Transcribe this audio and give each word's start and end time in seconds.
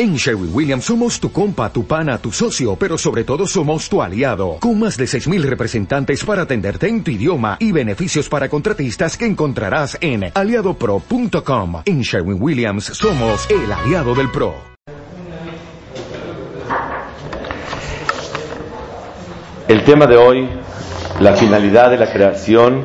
En 0.00 0.14
Sherwin 0.14 0.50
Williams 0.54 0.84
somos 0.84 1.18
tu 1.18 1.32
compa, 1.32 1.72
tu 1.72 1.84
pana, 1.84 2.18
tu 2.18 2.30
socio, 2.30 2.76
pero 2.76 2.96
sobre 2.96 3.24
todo 3.24 3.48
somos 3.48 3.88
tu 3.88 4.00
aliado, 4.00 4.58
con 4.60 4.78
más 4.78 4.96
de 4.96 5.06
6.000 5.06 5.42
representantes 5.42 6.24
para 6.24 6.42
atenderte 6.42 6.86
en 6.86 7.02
tu 7.02 7.10
idioma 7.10 7.56
y 7.58 7.72
beneficios 7.72 8.28
para 8.28 8.48
contratistas 8.48 9.16
que 9.16 9.26
encontrarás 9.26 9.98
en 10.00 10.30
aliadopro.com. 10.32 11.82
En 11.84 12.02
Sherwin 12.02 12.40
Williams 12.40 12.84
somos 12.84 13.50
el 13.50 13.72
aliado 13.72 14.14
del 14.14 14.30
PRO. 14.30 14.54
El 19.66 19.82
tema 19.82 20.06
de 20.06 20.16
hoy, 20.16 20.48
la 21.18 21.34
finalidad 21.34 21.90
de 21.90 21.96
la 21.96 22.12
creación 22.12 22.84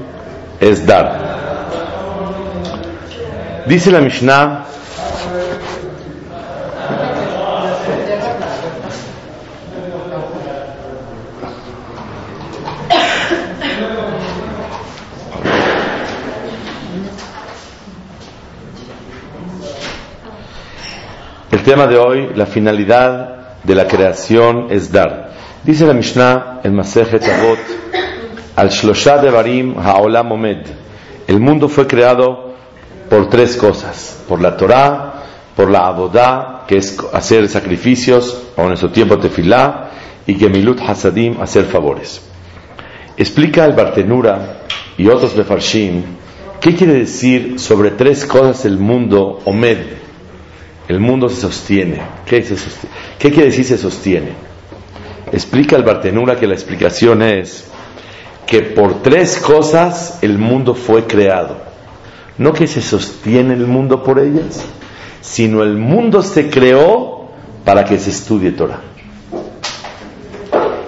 es 0.59 0.83
dar. 0.83 1.33
Dice 3.67 3.91
la 3.91 4.01
Mishnah, 4.01 4.72
El 21.63 21.69
tema 21.69 21.87
de 21.87 21.97
hoy, 21.97 22.29
la 22.35 22.45
finalidad 22.45 23.61
de 23.63 23.73
la 23.73 23.87
creación 23.87 24.67
es 24.69 24.91
dar. 24.91 25.31
Dice 25.63 25.87
la 25.87 25.93
Mishnah 25.93 26.59
en 26.61 26.75
Masejet 26.75 27.23
Avot, 27.23 27.57
al 28.57 28.69
Shlosha 28.69 29.19
Devarim 29.19 29.77
Ha'olam 29.77 30.29
Omed. 30.33 30.67
El 31.25 31.39
mundo 31.39 31.69
fue 31.69 31.87
creado 31.87 32.53
por 33.09 33.29
tres 33.29 33.55
cosas: 33.55 34.21
por 34.27 34.41
la 34.41 34.57
Torah, 34.57 35.23
por 35.55 35.71
la 35.71 35.87
Abodá, 35.87 36.65
que 36.67 36.75
es 36.75 36.97
hacer 37.13 37.47
sacrificios, 37.47 38.43
o 38.57 38.63
en 38.63 38.67
nuestro 38.67 38.89
tiempo 38.89 39.17
tefilá, 39.17 39.89
y 40.27 40.35
Gemilut 40.35 40.81
Hasadim, 40.81 41.39
hacer 41.39 41.63
favores. 41.63 42.23
Explica 43.15 43.63
el 43.63 43.71
Bartenura 43.71 44.63
y 44.97 45.07
otros 45.07 45.33
Mefarshim 45.33 46.03
qué 46.59 46.75
quiere 46.75 46.95
decir 46.95 47.57
sobre 47.57 47.91
tres 47.91 48.25
cosas 48.25 48.65
el 48.65 48.77
mundo 48.79 49.39
Omed. 49.45 50.03
El 50.93 50.99
mundo 50.99 51.27
se 51.27 51.41
sostiene. 51.41 52.03
¿Qué, 52.23 52.43
quiere 53.17 53.45
decir 53.45 53.65
se 53.65 53.79
sostiene? 53.79 54.33
Explica 55.31 55.75
el 55.75 55.81
Bartenura 55.81 56.35
que 56.35 56.45
la 56.45 56.53
explicación 56.53 57.23
es 57.23 57.65
que 58.45 58.61
por 58.61 59.01
tres 59.01 59.39
cosas 59.39 60.19
el 60.21 60.37
mundo 60.37 60.75
fue 60.75 61.07
creado. 61.07 61.57
No 62.37 62.53
que 62.53 62.67
se 62.67 62.79
sostiene 62.79 63.55
el 63.55 63.65
mundo 63.65 64.03
por 64.03 64.19
ellas, 64.19 64.63
sino 65.19 65.63
el 65.63 65.77
mundo 65.77 66.21
se 66.21 66.51
creó 66.51 67.29
para 67.65 67.85
que 67.85 67.97
se 67.97 68.11
estudie 68.11 68.51
Torah. 68.51 68.81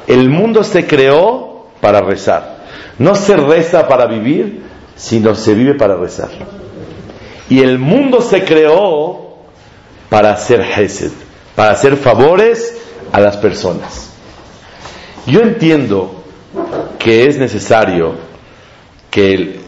El 0.05 0.29
mundo 0.29 0.63
se 0.63 0.85
creó 0.85 1.65
para 1.81 2.01
rezar. 2.01 2.63
No 2.99 3.15
se 3.15 3.35
reza 3.37 3.87
para 3.87 4.05
vivir, 4.05 4.61
sino 4.95 5.33
se 5.33 5.55
vive 5.55 5.73
para 5.73 5.95
rezar. 5.95 6.29
Y 7.49 7.61
el 7.61 7.79
mundo 7.79 8.21
se 8.21 8.43
creó 8.43 9.24
para 10.09 10.31
hacer 10.31 10.61
hesed, 10.61 11.11
para 11.55 11.71
hacer 11.71 11.95
favores 11.97 12.77
a 13.11 13.19
las 13.19 13.37
personas. 13.37 14.11
Yo 15.25 15.41
entiendo 15.41 16.23
que 16.99 17.27
es 17.27 17.37
necesario 17.37 18.15
que 19.09 19.59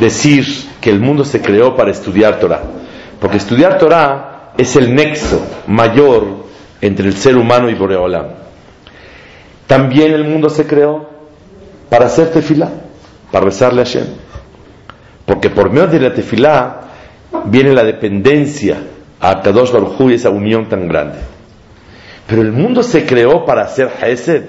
decir 0.00 0.46
que 0.80 0.90
el 0.90 1.00
mundo 1.00 1.24
se 1.24 1.40
creó 1.40 1.76
para 1.76 1.90
estudiar 1.90 2.40
Torah, 2.40 2.62
porque 3.20 3.36
estudiar 3.36 3.78
Torah 3.78 4.52
es 4.56 4.76
el 4.76 4.94
nexo 4.94 5.40
mayor 5.66 6.46
entre 6.80 7.06
el 7.06 7.14
ser 7.14 7.36
humano 7.36 7.70
y 7.70 7.74
Boreolam. 7.74 8.26
También 9.66 10.12
el 10.12 10.24
mundo 10.24 10.50
se 10.50 10.66
creó 10.66 11.08
para 11.88 12.06
hacer 12.06 12.30
tefilá, 12.30 12.70
para 13.30 13.46
rezarle 13.46 13.82
a 13.82 13.84
Hashem, 13.84 14.06
porque 15.26 15.50
por 15.50 15.70
medio 15.70 15.86
de 15.86 16.00
la 16.00 16.14
tefilá 16.14 16.80
viene 17.44 17.72
la 17.72 17.84
dependencia 17.84 18.78
a 19.22 19.40
Kadosh 19.40 19.70
Baruj 19.70 20.10
y 20.10 20.14
esa 20.14 20.30
unión 20.30 20.68
tan 20.68 20.88
grande. 20.88 21.20
Pero 22.26 22.42
el 22.42 22.50
mundo 22.50 22.82
se 22.82 23.06
creó 23.06 23.44
para 23.46 23.62
hacer 23.62 23.88
hesed, 24.02 24.42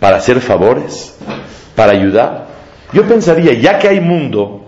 para 0.00 0.16
hacer 0.16 0.40
favores, 0.40 1.16
para 1.76 1.92
ayudar. 1.92 2.48
Yo 2.92 3.04
pensaría, 3.04 3.52
ya 3.54 3.78
que 3.78 3.86
hay 3.86 4.00
mundo, 4.00 4.64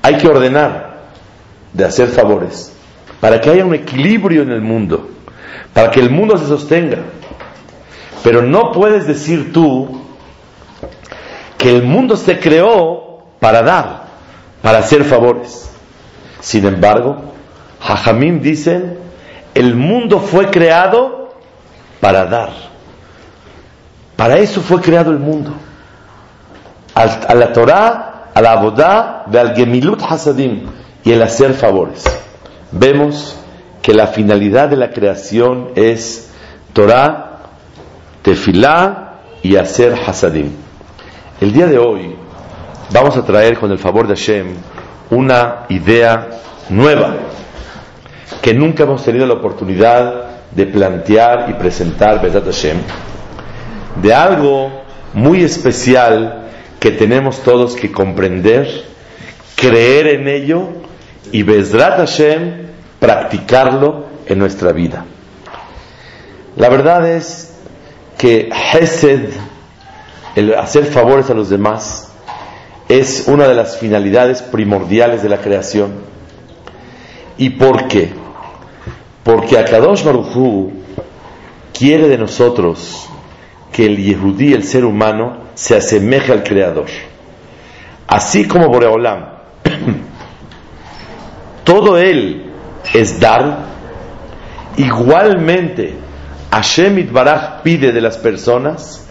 hay 0.00 0.16
que 0.16 0.26
ordenar 0.26 1.02
de 1.74 1.84
hacer 1.84 2.08
favores, 2.08 2.72
para 3.20 3.40
que 3.42 3.50
haya 3.50 3.64
un 3.66 3.74
equilibrio 3.74 4.42
en 4.42 4.52
el 4.52 4.62
mundo, 4.62 5.10
para 5.74 5.90
que 5.90 6.00
el 6.00 6.08
mundo 6.08 6.38
se 6.38 6.46
sostenga. 6.46 6.98
Pero 8.22 8.40
no 8.40 8.72
puedes 8.72 9.06
decir 9.06 9.52
tú 9.52 10.00
que 11.58 11.76
el 11.76 11.82
mundo 11.82 12.16
se 12.16 12.38
creó 12.38 13.26
para 13.38 13.62
dar, 13.62 14.04
para 14.62 14.78
hacer 14.78 15.04
favores. 15.04 15.70
Sin 16.40 16.64
embargo, 16.64 17.33
Jajamim 17.84 18.40
dicen, 18.40 18.98
el 19.54 19.74
mundo 19.74 20.18
fue 20.18 20.50
creado 20.50 21.34
para 22.00 22.24
dar. 22.24 22.50
Para 24.16 24.38
eso 24.38 24.62
fue 24.62 24.80
creado 24.80 25.10
el 25.10 25.18
mundo. 25.18 25.52
A 26.94 27.34
la 27.34 27.52
Torah, 27.52 28.30
a 28.32 28.40
la 28.40 28.52
Abodá, 28.52 29.24
de 29.26 29.38
al 29.38 29.54
Gemilut 29.54 30.00
Hasadim 30.02 30.66
y 31.04 31.12
el 31.12 31.20
hacer 31.20 31.52
favores. 31.52 32.04
Vemos 32.72 33.36
que 33.82 33.92
la 33.92 34.06
finalidad 34.06 34.70
de 34.70 34.76
la 34.76 34.90
creación 34.90 35.70
es 35.74 36.30
Torah, 36.72 37.40
Tefilá 38.22 39.16
y 39.42 39.56
hacer 39.56 39.94
Hasadim. 40.06 40.52
El 41.38 41.52
día 41.52 41.66
de 41.66 41.78
hoy 41.78 42.16
vamos 42.90 43.14
a 43.18 43.24
traer 43.26 43.58
con 43.58 43.70
el 43.70 43.78
favor 43.78 44.06
de 44.06 44.14
Hashem 44.14 44.54
una 45.10 45.66
idea 45.68 46.28
nueva 46.70 47.16
que 48.42 48.54
nunca 48.54 48.84
hemos 48.84 49.04
tenido 49.04 49.26
la 49.26 49.34
oportunidad 49.34 50.24
de 50.50 50.66
plantear 50.66 51.46
y 51.50 51.54
presentar 51.54 52.20
Hashem, 52.20 52.78
de 54.02 54.14
algo 54.14 54.70
muy 55.12 55.42
especial 55.42 56.44
que 56.78 56.90
tenemos 56.90 57.40
todos 57.40 57.76
que 57.76 57.90
comprender, 57.90 58.84
creer 59.56 60.08
en 60.08 60.28
ello 60.28 60.68
y 61.32 61.42
Bezrat 61.42 61.98
Hashem 61.98 62.66
practicarlo 62.98 64.06
en 64.26 64.38
nuestra 64.38 64.72
vida. 64.72 65.04
La 66.56 66.68
verdad 66.68 67.08
es 67.10 67.54
que 68.16 68.48
Hesed, 68.50 69.30
el 70.36 70.54
hacer 70.54 70.84
favores 70.84 71.30
a 71.30 71.34
los 71.34 71.50
demás, 71.50 72.12
es 72.88 73.24
una 73.26 73.48
de 73.48 73.54
las 73.54 73.78
finalidades 73.78 74.42
primordiales 74.42 75.22
de 75.22 75.28
la 75.28 75.38
creación. 75.38 75.92
¿Y 77.38 77.50
por 77.50 77.88
qué? 77.88 78.12
Porque 79.22 79.58
Akadosh 79.58 80.04
Baruchu 80.04 80.72
quiere 81.72 82.08
de 82.08 82.18
nosotros 82.18 83.08
que 83.72 83.86
el 83.86 83.96
Yehudí, 83.96 84.52
el 84.52 84.64
ser 84.64 84.84
humano, 84.84 85.38
se 85.54 85.76
asemeje 85.76 86.32
al 86.32 86.44
Creador. 86.44 86.86
Así 88.06 88.46
como 88.46 88.68
Boreolam, 88.68 89.26
todo 91.64 91.98
él 91.98 92.52
es 92.92 93.18
dar, 93.18 93.58
igualmente 94.76 95.94
Hashem 96.50 97.12
Baraj 97.12 97.62
pide 97.62 97.90
de 97.90 98.00
las 98.00 98.18
personas 98.18 99.08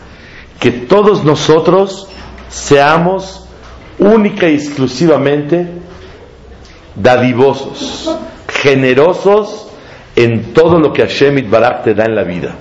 que 0.60 0.72
todos 0.72 1.26
nosotros 1.26 2.08
seamos 2.48 3.50
única 4.00 4.48
y 4.48 4.56
exclusivamente 4.56 5.83
dadivosos, 6.96 8.18
generosos 8.62 9.68
en 10.16 10.54
todo 10.54 10.80
lo 10.80 10.94
que 10.94 11.02
Hashem 11.02 11.50
Barak 11.50 11.84
te 11.84 11.94
da 11.94 12.06
en 12.06 12.16
la 12.16 12.24
vida. 12.24 12.56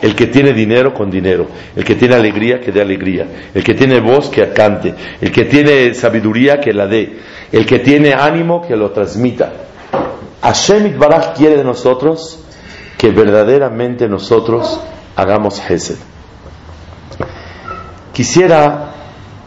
El 0.00 0.16
que 0.16 0.26
tiene 0.26 0.52
dinero 0.52 0.92
con 0.92 1.10
dinero, 1.10 1.46
el 1.76 1.84
que 1.84 1.94
tiene 1.94 2.16
alegría 2.16 2.60
que 2.60 2.72
dé 2.72 2.82
alegría, 2.82 3.24
el 3.54 3.62
que 3.62 3.74
tiene 3.74 4.00
voz 4.00 4.28
que 4.30 4.52
cante, 4.52 4.94
el 5.20 5.30
que 5.30 5.44
tiene 5.44 5.94
sabiduría 5.94 6.60
que 6.60 6.72
la 6.72 6.88
dé, 6.88 7.20
el 7.52 7.64
que 7.64 7.78
tiene 7.78 8.12
ánimo 8.12 8.66
que 8.66 8.74
lo 8.74 8.90
transmita. 8.90 9.52
Hashem 10.42 10.98
Barak 10.98 11.36
quiere 11.36 11.56
de 11.56 11.62
nosotros 11.62 12.40
que 12.98 13.10
verdaderamente 13.10 14.08
nosotros 14.08 14.80
hagamos 15.14 15.62
Hesed. 15.70 15.98
Quisiera 18.12 18.92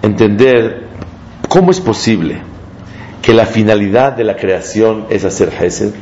entender 0.01 0.88
cómo 1.50 1.72
es 1.72 1.81
posible 1.81 2.55
que 3.25 3.33
la 3.33 3.48
finalidad 3.48 4.13
de 4.13 4.24
la 4.24 4.36
creación 4.36 5.07
es 5.10 5.25
hacer 5.25 5.51
Hesed 5.60 5.95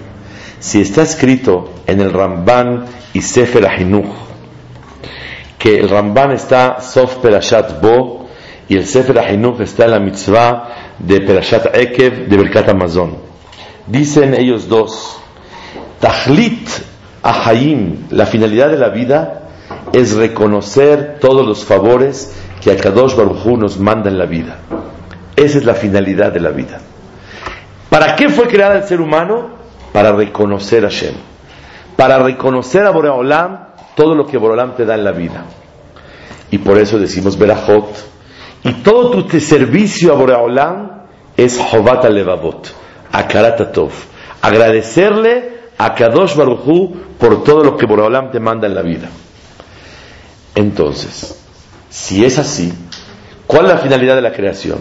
si 0.59 0.81
está 0.81 1.03
escrito 1.03 1.69
en 1.87 2.01
el 2.01 2.11
Ramban 2.11 2.83
y 3.13 3.21
Sefer 3.21 3.65
Ahinuch, 3.65 4.11
que 5.57 5.79
el 5.79 5.87
Ramban 5.87 6.31
está 6.31 6.81
Sof 6.81 7.19
Perashat 7.19 7.81
Bo 7.81 8.27
y 8.67 8.75
el 8.75 8.85
Sefer 8.85 9.17
Ahinuch 9.19 9.61
está 9.61 9.85
en 9.85 9.91
la 9.91 9.99
mitzvah 10.01 10.95
de 10.99 11.21
Perashat 11.21 11.73
Ekev 11.77 12.27
de 12.27 12.35
Berkat 12.35 12.67
Amazon. 12.67 13.15
Dicen 13.87 14.33
ellos 14.33 14.67
dos, 14.67 15.17
Tachlit 16.01 16.67
Ahaim, 17.21 18.07
la 18.09 18.25
finalidad 18.25 18.69
de 18.69 18.77
la 18.77 18.89
vida 18.89 19.43
es 19.93 20.13
reconocer 20.13 21.19
todos 21.21 21.47
los 21.47 21.63
favores 21.63 22.35
que 22.61 22.71
Akadosh 22.71 23.15
Baruj 23.15 23.45
Hu 23.45 23.55
nos 23.55 23.79
manda 23.79 24.09
en 24.09 24.17
la 24.17 24.25
vida. 24.25 24.59
Esa 25.37 25.57
es 25.57 25.63
la 25.63 25.73
finalidad 25.73 26.33
de 26.33 26.41
la 26.41 26.49
vida. 26.49 26.81
¿Para 27.93 28.15
qué 28.15 28.27
fue 28.27 28.47
creado 28.47 28.73
el 28.73 28.85
ser 28.85 28.99
humano? 28.99 29.49
Para 29.91 30.11
reconocer 30.13 30.83
a 30.83 30.89
Shem. 30.89 31.13
Para 31.95 32.17
reconocer 32.17 32.87
a 32.87 32.89
Boreolam 32.89 33.67
todo 33.95 34.15
lo 34.15 34.25
que 34.25 34.35
Boreolam 34.39 34.75
te 34.75 34.83
da 34.83 34.95
en 34.95 35.03
la 35.03 35.11
vida. 35.11 35.45
Y 36.49 36.57
por 36.57 36.79
eso 36.79 36.97
decimos 36.97 37.37
Berajot. 37.37 37.85
Y 38.63 38.71
todo 38.81 39.11
tu 39.11 39.39
servicio 39.39 40.11
a 40.11 40.15
Boreolam 40.15 41.03
es 41.37 41.59
Jobat 41.59 42.05
Levavot, 42.05 42.73
Akaratatov. 43.11 43.91
Agradecerle 44.41 45.51
a 45.77 45.93
Kadosh 45.93 46.35
Baruchu 46.35 46.95
por 47.19 47.43
todo 47.43 47.63
lo 47.63 47.77
que 47.77 47.85
Boreolam 47.85 48.31
te 48.31 48.39
manda 48.39 48.65
en 48.65 48.73
la 48.73 48.81
vida. 48.81 49.09
Entonces, 50.55 51.39
si 51.91 52.25
es 52.25 52.39
así, 52.39 52.73
¿cuál 53.45 53.67
es 53.67 53.73
la 53.73 53.77
finalidad 53.77 54.15
de 54.15 54.23
la 54.23 54.33
creación? 54.33 54.79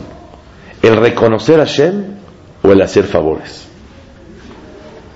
¿El 0.81 0.97
reconocer 0.97 1.61
a 1.61 1.67
Shem 1.67 2.22
o 2.63 2.71
el 2.71 2.83
hacer 2.83 3.05
favores? 3.05 3.69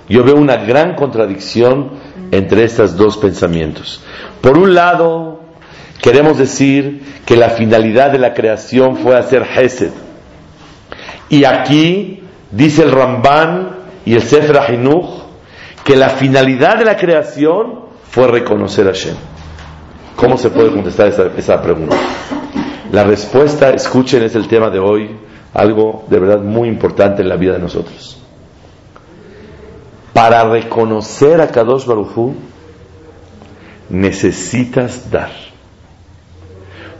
Yo 0.09 0.23
veo 0.23 0.35
una 0.35 0.57
gran 0.57 0.95
contradicción 0.95 1.91
entre 2.31 2.63
estos 2.63 2.95
dos 2.95 3.17
pensamientos. 3.17 4.01
Por 4.41 4.57
un 4.57 4.73
lado, 4.73 5.41
queremos 6.01 6.37
decir 6.37 7.01
que 7.25 7.35
la 7.35 7.49
finalidad 7.49 8.11
de 8.11 8.19
la 8.19 8.33
creación 8.33 8.97
fue 8.97 9.17
hacer 9.17 9.43
Hesed. 9.43 9.91
Y 11.29 11.43
aquí 11.43 12.23
dice 12.51 12.83
el 12.83 12.91
Ramban 12.91 13.71
y 14.05 14.13
el 14.13 14.21
Sefer 14.21 14.57
Ahinuch 14.57 15.23
que 15.83 15.95
la 15.95 16.09
finalidad 16.09 16.77
de 16.77 16.85
la 16.85 16.97
creación 16.97 17.81
fue 18.09 18.27
reconocer 18.27 18.87
a 18.87 18.91
Shem. 18.93 19.15
¿Cómo 20.15 20.37
se 20.37 20.49
puede 20.49 20.71
contestar 20.71 21.07
esa, 21.07 21.27
esa 21.37 21.61
pregunta? 21.61 21.95
La 22.91 23.03
respuesta, 23.03 23.69
escuchen, 23.71 24.23
es 24.23 24.35
el 24.35 24.47
tema 24.47 24.69
de 24.69 24.79
hoy, 24.79 25.15
algo 25.53 26.05
de 26.09 26.19
verdad 26.19 26.39
muy 26.39 26.67
importante 26.67 27.21
en 27.21 27.29
la 27.29 27.35
vida 27.35 27.53
de 27.53 27.59
nosotros. 27.59 28.21
Para 30.13 30.43
reconocer 30.49 31.41
a 31.41 31.47
Kadosh 31.47 31.85
Baruchu, 31.85 32.35
necesitas 33.89 35.09
dar. 35.11 35.31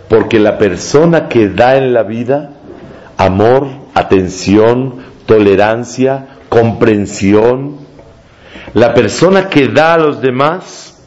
Porque 0.10 0.40
la 0.40 0.58
persona 0.58 1.28
que 1.28 1.50
da 1.50 1.78
en 1.78 1.94
la 1.94 2.04
vida 2.04 2.52
amor, 3.18 3.68
atención, 3.94 5.04
tolerancia, 5.26 6.28
comprensión, 6.50 7.78
la 8.74 8.94
persona 8.94 9.50
que 9.50 9.68
da 9.68 9.96
a 9.96 9.98
los 9.98 10.22
demás 10.22 11.04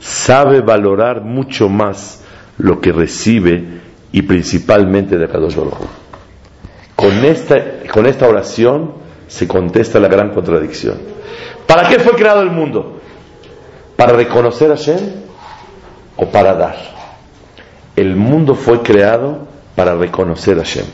sabe 0.00 0.60
valorar 0.60 1.22
mucho 1.22 1.68
más 1.68 2.24
lo 2.56 2.80
que 2.80 2.92
recibe 2.92 3.80
y 4.10 4.22
principalmente 4.22 5.18
de 5.18 5.28
Kadosh 5.28 5.54
Baruj 5.54 6.07
Con 6.98 7.24
esta, 7.24 7.54
con 7.92 8.06
esta 8.06 8.26
oración 8.26 8.92
se 9.28 9.46
contesta 9.46 10.00
la 10.00 10.08
gran 10.08 10.30
contradicción. 10.30 10.98
¿Para 11.64 11.88
qué 11.88 12.00
fue 12.00 12.14
creado 12.14 12.42
el 12.42 12.50
mundo? 12.50 12.98
¿Para 13.94 14.14
reconocer 14.14 14.72
a 14.72 14.74
Shem 14.74 14.98
o 16.16 16.26
para 16.26 16.54
dar? 16.54 16.76
El 17.94 18.16
mundo 18.16 18.56
fue 18.56 18.82
creado 18.82 19.46
para 19.76 19.94
reconocer 19.94 20.58
a 20.58 20.64
Shem. 20.64 20.86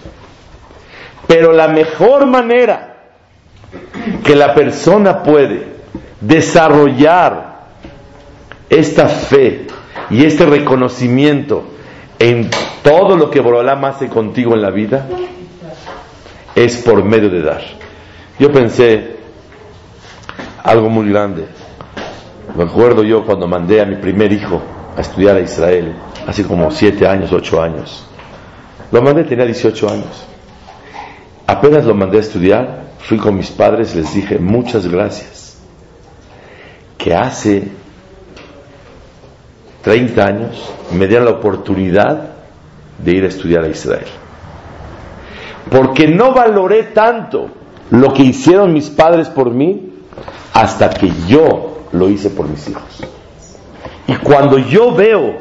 Pero 1.27 1.53
la 1.53 1.69
mejor 1.69 2.27
manera 2.27 2.97
que 4.23 4.37
la 4.37 4.55
persona 4.55 5.23
puede 5.23 5.69
desarrollar 6.21 7.61
esta 8.69 9.09
fe 9.09 9.69
y 10.11 10.27
este 10.27 10.45
reconocimiento 10.45 11.65
en 12.19 12.50
todo 12.83 13.17
lo 13.17 13.31
que 13.31 13.41
Borolam 13.41 13.87
hace 13.87 14.11
contigo 14.11 14.53
en 14.53 14.61
la 14.61 14.71
vida 14.71 15.09
es 16.55 16.77
por 16.79 17.05
medio 17.05 17.31
de 17.31 17.43
dar. 17.43 17.62
Yo 18.39 18.53
pensé 18.53 19.17
algo 20.62 20.89
muy 20.89 21.09
grande. 21.09 21.47
Me 22.56 22.65
acuerdo 22.65 23.03
yo 23.03 23.25
cuando 23.25 23.47
mandé 23.47 23.81
a 23.81 23.85
mi 23.85 23.97
primer 23.97 24.33
hijo 24.33 24.62
a 24.97 25.01
estudiar 25.01 25.37
a 25.37 25.41
Israel, 25.41 25.95
hace 26.27 26.45
como 26.45 26.71
siete 26.71 27.06
años, 27.06 27.33
ocho 27.33 27.61
años. 27.61 28.06
Lo 28.93 29.03
mandé, 29.03 29.25
tenía 29.25 29.45
18 29.45 29.89
años. 29.91 30.27
Apenas 31.47 31.85
lo 31.85 31.95
mandé 31.95 32.19
a 32.19 32.21
estudiar, 32.21 32.85
fui 32.99 33.19
con 33.19 33.37
mis 33.37 33.50
padres 33.50 33.95
y 33.95 33.99
les 33.99 34.15
dije 34.15 34.39
muchas 34.39 34.87
gracias. 34.87 35.59
Que 36.97 37.15
hace 37.15 37.69
30 39.83 40.25
años 40.25 40.73
me 40.93 41.07
dieron 41.07 41.27
la 41.27 41.33
oportunidad 41.33 42.31
de 42.99 43.12
ir 43.12 43.25
a 43.25 43.29
estudiar 43.29 43.65
a 43.65 43.69
Israel. 43.69 44.07
Porque 45.70 46.08
no 46.08 46.32
valoré 46.32 46.84
tanto 46.84 47.49
lo 47.90 48.12
que 48.12 48.22
hicieron 48.22 48.72
mis 48.72 48.90
padres 48.90 49.28
por 49.28 49.50
mí 49.50 49.93
hasta 50.52 50.90
que 50.90 51.11
yo 51.26 51.87
lo 51.93 52.08
hice 52.08 52.31
por 52.31 52.49
mis 52.49 52.69
hijos. 52.69 53.05
Y 54.06 54.16
cuando 54.16 54.58
yo 54.58 54.94
veo 54.94 55.37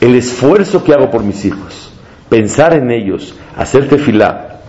el 0.00 0.14
esfuerzo 0.14 0.84
que 0.84 0.92
hago 0.92 1.10
por 1.10 1.22
mis 1.22 1.44
hijos, 1.44 1.92
pensar 2.28 2.74
en 2.74 2.90
ellos, 2.90 3.34
hacer 3.56 3.88
tefilá, 3.88 4.60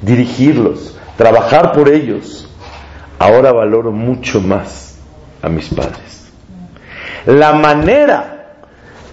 dirigirlos, 0.00 0.96
trabajar 1.16 1.72
por 1.72 1.88
ellos, 1.88 2.48
ahora 3.18 3.52
valoro 3.52 3.92
mucho 3.92 4.40
más 4.40 4.98
a 5.42 5.48
mis 5.48 5.68
padres. 5.68 6.32
La 7.26 7.52
manera 7.52 8.34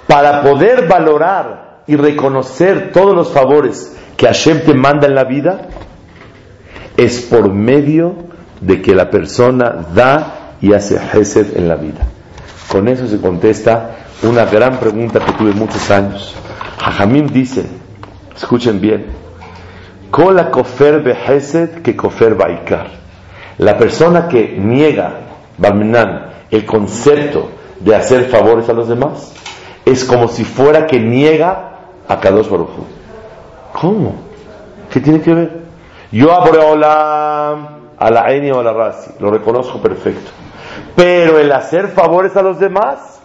para 0.07 0.41
poder 0.41 0.87
valorar 0.87 1.83
y 1.87 1.95
reconocer 1.95 2.91
todos 2.91 3.15
los 3.15 3.31
favores 3.31 3.97
que 4.21 4.27
Hashem 4.27 4.61
te 4.61 4.75
manda 4.75 5.07
en 5.07 5.15
la 5.15 5.23
vida 5.23 5.61
es 6.95 7.21
por 7.21 7.51
medio 7.51 8.13
de 8.59 8.79
que 8.79 8.93
la 8.93 9.09
persona 9.09 9.87
da 9.95 10.57
y 10.61 10.73
hace 10.73 10.95
Hesed 10.95 11.57
en 11.57 11.67
la 11.67 11.75
vida. 11.75 12.01
Con 12.71 12.87
eso 12.87 13.07
se 13.07 13.19
contesta 13.19 13.95
una 14.21 14.45
gran 14.45 14.77
pregunta 14.77 15.21
que 15.21 15.31
tuve 15.31 15.53
muchos 15.53 15.89
años. 15.89 16.35
Jajamim 16.77 17.29
dice, 17.29 17.65
escuchen 18.35 18.79
bien, 18.79 19.07
Kola 20.11 20.51
kofer 20.51 21.01
behesed 21.01 21.81
que 21.81 21.95
kofer 21.95 22.35
baikar. 22.35 22.91
La 23.57 23.75
persona 23.75 24.27
que 24.27 24.55
niega, 24.55 25.13
el 26.51 26.65
concepto 26.67 27.49
de 27.79 27.95
hacer 27.95 28.25
favores 28.25 28.69
a 28.69 28.73
los 28.73 28.87
demás, 28.87 29.33
es 29.83 30.05
como 30.05 30.27
si 30.27 30.43
fuera 30.43 30.85
que 30.85 30.99
niega 30.99 31.71
a 32.07 32.19
Kadosh 32.19 32.47
Baruj 32.47 33.00
¿Cómo? 33.73 34.15
¿Qué 34.91 34.99
tiene 34.99 35.21
que 35.21 35.33
ver? 35.33 35.61
Yo 36.11 36.33
abro 36.33 36.73
a 37.97 38.11
la 38.11 38.31
Eni 38.33 38.51
o 38.51 38.59
a 38.59 38.63
la 38.63 38.73
Razi, 38.73 39.11
lo 39.19 39.31
reconozco 39.31 39.81
perfecto. 39.81 40.31
Pero 40.95 41.39
el 41.39 41.51
hacer 41.51 41.89
favores 41.89 42.35
a 42.35 42.41
los 42.41 42.59
demás, 42.59 43.19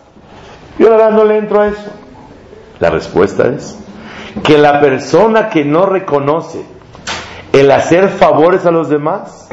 yo 0.79 0.89
la 0.89 0.97
verdad 0.97 1.13
no 1.13 1.25
le 1.25 1.39
entro 1.39 1.61
a 1.61 1.69
eso. 1.69 1.91
La 2.79 2.91
respuesta 2.91 3.49
es 3.49 3.79
que 4.45 4.59
la 4.59 4.81
persona 4.81 5.49
que 5.49 5.65
no 5.65 5.87
reconoce 5.87 6.65
el 7.53 7.71
hacer 7.71 8.09
favores 8.09 8.67
a 8.67 8.71
los 8.71 8.89
demás, 8.89 9.49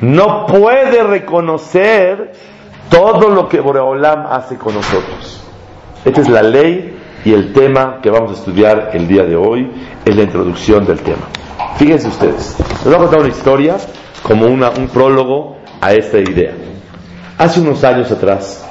no 0.00 0.46
puede 0.46 1.04
reconocer 1.04 2.32
todo 2.90 3.28
lo 3.28 3.48
que 3.48 3.60
Boreolam 3.60 4.26
hace 4.26 4.58
con 4.58 4.74
nosotros. 4.74 5.44
Esta 6.04 6.20
es 6.20 6.28
la 6.28 6.42
ley 6.42 7.00
y 7.24 7.32
el 7.32 7.52
tema 7.52 8.00
que 8.02 8.10
vamos 8.10 8.32
a 8.32 8.34
estudiar 8.34 8.90
el 8.94 9.06
día 9.06 9.22
de 9.24 9.36
hoy, 9.36 9.70
es 10.04 10.16
la 10.16 10.22
introducción 10.22 10.84
del 10.84 10.98
tema. 10.98 11.28
Fíjense 11.76 12.08
ustedes, 12.08 12.56
les 12.58 12.84
voy 12.84 12.94
a 12.94 12.98
contar 12.98 13.20
una 13.20 13.28
historia 13.28 13.76
como 14.22 14.46
un 14.46 14.88
prólogo 14.92 15.58
a 15.80 15.92
esta 15.92 16.18
idea. 16.18 16.54
Hace 17.38 17.60
unos 17.60 17.82
años 17.84 18.10
atrás 18.10 18.64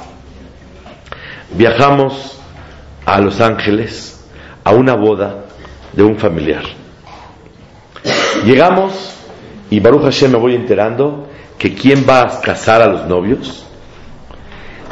viajamos 1.50 2.38
a 3.04 3.20
Los 3.20 3.40
Ángeles 3.40 4.24
a 4.64 4.72
una 4.72 4.94
boda 4.94 5.44
de 5.92 6.02
un 6.02 6.16
familiar. 6.16 6.62
Llegamos 8.44 9.16
y 9.70 9.80
Baruch 9.80 10.02
Hashem 10.02 10.32
me 10.32 10.38
voy 10.38 10.54
enterando 10.54 11.28
que 11.58 11.74
quién 11.74 12.04
va 12.08 12.22
a 12.22 12.40
casar 12.40 12.82
a 12.82 12.86
los 12.86 13.06
novios. 13.06 13.64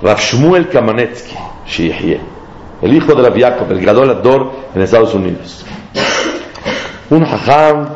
Rav 0.03 0.19
Shmuel 0.19 0.69
Kamanetsky, 0.69 1.35
el 2.83 2.95
hijo 2.95 3.15
de 3.15 3.23
Rav 3.23 3.37
Yaakov, 3.37 3.71
el 3.73 3.81
graduador 3.81 4.53
en 4.75 4.83
Estados 4.83 5.15
Unidos. 5.15 5.65
Un 7.11 7.25
hajam 7.25 7.89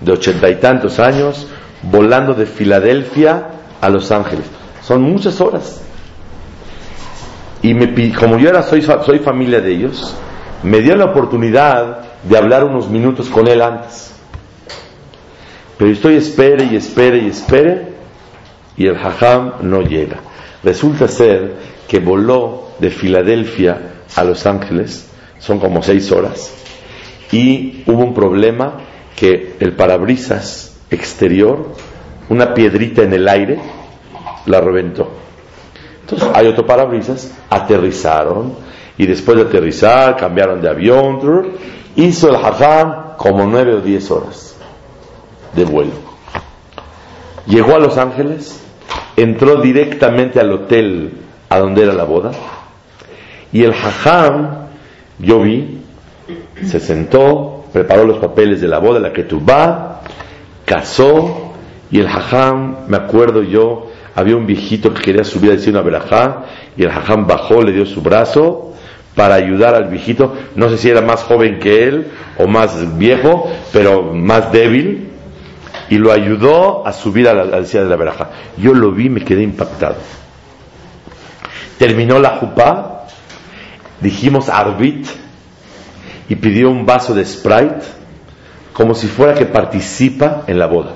de 0.00 0.12
ochenta 0.12 0.48
y 0.48 0.56
tantos 0.56 0.98
años 0.98 1.48
volando 1.82 2.34
de 2.34 2.46
Filadelfia 2.46 3.48
a 3.80 3.88
Los 3.88 4.10
Ángeles. 4.12 4.44
Son 4.82 5.02
muchas 5.02 5.40
horas. 5.40 5.82
Y 7.62 7.74
como 8.12 8.38
yo 8.38 8.48
era, 8.48 8.62
soy, 8.62 8.82
soy 8.82 9.18
familia 9.18 9.60
de 9.60 9.72
ellos, 9.72 10.14
me 10.62 10.80
dio 10.80 10.94
la 10.96 11.06
oportunidad 11.06 11.98
de 12.22 12.36
hablar 12.36 12.64
unos 12.64 12.88
minutos 12.88 13.28
con 13.28 13.48
él 13.48 13.60
antes. 13.60 14.14
Pero 15.76 15.90
estoy 15.90 16.16
espere 16.16 16.64
y 16.64 16.76
espere 16.76 17.18
y 17.18 17.28
espere 17.28 17.92
y 18.76 18.86
el 18.86 18.96
hajam 18.96 19.54
no 19.62 19.82
llega. 19.82 20.18
Resulta 20.62 21.08
ser 21.08 21.54
que 21.88 22.00
voló 22.00 22.68
de 22.78 22.90
Filadelfia 22.90 23.97
a 24.16 24.24
Los 24.24 24.46
Ángeles, 24.46 25.08
son 25.38 25.58
como 25.58 25.82
seis 25.82 26.10
horas, 26.12 26.52
y 27.30 27.82
hubo 27.86 28.02
un 28.02 28.14
problema 28.14 28.78
que 29.16 29.56
el 29.60 29.72
parabrisas 29.72 30.76
exterior, 30.90 31.72
una 32.28 32.54
piedrita 32.54 33.02
en 33.02 33.12
el 33.12 33.28
aire, 33.28 33.58
la 34.46 34.60
reventó. 34.60 35.10
Entonces 36.00 36.28
hay 36.34 36.46
otro 36.46 36.66
parabrisas, 36.66 37.32
aterrizaron, 37.50 38.54
y 38.96 39.06
después 39.06 39.36
de 39.36 39.44
aterrizar 39.44 40.16
cambiaron 40.16 40.60
de 40.60 40.68
avión, 40.68 41.52
hizo 41.96 42.28
el 42.28 42.36
hajam 42.36 43.16
como 43.16 43.46
nueve 43.46 43.74
o 43.74 43.80
diez 43.80 44.10
horas 44.10 44.56
de 45.54 45.64
vuelo. 45.64 45.92
Llegó 47.46 47.74
a 47.74 47.78
Los 47.78 47.96
Ángeles, 47.96 48.60
entró 49.16 49.60
directamente 49.60 50.40
al 50.40 50.52
hotel 50.52 51.18
a 51.48 51.58
donde 51.58 51.82
era 51.82 51.92
la 51.92 52.04
boda, 52.04 52.32
y 53.52 53.64
el 53.64 53.72
hajam, 53.72 54.66
yo 55.18 55.42
vi, 55.42 55.78
se 56.64 56.80
sentó, 56.80 57.64
preparó 57.72 58.04
los 58.04 58.18
papeles 58.18 58.60
de 58.60 58.68
la 58.68 58.78
boda, 58.78 59.00
la 59.00 59.12
va, 59.38 60.02
casó, 60.64 61.52
y 61.90 62.00
el 62.00 62.06
hajam, 62.06 62.76
me 62.88 62.96
acuerdo 62.96 63.42
yo, 63.42 63.90
había 64.14 64.36
un 64.36 64.46
viejito 64.46 64.92
que 64.92 65.02
quería 65.02 65.24
subir 65.24 65.50
a 65.50 65.54
decir 65.54 65.72
una 65.72 65.82
verajá, 65.82 66.44
y 66.76 66.82
el 66.82 66.90
hajam 66.90 67.26
bajó, 67.26 67.62
le 67.62 67.72
dio 67.72 67.86
su 67.86 68.02
brazo 68.02 68.74
para 69.14 69.34
ayudar 69.34 69.74
al 69.74 69.88
viejito, 69.88 70.34
no 70.54 70.68
sé 70.68 70.78
si 70.78 70.90
era 70.90 71.00
más 71.00 71.22
joven 71.22 71.58
que 71.58 71.84
él 71.84 72.08
o 72.38 72.46
más 72.46 72.98
viejo, 72.98 73.50
pero 73.72 74.02
más 74.12 74.52
débil, 74.52 75.08
y 75.90 75.96
lo 75.98 76.12
ayudó 76.12 76.86
a 76.86 76.92
subir 76.92 77.28
a 77.28 77.34
la, 77.34 77.56
a 77.56 77.60
de 77.60 77.84
la 77.84 77.96
verajá. 77.96 78.30
Yo 78.58 78.74
lo 78.74 78.92
vi, 78.92 79.08
me 79.08 79.24
quedé 79.24 79.42
impactado. 79.42 79.96
Terminó 81.78 82.18
la 82.18 82.36
jupá, 82.36 82.97
dijimos 84.00 84.48
arbit, 84.48 85.06
y 86.28 86.36
pidió 86.36 86.70
un 86.70 86.84
vaso 86.84 87.14
de 87.14 87.24
Sprite, 87.24 87.80
como 88.72 88.94
si 88.94 89.06
fuera 89.06 89.34
que 89.34 89.46
participa 89.46 90.42
en 90.46 90.58
la 90.58 90.66
boda. 90.66 90.92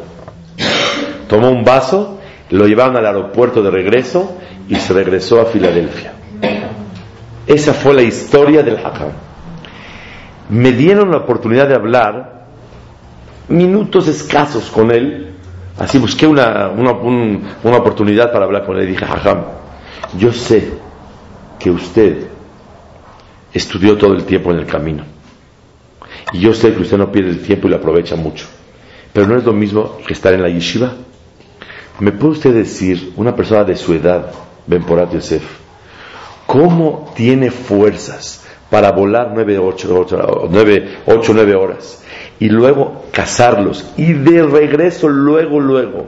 Tomó 1.28 1.50
un 1.50 1.64
vaso, 1.64 2.18
lo 2.50 2.66
llevaron 2.66 2.96
al 2.96 3.06
aeropuerto 3.06 3.62
de 3.62 3.70
regreso 3.70 4.36
y 4.68 4.76
se 4.76 4.92
regresó 4.92 5.40
a 5.40 5.46
Filadelfia. 5.46 6.12
Esa 7.46 7.72
fue 7.72 7.94
la 7.94 8.02
historia 8.02 8.62
del 8.62 8.76
Hakam. 8.76 9.10
Me 10.50 10.72
dieron 10.72 11.10
la 11.10 11.18
oportunidad 11.18 11.66
de 11.66 11.74
hablar 11.74 12.46
minutos 13.48 14.06
escasos 14.06 14.70
con 14.70 14.92
él. 14.92 15.34
Así 15.78 15.98
busqué 15.98 16.26
una, 16.26 16.68
una, 16.68 17.76
oportunidad 17.76 18.30
para 18.30 18.44
hablar 18.44 18.66
con 18.66 18.78
él. 18.78 18.86
Dije, 18.86 19.04
Hakam, 19.04 19.44
yo 20.18 20.32
sé 20.32 20.72
que 21.58 21.70
usted 21.70 22.31
estudió 23.52 23.96
todo 23.96 24.14
el 24.14 24.24
tiempo 24.24 24.50
en 24.50 24.58
el 24.58 24.66
camino. 24.66 25.04
Y 26.32 26.40
yo 26.40 26.54
sé 26.54 26.74
que 26.74 26.82
usted 26.82 26.98
no 26.98 27.12
pierde 27.12 27.30
el 27.30 27.42
tiempo 27.42 27.66
y 27.66 27.70
lo 27.70 27.76
aprovecha 27.76 28.16
mucho. 28.16 28.46
Pero 29.12 29.26
no 29.26 29.36
es 29.36 29.44
lo 29.44 29.52
mismo 29.52 29.98
que 30.06 30.14
estar 30.14 30.32
en 30.32 30.42
la 30.42 30.48
yeshiva. 30.48 30.94
¿Me 32.00 32.12
puede 32.12 32.32
usted 32.32 32.54
decir, 32.54 33.12
una 33.16 33.36
persona 33.36 33.64
de 33.64 33.76
su 33.76 33.92
edad, 33.92 34.32
Benporat 34.66 35.12
Yosef, 35.12 35.42
cómo 36.46 37.12
tiene 37.14 37.50
fuerzas 37.50 38.44
para 38.70 38.90
volar 38.92 39.32
nueve, 39.34 39.58
ocho, 39.58 40.06
nueve, 40.50 40.98
ocho, 41.06 41.32
nueve 41.34 41.54
horas 41.54 42.02
y 42.40 42.48
luego 42.48 43.04
cazarlos 43.12 43.92
y 43.96 44.14
de 44.14 44.42
regreso 44.42 45.08
luego, 45.08 45.60
luego 45.60 46.06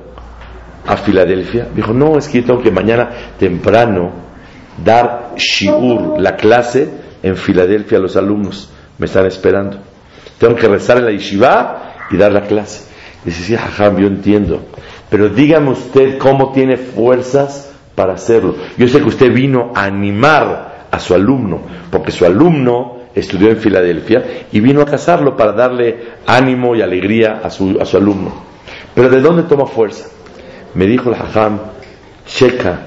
a 0.86 0.96
Filadelfia? 0.96 1.68
Dijo, 1.74 1.92
no, 1.92 2.16
es 2.16 2.28
que 2.28 2.40
yo 2.40 2.46
tengo 2.46 2.62
que 2.62 2.70
mañana 2.70 3.10
temprano 3.38 4.10
dar 4.82 5.34
shiur, 5.36 6.18
la 6.18 6.36
clase 6.36 6.88
en 7.24 7.36
Filadelfia 7.36 7.98
los 7.98 8.16
alumnos. 8.16 8.70
Me 8.98 9.06
están 9.06 9.26
esperando. 9.26 9.78
Tengo 10.38 10.54
que 10.54 10.68
rezar 10.68 10.98
en 10.98 11.06
la 11.06 11.10
yeshiva 11.10 11.94
y 12.10 12.16
dar 12.18 12.30
la 12.32 12.42
clase. 12.42 12.84
Dice, 13.24 13.42
sí, 13.42 13.56
jajam, 13.56 13.96
yo 13.96 14.06
entiendo. 14.06 14.62
Pero 15.08 15.30
dígame 15.30 15.70
usted 15.70 16.18
cómo 16.18 16.52
tiene 16.52 16.76
fuerzas 16.76 17.72
para 17.94 18.12
hacerlo. 18.12 18.54
Yo 18.76 18.86
sé 18.88 19.00
que 19.00 19.08
usted 19.08 19.32
vino 19.32 19.72
a 19.74 19.84
animar 19.84 20.86
a 20.90 20.98
su 20.98 21.14
alumno, 21.14 21.62
porque 21.90 22.12
su 22.12 22.26
alumno 22.26 22.98
estudió 23.14 23.48
en 23.48 23.56
Filadelfia 23.56 24.46
y 24.52 24.60
vino 24.60 24.82
a 24.82 24.86
casarlo 24.86 25.34
para 25.34 25.52
darle 25.52 25.96
ánimo 26.26 26.76
y 26.76 26.82
alegría 26.82 27.40
a 27.42 27.48
su, 27.48 27.78
a 27.80 27.86
su 27.86 27.96
alumno. 27.96 28.34
Pero 28.94 29.08
¿de 29.08 29.20
dónde 29.20 29.44
toma 29.44 29.66
fuerza? 29.66 30.08
Me 30.74 30.86
dijo 30.86 31.08
el 31.08 31.16
jajam, 31.16 31.58
checa 32.26 32.80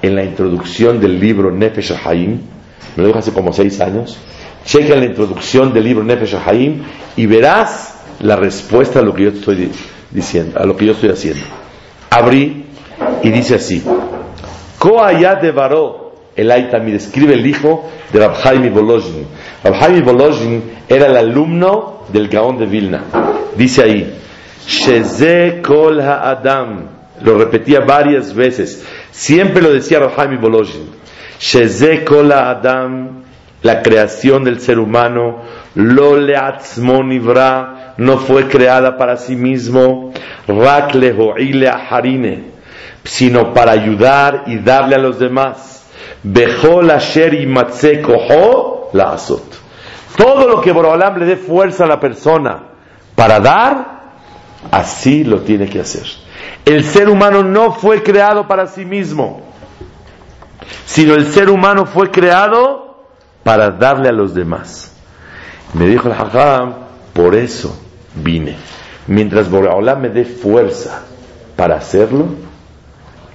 en 0.00 0.14
la 0.14 0.24
introducción 0.24 1.00
del 1.00 1.20
libro 1.20 1.50
Nefesh 1.50 1.94
Haim, 2.04 2.53
me 2.96 3.02
lo 3.02 3.06
dijo 3.08 3.18
hace 3.18 3.32
como 3.32 3.52
seis 3.52 3.80
años, 3.80 4.18
checa 4.64 4.96
la 4.96 5.04
introducción 5.04 5.72
del 5.72 5.84
libro 5.84 6.04
Nefesh 6.04 6.36
Haim 6.46 6.82
y 7.16 7.26
verás 7.26 7.94
la 8.20 8.36
respuesta 8.36 9.00
a 9.00 9.02
lo 9.02 9.14
que 9.14 9.24
yo 9.24 9.28
estoy 9.30 9.70
diciendo, 10.10 10.58
a 10.58 10.64
lo 10.64 10.76
que 10.76 10.86
yo 10.86 10.92
estoy 10.92 11.10
haciendo. 11.10 11.44
Abrí 12.10 12.66
y 13.22 13.30
dice 13.30 13.56
así: 13.56 13.82
Koayat 14.78 15.42
de 15.42 15.50
Baró, 15.50 16.14
el 16.36 16.50
Aitami 16.50 16.92
describe 16.92 17.34
el 17.34 17.46
hijo 17.46 17.88
de 18.12 18.20
Rabhaimi 18.20 18.68
Bolojin. 18.68 19.26
Rabhaimi 19.62 20.02
Bolojin 20.02 20.62
era 20.88 21.06
el 21.06 21.16
alumno 21.16 22.04
del 22.12 22.28
Gaón 22.28 22.58
de 22.58 22.66
Vilna. 22.66 23.02
Dice 23.56 23.82
ahí: 23.82 24.14
Sheze 24.66 25.60
Kol 25.62 26.00
Adam. 26.00 26.90
Lo 27.22 27.38
repetía 27.38 27.80
varias 27.80 28.34
veces. 28.34 28.84
Siempre 29.10 29.62
lo 29.62 29.72
decía 29.72 30.00
Rabhaimi 30.00 30.36
Bolojin. 30.36 30.93
Sheze 31.38 32.04
Kol 32.04 32.32
Adam, 32.32 33.22
la 33.62 33.82
creación 33.82 34.44
del 34.44 34.60
ser 34.60 34.78
humano. 34.78 35.42
Lo 35.74 36.16
no 37.96 38.18
fue 38.18 38.48
creada 38.48 38.96
para 38.96 39.16
sí 39.16 39.36
mismo, 39.36 40.12
sino 43.04 43.52
para 43.54 43.72
ayudar 43.72 44.44
y 44.46 44.58
darle 44.58 44.96
a 44.96 44.98
los 44.98 45.18
demás. 45.18 45.86
la 48.92 49.12
azot. 49.12 49.42
Todo 50.16 50.48
lo 50.48 50.60
que 50.60 50.72
Borobalam 50.72 51.18
le 51.18 51.26
dé 51.26 51.36
fuerza 51.36 51.84
a 51.84 51.88
la 51.88 52.00
persona 52.00 52.62
para 53.14 53.40
dar, 53.40 54.02
así 54.70 55.24
lo 55.24 55.40
tiene 55.40 55.68
que 55.68 55.80
hacer. 55.80 56.06
El 56.64 56.84
ser 56.84 57.08
humano 57.08 57.42
no 57.42 57.72
fue 57.72 58.02
creado 58.02 58.46
para 58.46 58.66
sí 58.66 58.84
mismo, 58.84 59.42
sino 60.84 61.14
el 61.14 61.26
ser 61.26 61.50
humano 61.50 61.86
fue 61.86 62.10
creado 62.10 63.04
para 63.42 63.70
darle 63.70 64.08
a 64.08 64.12
los 64.12 64.34
demás. 64.34 64.92
Me 65.74 65.86
dijo 65.86 66.08
el 66.08 66.14
Hakam, 66.14 66.74
por 67.12 67.34
eso 67.34 67.78
vine. 68.14 68.56
Mientras 69.06 69.50
Boreolam 69.50 70.00
me 70.00 70.08
dé 70.08 70.24
fuerza 70.24 71.02
para 71.56 71.76
hacerlo, 71.76 72.26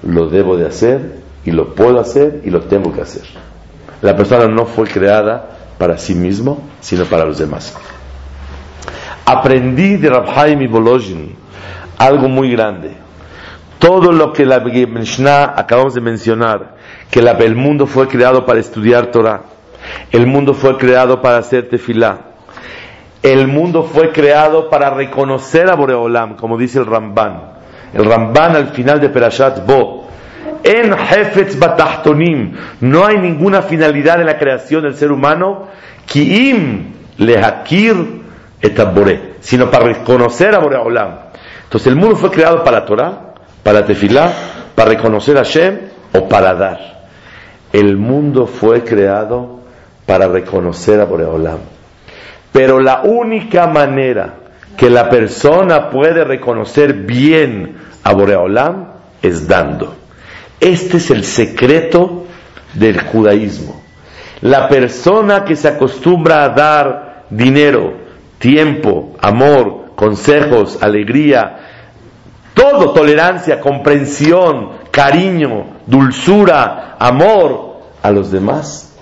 lo 0.02 0.28
debo 0.28 0.56
de 0.56 0.66
hacer 0.66 1.20
y 1.44 1.52
lo 1.52 1.74
puedo 1.74 2.00
hacer 2.00 2.40
y 2.44 2.50
lo 2.50 2.62
tengo 2.62 2.92
que 2.92 3.02
hacer. 3.02 3.22
La 4.02 4.16
persona 4.16 4.46
no 4.46 4.66
fue 4.66 4.88
creada 4.88 5.50
para 5.78 5.98
sí 5.98 6.14
mismo, 6.14 6.68
sino 6.80 7.04
para 7.04 7.24
los 7.24 7.38
demás. 7.38 7.76
Aprendí 9.24 9.96
de 9.96 10.08
Rabhaim 10.08 10.60
y 10.62 10.66
Bolojin 10.66 11.36
algo 12.00 12.28
muy 12.28 12.50
grande. 12.50 12.96
Todo 13.78 14.10
lo 14.10 14.32
que 14.32 14.46
la 14.46 14.60
Mishnah 14.60 15.54
acabamos 15.56 15.94
de 15.94 16.00
mencionar, 16.00 16.76
que 17.10 17.20
el 17.20 17.56
mundo 17.56 17.86
fue 17.86 18.08
creado 18.08 18.46
para 18.46 18.60
estudiar 18.60 19.06
Torah, 19.06 19.42
el 20.12 20.26
mundo 20.26 20.54
fue 20.54 20.76
creado 20.76 21.20
para 21.20 21.38
hacer 21.38 21.68
tefilá, 21.68 22.30
el 23.22 23.48
mundo 23.48 23.82
fue 23.82 24.12
creado 24.12 24.70
para 24.70 24.90
reconocer 24.90 25.70
a 25.70 25.74
Boreolam, 25.74 26.36
como 26.36 26.56
dice 26.56 26.78
el 26.78 26.86
Ramban. 26.86 27.52
El 27.92 28.06
Ramban 28.06 28.56
al 28.56 28.68
final 28.68 28.98
de 29.00 29.10
Perashat 29.10 29.66
Bo. 29.66 30.08
En 30.62 30.92
Hefetz 30.92 31.58
Batachtonim. 31.58 32.56
No 32.80 33.04
hay 33.04 33.18
ninguna 33.18 33.62
finalidad 33.62 34.20
en 34.20 34.26
la 34.26 34.38
creación 34.38 34.84
del 34.84 34.94
ser 34.94 35.12
humano. 35.12 35.66
Kiim 36.06 36.92
lehakir 37.18 38.20
et 38.62 38.80
Sino 39.40 39.70
para 39.70 39.84
reconocer 39.84 40.54
a 40.54 40.58
Boreolam. 40.58 41.10
Entonces 41.64 41.88
el 41.88 41.96
mundo 41.96 42.16
fue 42.16 42.30
creado 42.30 42.64
para 42.64 42.86
Torah, 42.86 43.34
para 43.62 43.84
Tefilá, 43.84 44.32
para 44.74 44.90
reconocer 44.90 45.36
a 45.36 45.40
Hashem 45.40 45.78
o 46.14 46.28
para 46.28 46.54
dar. 46.54 46.99
El 47.72 47.96
mundo 47.96 48.46
fue 48.46 48.82
creado 48.82 49.60
para 50.06 50.26
reconocer 50.28 51.00
a 51.00 51.04
Boreolam. 51.04 51.58
Pero 52.52 52.80
la 52.80 53.02
única 53.02 53.66
manera 53.66 54.34
que 54.76 54.90
la 54.90 55.08
persona 55.08 55.90
puede 55.90 56.24
reconocer 56.24 56.94
bien 56.94 57.76
a 58.02 58.12
Boreolam 58.12 58.88
es 59.22 59.46
dando. 59.46 59.94
Este 60.58 60.96
es 60.96 61.10
el 61.10 61.24
secreto 61.24 62.26
del 62.74 63.00
judaísmo. 63.00 63.80
La 64.40 64.68
persona 64.68 65.44
que 65.44 65.54
se 65.54 65.68
acostumbra 65.68 66.44
a 66.44 66.48
dar 66.48 67.24
dinero, 67.30 67.94
tiempo, 68.38 69.16
amor, 69.20 69.92
consejos, 69.94 70.82
alegría, 70.82 71.58
todo, 72.54 72.92
tolerancia, 72.92 73.60
comprensión, 73.60 74.79
cariño, 74.90 75.66
dulzura, 75.86 76.96
amor 76.98 77.80
a 78.02 78.10
los 78.10 78.30
demás, 78.30 78.94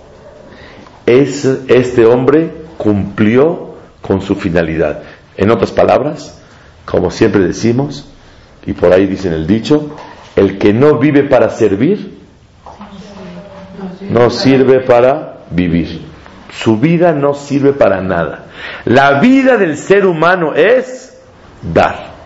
es, 1.07 1.45
este 1.69 2.05
hombre 2.05 2.53
cumplió 2.77 3.75
con 4.01 4.21
su 4.21 4.35
finalidad. 4.35 5.03
En 5.37 5.51
otras 5.51 5.73
palabras, 5.73 6.41
como 6.85 7.11
siempre 7.11 7.43
decimos, 7.43 8.09
y 8.67 8.73
por 8.73 8.93
ahí 8.93 9.07
dicen 9.07 9.33
el 9.33 9.47
dicho, 9.47 9.97
el 10.37 10.59
que 10.59 10.73
no 10.73 10.99
vive 10.99 11.25
para 11.25 11.51
servir, 11.51 12.19
no 14.11 14.31
sirve 14.31 14.81
para 14.81 15.39
vivir. 15.51 16.03
Su 16.53 16.79
vida 16.79 17.13
no 17.13 17.35
sirve 17.35 17.73
para 17.73 18.01
nada. 18.01 18.47
La 18.85 19.21
vida 19.21 19.57
del 19.57 19.77
ser 19.77 20.07
humano 20.07 20.55
es 20.55 21.19
dar. 21.63 22.18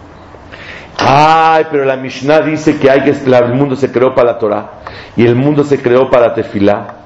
Ay, 1.05 1.67
pero 1.71 1.85
la 1.85 1.97
Mishnah 1.97 2.41
dice 2.41 2.79
que, 2.79 2.91
hay 2.91 3.03
que 3.03 3.11
el 3.11 3.55
mundo 3.55 3.77
se 3.77 3.91
creó 3.91 4.15
para 4.15 4.33
la 4.33 4.39
Torah 4.39 4.71
y 5.17 5.27
el 5.27 5.35
mundo 5.35 5.65
se 5.65 5.81
creó 5.81 6.11
para 6.11 6.35
Tefilá. 6.35 6.97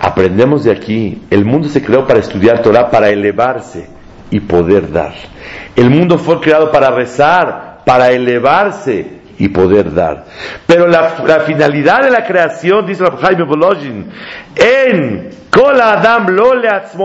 Aprendemos 0.00 0.64
de 0.64 0.72
aquí, 0.72 1.22
el 1.30 1.44
mundo 1.44 1.68
se 1.68 1.82
creó 1.82 2.06
para 2.06 2.20
estudiar 2.20 2.62
Torah, 2.62 2.90
para 2.90 3.10
elevarse 3.10 3.88
y 4.30 4.40
poder 4.40 4.90
dar. 4.90 5.12
El 5.76 5.90
mundo 5.90 6.18
fue 6.18 6.40
creado 6.40 6.70
para 6.70 6.90
rezar, 6.90 7.82
para 7.84 8.10
elevarse 8.10 9.20
y 9.38 9.48
poder 9.48 9.92
dar. 9.92 10.24
Pero 10.66 10.86
la, 10.86 11.10
finalidad 11.46 12.02
de 12.02 12.10
la 12.10 12.24
creación, 12.24 12.86
dice 12.86 13.04
Jaime 13.20 13.44
Bolojin, 13.44 14.10
en 14.56 15.30
Adam 15.82 16.26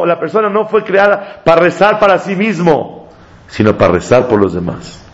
la 0.06 0.20
persona 0.20 0.50
no 0.50 0.66
fue 0.66 0.84
creada 0.84 1.42
para 1.44 1.62
rezar 1.62 2.00
para 2.00 2.18
sí 2.18 2.36
mismo, 2.36 3.10
sino 3.48 3.78
para 3.78 3.94
rezar 3.94 4.28
por 4.28 4.40
los 4.40 4.54
demás. 4.54 5.09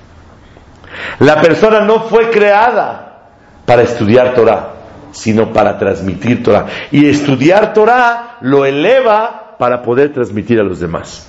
La 1.19 1.41
persona 1.41 1.81
no 1.81 2.01
fue 2.01 2.29
creada 2.29 3.29
para 3.65 3.83
estudiar 3.83 4.33
Torah, 4.33 4.73
sino 5.11 5.51
para 5.51 5.77
transmitir 5.77 6.43
Torah. 6.43 6.67
Y 6.91 7.07
estudiar 7.07 7.73
Torah 7.73 8.37
lo 8.41 8.65
eleva 8.65 9.55
para 9.57 9.81
poder 9.81 10.13
transmitir 10.13 10.59
a 10.59 10.63
los 10.63 10.79
demás. 10.79 11.27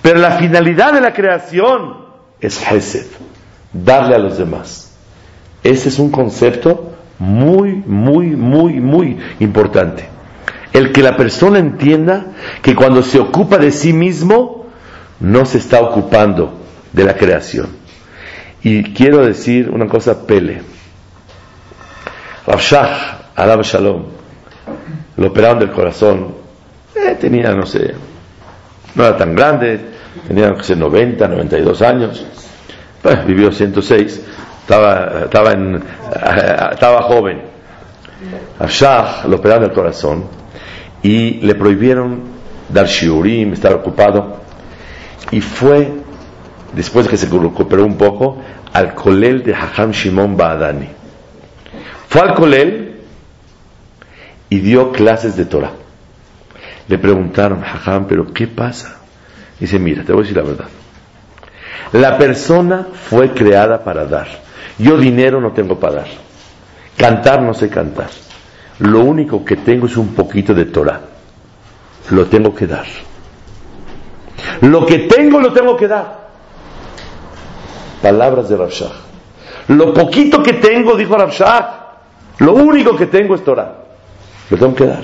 Pero 0.00 0.18
la 0.18 0.32
finalidad 0.32 0.92
de 0.92 1.00
la 1.00 1.12
creación 1.12 2.06
es 2.40 2.62
Hesed, 2.70 3.06
darle 3.72 4.14
a 4.14 4.18
los 4.18 4.38
demás. 4.38 4.96
Ese 5.62 5.88
es 5.88 5.98
un 5.98 6.10
concepto 6.10 6.92
muy, 7.18 7.82
muy, 7.86 8.30
muy, 8.30 8.80
muy 8.80 9.18
importante. 9.40 10.08
El 10.72 10.92
que 10.92 11.02
la 11.02 11.16
persona 11.16 11.58
entienda 11.58 12.26
que 12.62 12.74
cuando 12.74 13.02
se 13.02 13.20
ocupa 13.20 13.58
de 13.58 13.70
sí 13.70 13.92
mismo, 13.92 14.66
no 15.20 15.44
se 15.44 15.58
está 15.58 15.80
ocupando 15.80 16.58
de 16.92 17.04
la 17.04 17.14
creación. 17.14 17.81
Y 18.64 18.92
quiero 18.92 19.24
decir 19.24 19.70
una 19.70 19.86
cosa, 19.86 20.26
Pele. 20.26 20.62
Rabshah, 22.46 23.30
Arab 23.36 23.62
Shalom, 23.62 24.04
lo 25.16 25.28
operaron 25.28 25.58
del 25.58 25.70
corazón. 25.70 26.34
Eh, 26.94 27.16
tenía, 27.20 27.52
no 27.54 27.66
sé, 27.66 27.94
no 28.94 29.04
era 29.04 29.16
tan 29.16 29.34
grande, 29.34 29.80
tenía, 30.26 30.50
no 30.50 30.62
sé, 30.62 30.76
90, 30.76 31.26
92 31.26 31.82
años. 31.82 32.26
Pues, 33.02 33.26
vivió 33.26 33.50
106 33.50 34.22
estaba, 34.62 35.24
estaba, 35.24 35.52
en, 35.52 35.82
estaba 36.72 37.02
joven. 37.02 37.42
A 38.58 38.66
Shah 38.66 39.24
lo 39.26 39.36
operaron 39.36 39.64
el 39.64 39.72
corazón 39.72 40.24
y 41.02 41.40
le 41.40 41.54
prohibieron 41.56 42.22
dar 42.68 42.86
shiurim, 42.86 43.52
estar 43.52 43.74
ocupado. 43.74 44.40
Y 45.30 45.40
fue, 45.40 45.92
después 46.72 47.06
de 47.06 47.10
que 47.10 47.16
se 47.16 47.26
recuperó 47.26 47.84
un 47.84 47.96
poco, 47.96 48.38
al 48.72 48.94
colel 48.94 49.42
de 49.42 49.54
Hacham 49.54 49.90
Shimon 49.90 50.36
Baadani. 50.36 50.88
Fue 52.08 52.20
al 52.22 52.34
colel 52.34 53.00
y 54.48 54.60
dio 54.60 54.92
clases 54.92 55.36
de 55.36 55.44
Torah. 55.44 55.72
Le 56.88 56.98
preguntaron, 56.98 57.62
Hacham, 57.64 58.06
pero 58.06 58.32
¿qué 58.32 58.46
pasa? 58.46 58.98
Dice, 59.58 59.78
mira, 59.78 60.04
te 60.04 60.12
voy 60.12 60.20
a 60.20 60.22
decir 60.24 60.36
la 60.36 60.42
verdad. 60.42 60.68
La 61.92 62.18
persona 62.18 62.86
fue 62.92 63.32
creada 63.32 63.84
para 63.84 64.06
dar. 64.06 64.26
Yo 64.78 64.96
dinero 64.96 65.40
no 65.40 65.52
tengo 65.52 65.78
para 65.78 65.96
dar. 65.96 66.08
Cantar 66.96 67.42
no 67.42 67.54
sé 67.54 67.68
cantar. 67.68 68.08
Lo 68.78 69.00
único 69.00 69.44
que 69.44 69.56
tengo 69.56 69.86
es 69.86 69.96
un 69.96 70.14
poquito 70.14 70.54
de 70.54 70.64
Torah. 70.66 71.00
Lo 72.10 72.26
tengo 72.26 72.54
que 72.54 72.66
dar. 72.66 72.86
Lo 74.62 74.86
que 74.86 75.00
tengo 75.00 75.40
lo 75.40 75.52
tengo 75.52 75.76
que 75.76 75.88
dar. 75.88 76.21
Palabras 78.02 78.48
de 78.48 78.56
Rabshah. 78.56 78.90
Lo 79.68 79.94
poquito 79.94 80.42
que 80.42 80.54
tengo, 80.54 80.96
dijo 80.96 81.16
Rabshah, 81.16 81.80
lo 82.38 82.54
único 82.54 82.96
que 82.96 83.06
tengo 83.06 83.34
es 83.34 83.44
Torah. 83.44 83.76
Lo 84.50 84.56
tengo 84.56 84.74
que 84.74 84.86
dar. 84.86 85.02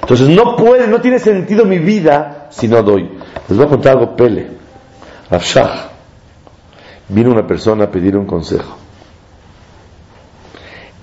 Entonces 0.00 0.28
no 0.28 0.56
puede, 0.56 0.86
no 0.86 1.00
tiene 1.00 1.18
sentido 1.18 1.64
mi 1.64 1.78
vida 1.78 2.48
si 2.50 2.68
no 2.68 2.82
doy. 2.82 3.10
Les 3.48 3.56
voy 3.56 3.66
a 3.66 3.70
contar 3.70 3.92
algo 3.92 4.14
pele. 4.14 4.48
Rabshah 5.30 5.88
vino 7.08 7.30
una 7.30 7.46
persona 7.46 7.84
a 7.84 7.90
pedir 7.90 8.16
un 8.16 8.26
consejo 8.26 8.76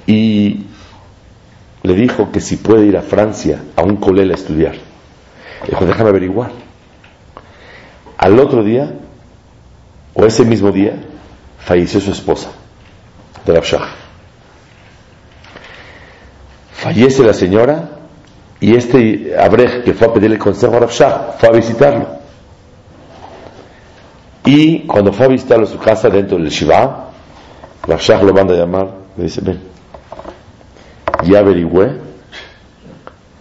y 0.07 0.65
le 1.83 1.93
dijo 1.93 2.31
que 2.31 2.39
si 2.39 2.55
puede 2.55 2.85
ir 2.85 2.97
a 2.97 3.01
Francia 3.01 3.61
a 3.75 3.83
un 3.83 3.97
colel 3.97 4.31
a 4.31 4.35
estudiar. 4.35 4.75
Dijo, 5.67 5.85
déjame 5.85 6.09
averiguar. 6.09 6.51
Al 8.17 8.39
otro 8.39 8.63
día, 8.63 8.93
o 10.19 10.25
ese 10.25 10.43
mismo 10.43 10.71
día, 10.71 10.93
falleció 11.59 12.01
su 12.01 12.11
esposa, 12.11 12.49
de 13.45 13.53
Rabshah. 13.53 13.87
Fallece 16.71 17.23
la 17.23 17.33
señora 17.33 17.89
y 18.59 18.75
este 18.75 19.35
Abrej 19.39 19.83
que 19.83 19.93
fue 19.93 20.07
a 20.07 20.13
pedirle 20.13 20.39
consejo 20.39 20.75
a 20.75 20.79
Rabshah 20.79 21.35
fue 21.37 21.49
a 21.49 21.51
visitarlo. 21.51 22.07
Y 24.43 24.87
cuando 24.87 25.13
fue 25.13 25.27
a 25.27 25.29
visitarlo 25.29 25.65
a 25.65 25.69
su 25.69 25.77
casa 25.77 26.09
dentro 26.09 26.37
del 26.37 26.49
Shiva, 26.49 27.11
la 27.85 27.97
Shah 27.97 28.23
lo 28.23 28.33
manda 28.33 28.55
a 28.55 28.57
llamar, 28.57 28.89
le 29.17 29.25
dice, 29.25 29.41
ven, 29.41 29.59
ya 31.25 31.39
averigüé, 31.39 31.91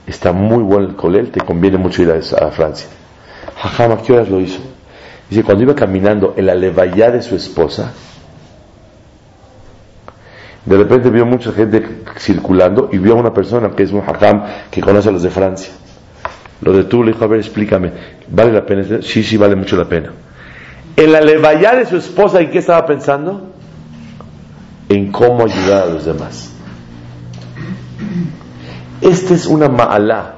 está 0.06 0.32
muy 0.32 0.62
bueno 0.62 0.88
el 0.88 0.96
colel, 0.96 1.30
te 1.30 1.40
conviene 1.40 1.78
mucho 1.78 2.02
ir 2.02 2.10
a, 2.10 2.50
Francia. 2.50 2.88
¿qué 4.04 4.12
horas 4.12 4.28
lo 4.28 4.40
hizo? 4.40 4.75
Dice, 5.28 5.42
cuando 5.42 5.64
iba 5.64 5.74
caminando 5.74 6.34
en 6.36 6.46
la 6.46 6.54
levaya 6.54 7.10
de 7.10 7.22
su 7.22 7.34
esposa, 7.34 7.92
de 10.64 10.76
repente 10.76 11.10
vio 11.10 11.24
mucha 11.24 11.52
gente 11.52 12.02
circulando 12.18 12.90
y 12.92 12.98
vio 12.98 13.12
a 13.12 13.16
una 13.16 13.32
persona 13.32 13.70
que 13.70 13.84
es 13.84 13.92
un 13.92 14.00
hajam 14.00 14.44
que 14.70 14.80
conoce 14.80 15.08
a 15.08 15.12
los 15.12 15.22
de 15.22 15.30
Francia. 15.30 15.72
Lo 16.60 16.72
detuvo, 16.72 17.04
le 17.04 17.12
dijo, 17.12 17.24
a 17.24 17.28
ver, 17.28 17.40
explícame, 17.40 17.92
¿vale 18.28 18.52
la 18.52 18.64
pena? 18.64 18.84
Sí, 19.02 19.22
sí, 19.22 19.36
vale 19.36 19.54
mucho 19.54 19.76
la 19.76 19.88
pena. 19.88 20.12
En 20.96 21.12
la 21.12 21.20
levaya 21.20 21.74
de 21.74 21.86
su 21.86 21.96
esposa, 21.96 22.40
¿en 22.40 22.50
qué 22.50 22.58
estaba 22.58 22.86
pensando? 22.86 23.52
En 24.88 25.12
cómo 25.12 25.44
ayudar 25.44 25.84
a 25.84 25.86
los 25.86 26.04
demás. 26.04 26.52
Esta 29.00 29.34
es 29.34 29.46
una 29.46 29.68
ma'alá. 29.68 30.36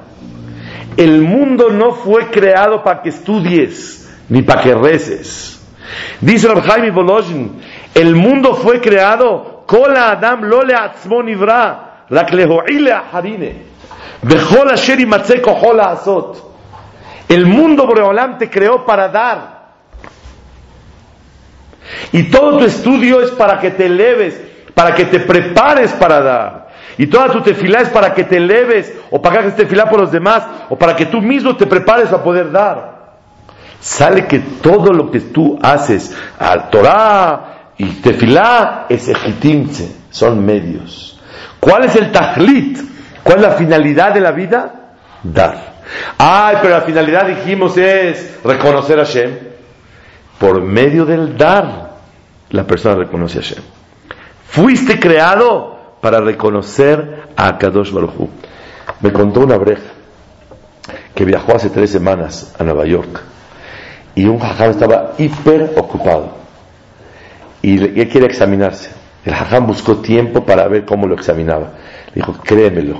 El 0.97 1.21
mundo 1.21 1.69
no 1.69 1.93
fue 1.93 2.29
creado 2.29 2.83
para 2.83 3.01
que 3.01 3.09
estudies, 3.09 3.98
ni 4.29 4.41
para 4.41 4.61
que 4.61 4.73
reces. 4.73 5.61
Dice 6.21 6.47
el 6.51 6.61
Jaime 6.61 6.91
Bolojin, 6.91 7.61
el 7.93 8.15
mundo 8.15 8.55
fue 8.55 8.79
creado, 8.79 9.63
kola 9.65 10.11
adam 10.11 10.43
lo 10.43 10.63
le 10.63 10.75
atzmon 10.75 11.29
ivra, 11.29 12.05
rak 12.09 12.31
leho'ile 12.31 12.91
aharine, 12.91 13.63
bechol 14.21 14.71
asher 14.71 14.99
imatze 14.99 15.41
kohola 15.41 15.91
asot. 15.91 16.49
El 17.27 17.45
mundo 17.45 17.85
Boreolam 17.85 18.37
te 18.39 18.49
creó 18.49 18.85
para 18.85 19.07
dar. 19.09 19.59
Y 22.11 22.23
todo 22.23 22.57
tu 22.57 22.65
estudio 22.65 23.21
es 23.21 23.31
para 23.31 23.59
que 23.59 23.71
te 23.71 23.85
eleves, 23.85 24.39
para 24.73 24.95
que 24.95 25.05
te 25.05 25.19
prepares 25.19 25.93
para 25.93 26.21
dar. 26.21 26.69
Y 26.97 27.07
toda 27.07 27.29
tu 27.29 27.41
tefilá 27.41 27.81
es 27.81 27.89
para 27.89 28.13
que 28.13 28.23
te 28.23 28.37
eleves, 28.37 28.93
o 29.09 29.21
para 29.21 29.35
que 29.35 29.41
hagas 29.41 29.55
tefilá 29.55 29.89
por 29.89 30.01
los 30.01 30.11
demás, 30.11 30.43
o 30.69 30.77
para 30.77 30.95
que 30.95 31.05
tú 31.05 31.21
mismo 31.21 31.55
te 31.55 31.65
prepares 31.65 32.11
a 32.11 32.23
poder 32.23 32.51
dar. 32.51 32.98
Sale 33.79 34.27
que 34.27 34.39
todo 34.39 34.91
lo 34.91 35.09
que 35.09 35.21
tú 35.21 35.57
haces, 35.61 36.15
al 36.37 36.69
Torah 36.69 37.73
y 37.77 37.85
tefilá, 38.01 38.85
es 38.89 39.07
ejitimse, 39.07 39.95
son 40.09 40.45
medios. 40.45 41.19
¿Cuál 41.59 41.85
es 41.85 41.95
el 41.95 42.11
tajlit? 42.11 42.79
¿Cuál 43.23 43.37
es 43.37 43.43
la 43.43 43.51
finalidad 43.51 44.13
de 44.13 44.21
la 44.21 44.31
vida? 44.31 44.73
Dar. 45.23 45.79
Ay, 46.17 46.57
pero 46.61 46.75
la 46.75 46.81
finalidad 46.81 47.25
dijimos 47.27 47.77
es 47.77 48.39
reconocer 48.43 48.99
a 48.99 49.03
Shem 49.03 49.49
por 50.39 50.61
medio 50.61 51.05
del 51.05 51.37
dar, 51.37 51.91
la 52.49 52.63
persona 52.63 52.95
reconoce 52.95 53.39
a 53.39 53.41
Hashem. 53.41 53.63
Fuiste 54.47 54.99
creado 54.99 55.97
para 56.01 56.21
reconocer 56.21 57.27
a 57.35 57.57
Kadosh 57.57 57.91
Baruj 57.91 58.29
Me 59.01 59.11
contó 59.11 59.41
una 59.41 59.57
breja 59.57 59.91
que 61.13 61.25
viajó 61.25 61.55
hace 61.55 61.69
tres 61.69 61.91
semanas 61.91 62.55
a 62.57 62.63
Nueva 62.63 62.85
York 62.85 63.21
y 64.19 64.25
un 64.25 64.37
jajam 64.37 64.71
estaba 64.71 65.13
hiper 65.17 65.75
ocupado 65.77 66.33
y 67.61 67.81
él 68.01 68.09
quiere 68.09 68.27
examinarse. 68.27 68.89
El 69.23 69.33
hajam 69.33 69.65
buscó 69.65 69.99
tiempo 69.99 70.43
para 70.43 70.67
ver 70.67 70.83
cómo 70.83 71.07
lo 71.07 71.15
examinaba. 71.15 71.71
Le 72.07 72.15
dijo, 72.15 72.33
créemelo, 72.43 72.97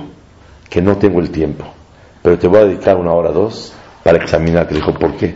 que 0.70 0.80
no 0.80 0.96
tengo 0.96 1.20
el 1.20 1.30
tiempo, 1.30 1.66
pero 2.22 2.38
te 2.38 2.48
voy 2.48 2.60
a 2.60 2.64
dedicar 2.64 2.96
una 2.96 3.12
hora 3.12 3.28
o 3.28 3.32
dos 3.34 3.74
para 4.02 4.16
examinarte. 4.16 4.72
Le 4.72 4.80
dijo, 4.80 4.94
¿por 4.94 5.14
qué? 5.18 5.34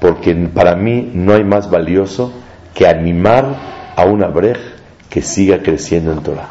Porque 0.00 0.36
para 0.54 0.76
mí 0.76 1.10
no 1.14 1.34
hay 1.34 1.42
más 1.42 1.68
valioso 1.68 2.32
que 2.72 2.86
animar 2.86 3.56
a 3.96 4.04
una 4.04 4.28
brej 4.28 4.56
que 5.08 5.20
siga 5.20 5.64
creciendo 5.64 6.12
en 6.12 6.22
Torah. 6.22 6.48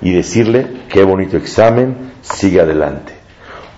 Y 0.00 0.12
decirle, 0.12 0.68
qué 0.88 1.02
bonito 1.02 1.36
examen, 1.36 2.12
sigue 2.20 2.60
adelante. 2.60 3.14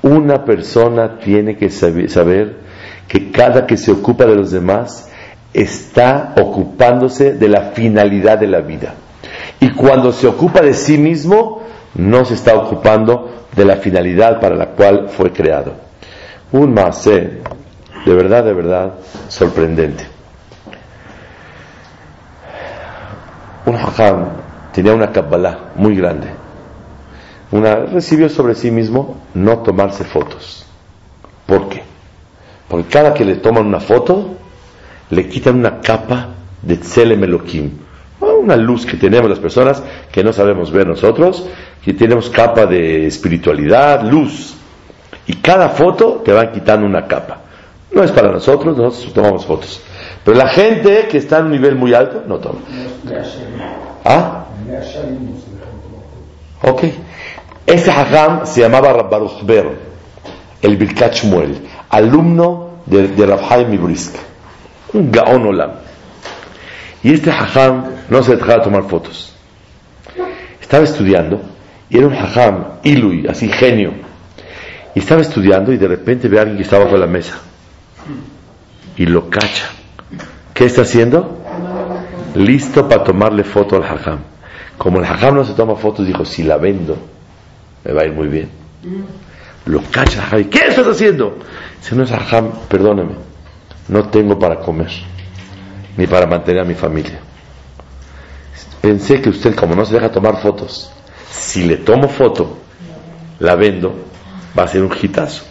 Una 0.03 0.45
persona 0.45 1.19
tiene 1.19 1.57
que 1.57 1.71
saber 1.71 2.65
que 3.09 3.31
cada 3.31 3.67
que 3.67 3.77
se 3.77 3.93
ocupa 3.93 4.25
de 4.25 4.37
los 4.37 4.51
demás 4.51 5.11
está 5.53 6.35
ocupándose 6.41 7.35
de 7.35 7.49
la 7.49 7.73
finalidad 7.73 8.39
de 8.39 8.49
la 8.49 8.61
vida. 8.61 8.95
Y 9.61 9.71
cuando 9.71 10.13
se 10.13 10.27
ocupa 10.27 10.61
de 10.61 10.75
sí 10.75 10.99
mismo, 10.99 11.63
no 11.95 12.25
se 12.25 12.35
está 12.35 12.55
ocupando 12.57 13.47
de 13.55 13.65
la 13.65 13.77
finalidad 13.77 14.41
para 14.41 14.57
la 14.57 14.67
cual 14.71 15.09
fue 15.09 15.33
creado. 15.33 15.75
Un 16.53 16.75
más, 16.75 17.05
de 17.05 17.41
verdad, 18.05 18.45
de 18.45 18.53
verdad, 18.53 18.95
sorprendente. 19.29 20.05
Un 23.67 23.77
hajam 23.77 24.29
tenía 24.73 24.93
una 24.93 25.11
Kabbalah 25.11 25.73
muy 25.77 25.97
grande. 25.97 26.29
Una, 27.51 27.77
recibió 27.77 28.29
sobre 28.29 28.55
sí 28.55 28.71
mismo 28.71 29.17
no 29.33 29.59
tomarse 29.59 30.05
fotos. 30.05 30.67
¿Por 31.47 31.69
qué? 31.69 31.94
Porque 32.69 32.89
cada 32.89 33.15
que 33.15 33.25
le 33.25 33.37
toman 33.37 33.67
una 33.67 33.81
foto, 33.81 34.37
le 35.11 35.29
quitan 35.29 35.57
una 35.57 35.81
capa 35.81 36.29
de 36.63 36.77
Tselem 36.77 37.23
Elohim. 37.25 37.71
Una 38.21 38.57
luz 38.57 38.87
que 38.87 38.97
tenemos 38.97 39.29
las 39.29 39.39
personas 39.39 39.83
que 40.11 40.23
no 40.23 40.33
sabemos 40.33 40.71
ver 40.71 40.87
nosotros, 40.87 41.47
que 41.85 41.95
tenemos 41.95 42.31
capa 42.31 42.67
de 42.67 43.07
espiritualidad, 43.07 44.03
luz. 44.03 44.55
Y 45.27 45.37
cada 45.37 45.71
foto 45.71 46.23
te 46.25 46.33
van 46.33 46.53
quitando 46.53 46.87
una 46.87 47.07
capa. 47.07 47.39
No 47.93 48.03
es 48.03 48.11
para 48.11 48.31
nosotros, 48.31 48.77
nosotros 48.77 49.15
tomamos 49.15 49.47
fotos. 49.47 49.81
Pero 50.25 50.37
la 50.37 50.49
gente 50.49 51.07
que 51.09 51.19
está 51.19 51.39
en 51.39 51.47
un 51.47 51.53
nivel 51.53 51.77
muy 51.77 51.95
alto, 51.95 52.23
no 52.27 52.39
toma. 52.39 52.61
¿Ah? 54.05 54.47
Ok. 56.63 56.85
Ese 57.67 57.91
hajam 57.91 58.47
se 58.47 58.61
llamaba 58.61 58.93
Rabbaruch 58.93 59.43
Ber, 59.43 59.71
el 60.61 60.77
Birkat 60.77 61.15
Shmuel, 61.15 61.57
alumno 61.95 62.81
de, 62.87 63.09
de 63.09 63.27
Rabhaim 63.27 63.73
Ibrisk, 63.73 64.17
un 64.93 65.11
Gaon 65.11 65.47
Olam. 65.47 65.71
Y 67.03 67.13
este 67.13 67.31
hajam 67.31 67.85
no 68.09 68.23
se 68.23 68.37
dejaba 68.37 68.63
tomar 68.63 68.85
fotos. 68.85 69.35
Estaba 70.61 70.85
estudiando 70.85 71.43
y 71.91 71.99
era 71.99 72.07
un 72.07 72.15
hajam, 72.15 72.65
ilui, 72.83 73.27
así 73.27 73.49
genio. 73.49 73.93
Y 74.95 75.01
estaba 75.01 75.21
estudiando 75.21 75.73
y 75.73 75.77
de 75.77 75.89
repente 75.89 76.29
ve 76.29 76.39
a 76.39 76.43
alguien 76.43 76.57
que 76.57 76.63
estaba 76.63 76.85
bajo 76.85 76.97
la 76.97 77.07
mesa 77.07 77.39
y 78.97 79.07
lo 79.07 79.29
cacha. 79.29 79.71
¿Qué 80.53 80.65
está 80.65 80.83
haciendo? 80.83 81.39
Listo 82.35 82.89
para 82.89 83.05
tomarle 83.05 83.45
foto 83.45 83.77
al 83.77 83.85
hajam. 83.85 84.21
Como 84.79 84.99
el 84.99 85.05
hajam 85.05 85.35
no 85.37 85.45
se 85.45 85.55
toma 85.55 85.77
fotos, 85.77 86.07
dijo, 86.07 86.25
si 86.25 86.43
la 86.43 86.57
vendo, 86.57 86.97
me 87.85 87.93
va 87.93 88.03
a 88.03 88.05
ir 88.07 88.13
muy 88.13 88.29
bien. 88.29 88.49
Lo 89.67 89.83
cacha. 89.91 90.29
¿Qué 90.51 90.69
estás 90.69 90.87
haciendo? 90.87 91.39
Dice, 91.81 91.95
no 91.95 92.05
es 92.05 92.13
hajam, 92.13 92.51
perdóneme, 92.69 93.15
no 93.89 94.09
tengo 94.09 94.39
para 94.39 94.61
comer, 94.61 94.91
ni 95.97 96.07
para 96.07 96.27
mantener 96.27 96.63
a 96.63 96.65
mi 96.65 96.75
familia. 96.75 97.19
Pensé 98.81 99.23
que 99.23 99.31
usted, 99.31 99.55
como 99.55 99.75
no 99.75 99.85
se 99.87 99.95
deja 99.95 100.11
tomar 100.11 100.41
fotos, 100.43 100.91
si 101.31 101.65
le 101.65 101.79
tomo 101.79 102.09
foto, 102.09 102.59
la 103.39 103.55
vendo, 103.55 103.95
va 104.59 104.65
a 104.65 104.69
ser 104.69 104.83
un 104.83 104.93
hitazo. 105.01 105.45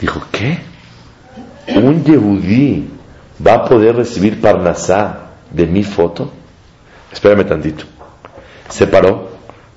Dijo, 0.00 0.22
¿qué? 0.32 0.58
¿Un 1.74 2.04
yehudí 2.04 2.88
va 3.46 3.54
a 3.54 3.64
poder 3.64 3.96
recibir 3.96 4.40
parnasá 4.40 5.32
de 5.50 5.66
mi 5.66 5.82
foto? 5.82 6.32
Espérame 7.12 7.44
tantito. 7.44 7.84
Se 8.68 8.86
paró, 8.86 9.30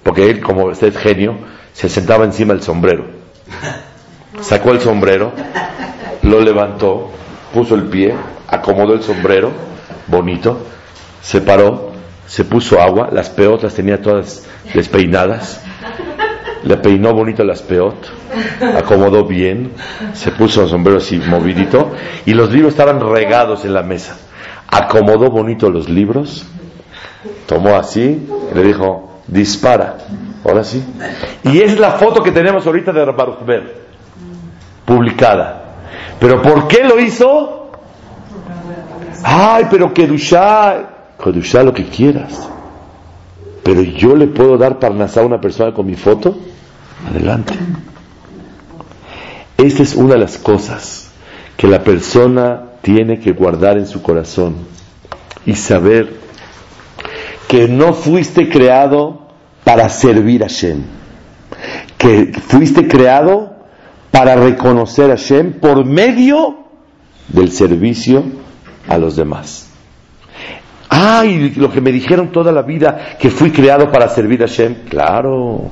porque 0.04 0.30
él, 0.30 0.40
como 0.42 0.66
usted 0.66 0.88
es 0.88 0.98
genio, 0.98 1.38
se 1.74 1.90
sentaba 1.90 2.26
encima 2.26 2.54
del 2.54 2.64
sombrero. 2.64 3.06
Sacó 4.42 4.72
el 4.72 4.80
sombrero, 4.80 5.32
lo 6.24 6.40
levantó, 6.40 7.10
puso 7.54 7.76
el 7.76 7.84
pie, 7.84 8.16
acomodó 8.48 8.94
el 8.94 9.04
sombrero, 9.04 9.52
bonito, 10.08 10.60
se 11.22 11.42
paró, 11.42 11.92
se 12.28 12.46
puso 12.46 12.80
agua, 12.80 13.10
las 13.12 13.30
peotas 13.30 13.74
tenía 13.74 14.02
todas 14.02 14.46
despeinadas, 14.74 15.62
le 16.64 16.78
peinó 16.78 17.14
bonito 17.14 17.44
las 17.44 17.62
peot, 17.62 17.96
acomodó 18.76 19.26
bien, 19.26 19.72
se 20.14 20.32
puso 20.32 20.64
el 20.64 20.70
sombrero 20.70 21.00
así 21.00 21.18
movidito 21.18 21.92
y 22.26 22.34
los 22.34 22.52
libros 22.52 22.72
estaban 22.72 23.00
regados 23.00 23.66
en 23.66 23.74
la 23.74 23.84
mesa. 23.84 24.18
Acomodó 24.68 25.30
bonito 25.30 25.70
los 25.70 25.90
libros, 25.90 26.46
tomó 27.48 27.76
así 27.76 28.28
le 28.56 28.64
dijo, 28.64 29.22
dispara, 29.28 29.98
ahora 30.44 30.64
sí. 30.64 30.84
Y 31.44 31.62
es 31.62 31.80
la 31.80 31.92
foto 31.92 32.22
que 32.24 32.32
tenemos 32.32 32.66
ahorita 32.66 32.92
de 32.92 33.06
Baruch 33.06 33.46
Ber, 33.46 33.76
publicada. 34.86 35.62
¿Pero 36.20 36.42
por 36.42 36.68
qué 36.68 36.84
lo 36.84 37.00
hizo? 37.00 37.72
Ay, 39.24 39.66
pero 39.70 39.94
Kedushá, 39.94 41.14
Kedushá 41.24 41.64
lo 41.64 41.74
que 41.74 41.86
quieras. 41.86 42.50
Pero 43.64 43.82
yo 43.82 44.16
le 44.16 44.28
puedo 44.28 44.58
dar 44.58 44.80
parnasá 44.80 45.22
a 45.22 45.26
una 45.26 45.40
persona 45.40 45.74
con 45.74 45.86
mi 45.86 45.96
foto. 45.96 46.36
Adelante. 47.10 47.54
Esta 49.58 49.84
es 49.84 49.96
una 49.96 50.14
de 50.14 50.20
las 50.20 50.38
cosas 50.38 51.12
que 51.58 51.68
la 51.68 51.84
persona 51.84 52.64
tiene 52.82 53.20
que 53.20 53.32
guardar 53.32 53.78
en 53.78 53.86
su 53.86 54.02
corazón 54.02 54.56
y 55.46 55.54
saber 55.56 56.16
que 57.48 57.68
no 57.68 57.94
fuiste 57.94 58.50
creado 58.50 59.21
para 59.64 59.90
servir 59.90 60.44
a 60.44 60.48
Shem, 60.48 60.84
que 61.98 62.32
fuiste 62.34 62.88
creado 62.88 63.56
para 64.12 64.36
reconocer 64.36 65.12
a 65.12 65.16
Shem 65.16 65.60
por 65.60 65.86
medio 65.86 66.66
del 67.30 67.52
servicio 67.52 68.24
a 68.88 68.98
los 68.98 69.16
demás. 69.16 69.70
Ay, 70.90 71.54
lo 71.56 71.72
que 71.72 71.80
me 71.80 71.92
dijeron 71.92 72.32
toda 72.32 72.52
la 72.52 72.64
vida, 72.64 73.16
que 73.18 73.30
fui 73.30 73.52
creado 73.52 73.90
para 73.92 74.10
servir 74.10 74.44
a 74.44 74.48
Shem. 74.48 74.88
Claro. 74.90 75.70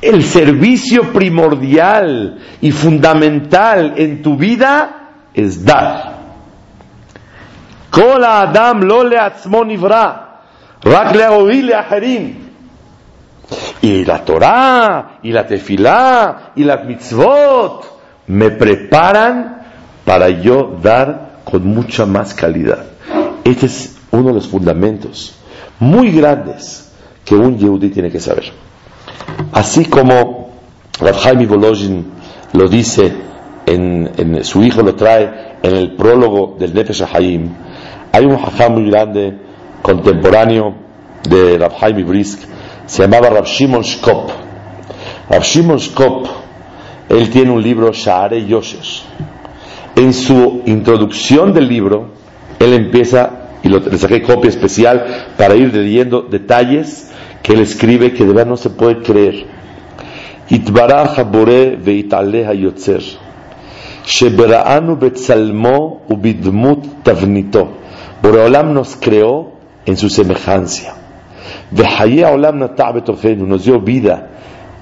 El 0.00 0.22
servicio 0.22 1.12
primordial 1.12 2.38
y 2.60 2.70
fundamental 2.70 3.94
en 3.96 4.22
tu 4.22 4.36
vida 4.36 5.10
es 5.34 5.64
dar. 5.64 6.16
Adam 7.92 8.82
lo 8.82 9.02
le 9.04 9.16
Y 13.82 14.04
la 14.04 14.24
Torah, 14.24 15.18
y 15.22 15.32
la 15.32 15.46
Tefilá, 15.46 16.52
y 16.56 16.64
la 16.64 16.78
mitzvot 16.78 17.96
me 18.26 18.50
preparan 18.50 19.62
para 20.04 20.28
yo 20.28 20.78
dar 20.82 21.40
con 21.44 21.66
mucha 21.66 22.06
más 22.06 22.34
calidad. 22.34 22.84
Este 23.44 23.66
es 23.66 23.96
uno 24.10 24.28
de 24.28 24.34
los 24.34 24.48
fundamentos 24.48 25.36
muy 25.78 26.10
grandes 26.10 26.92
que 27.24 27.34
un 27.34 27.58
yehudi 27.58 27.90
tiene 27.90 28.10
que 28.10 28.20
saber. 28.20 28.52
Así 29.52 29.84
como 29.84 30.50
Rav 31.00 31.46
Volozhin 31.46 32.06
lo 32.52 32.68
dice, 32.68 33.12
en, 33.66 34.44
su 34.44 34.62
hijo 34.62 34.82
lo 34.82 34.94
trae 34.94 35.58
en 35.62 35.74
el 35.74 35.96
prólogo 35.96 36.56
del 36.58 36.74
Nefesh 36.74 37.04
Hayim, 37.12 37.50
hay 38.12 38.24
un 38.24 38.34
hajam 38.34 38.74
muy 38.74 38.90
grande, 38.90 39.36
contemporáneo 39.82 40.74
de 41.28 41.58
Rav 41.58 41.72
Brisk, 42.06 42.40
se 42.86 43.02
llamaba 43.02 43.30
Rav 43.30 43.46
Shimon 43.46 43.82
Shkop. 43.82 44.30
Rav 45.28 45.42
Shimon 45.42 45.78
Shkop, 45.78 46.26
él 47.08 47.30
tiene 47.30 47.50
un 47.50 47.62
libro, 47.62 47.92
Shaare 47.92 48.44
Yosher. 48.46 48.80
En 49.96 50.12
su 50.12 50.62
introducción 50.66 51.52
del 51.52 51.68
libro, 51.68 52.10
él 52.58 52.72
empieza 52.74 53.48
y 53.62 53.68
lo, 53.68 53.80
le 53.80 53.98
saqué 53.98 54.22
copia 54.22 54.48
especial 54.48 55.26
para 55.36 55.56
ir 55.56 55.74
leyendo 55.74 56.22
detalles 56.22 57.10
que 57.42 57.52
él 57.52 57.60
escribe 57.60 58.12
que 58.12 58.24
de 58.24 58.32
verdad 58.32 58.46
no 58.46 58.56
se 58.56 58.70
puede 58.70 59.02
creer. 59.02 59.46
Hayotzer. 62.48 63.02
Sheberaanu 64.04 64.96
betzalmo 64.96 66.02
ubidmut 66.08 67.02
tavnito. 67.02 67.68
Boreolam 68.22 68.72
nos 68.72 68.96
creó 68.96 69.52
en 69.84 69.96
su 69.96 70.08
semejanza. 70.08 70.94
Vehaye 70.96 71.05
olam 71.05 71.05
natah 71.05 71.05
betofenu. 71.05 71.05
Nos 73.46 73.64
dio 73.64 73.80
vida. 73.80 74.28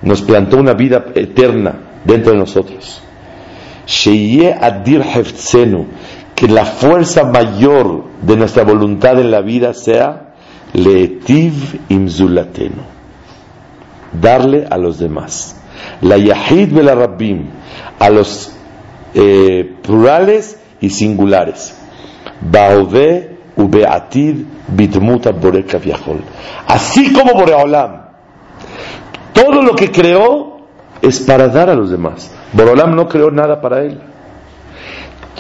Nos 0.03 0.23
plantó 0.23 0.59
una 0.59 0.75
vida 0.75 1.05
eterna 1.15 1.75
dentro 2.05 2.33
de 2.33 2.39
nosotros. 2.39 3.03
Que 6.35 6.49
la 6.49 6.65
fuerza 6.65 7.25
mayor 7.25 8.05
de 8.23 8.37
nuestra 8.37 8.65
voluntad 8.65 9.21
en 9.21 9.31
la 9.31 9.41
vida 9.41 9.73
sea 9.75 10.35
Leetiv 10.73 11.81
imzulatenu. 11.89 12.83
Darle 14.21 14.67
a 14.69 14.77
los 14.77 14.99
demás. 14.99 15.57
La 16.01 16.17
Yahid 16.19 16.73
la 16.73 16.95
Rabbim. 16.95 17.47
A 17.99 18.11
los 18.11 18.53
eh, 19.15 19.73
plurales 19.83 20.59
y 20.81 20.91
singulares. 20.91 21.77
Así 26.67 27.13
como 27.13 27.35
Boreolam. 27.35 28.03
Todo 29.33 29.63
lo 29.63 29.75
que 29.75 29.91
creó 29.91 30.59
es 31.03 31.21
para 31.21 31.49
dar 31.49 31.71
a 31.71 31.75
los 31.75 31.91
demás. 31.91 32.31
Boreolam 32.53 32.95
no 32.95 33.09
creó 33.09 33.31
nada 33.31 33.61
para 33.61 33.81
él. 33.81 34.01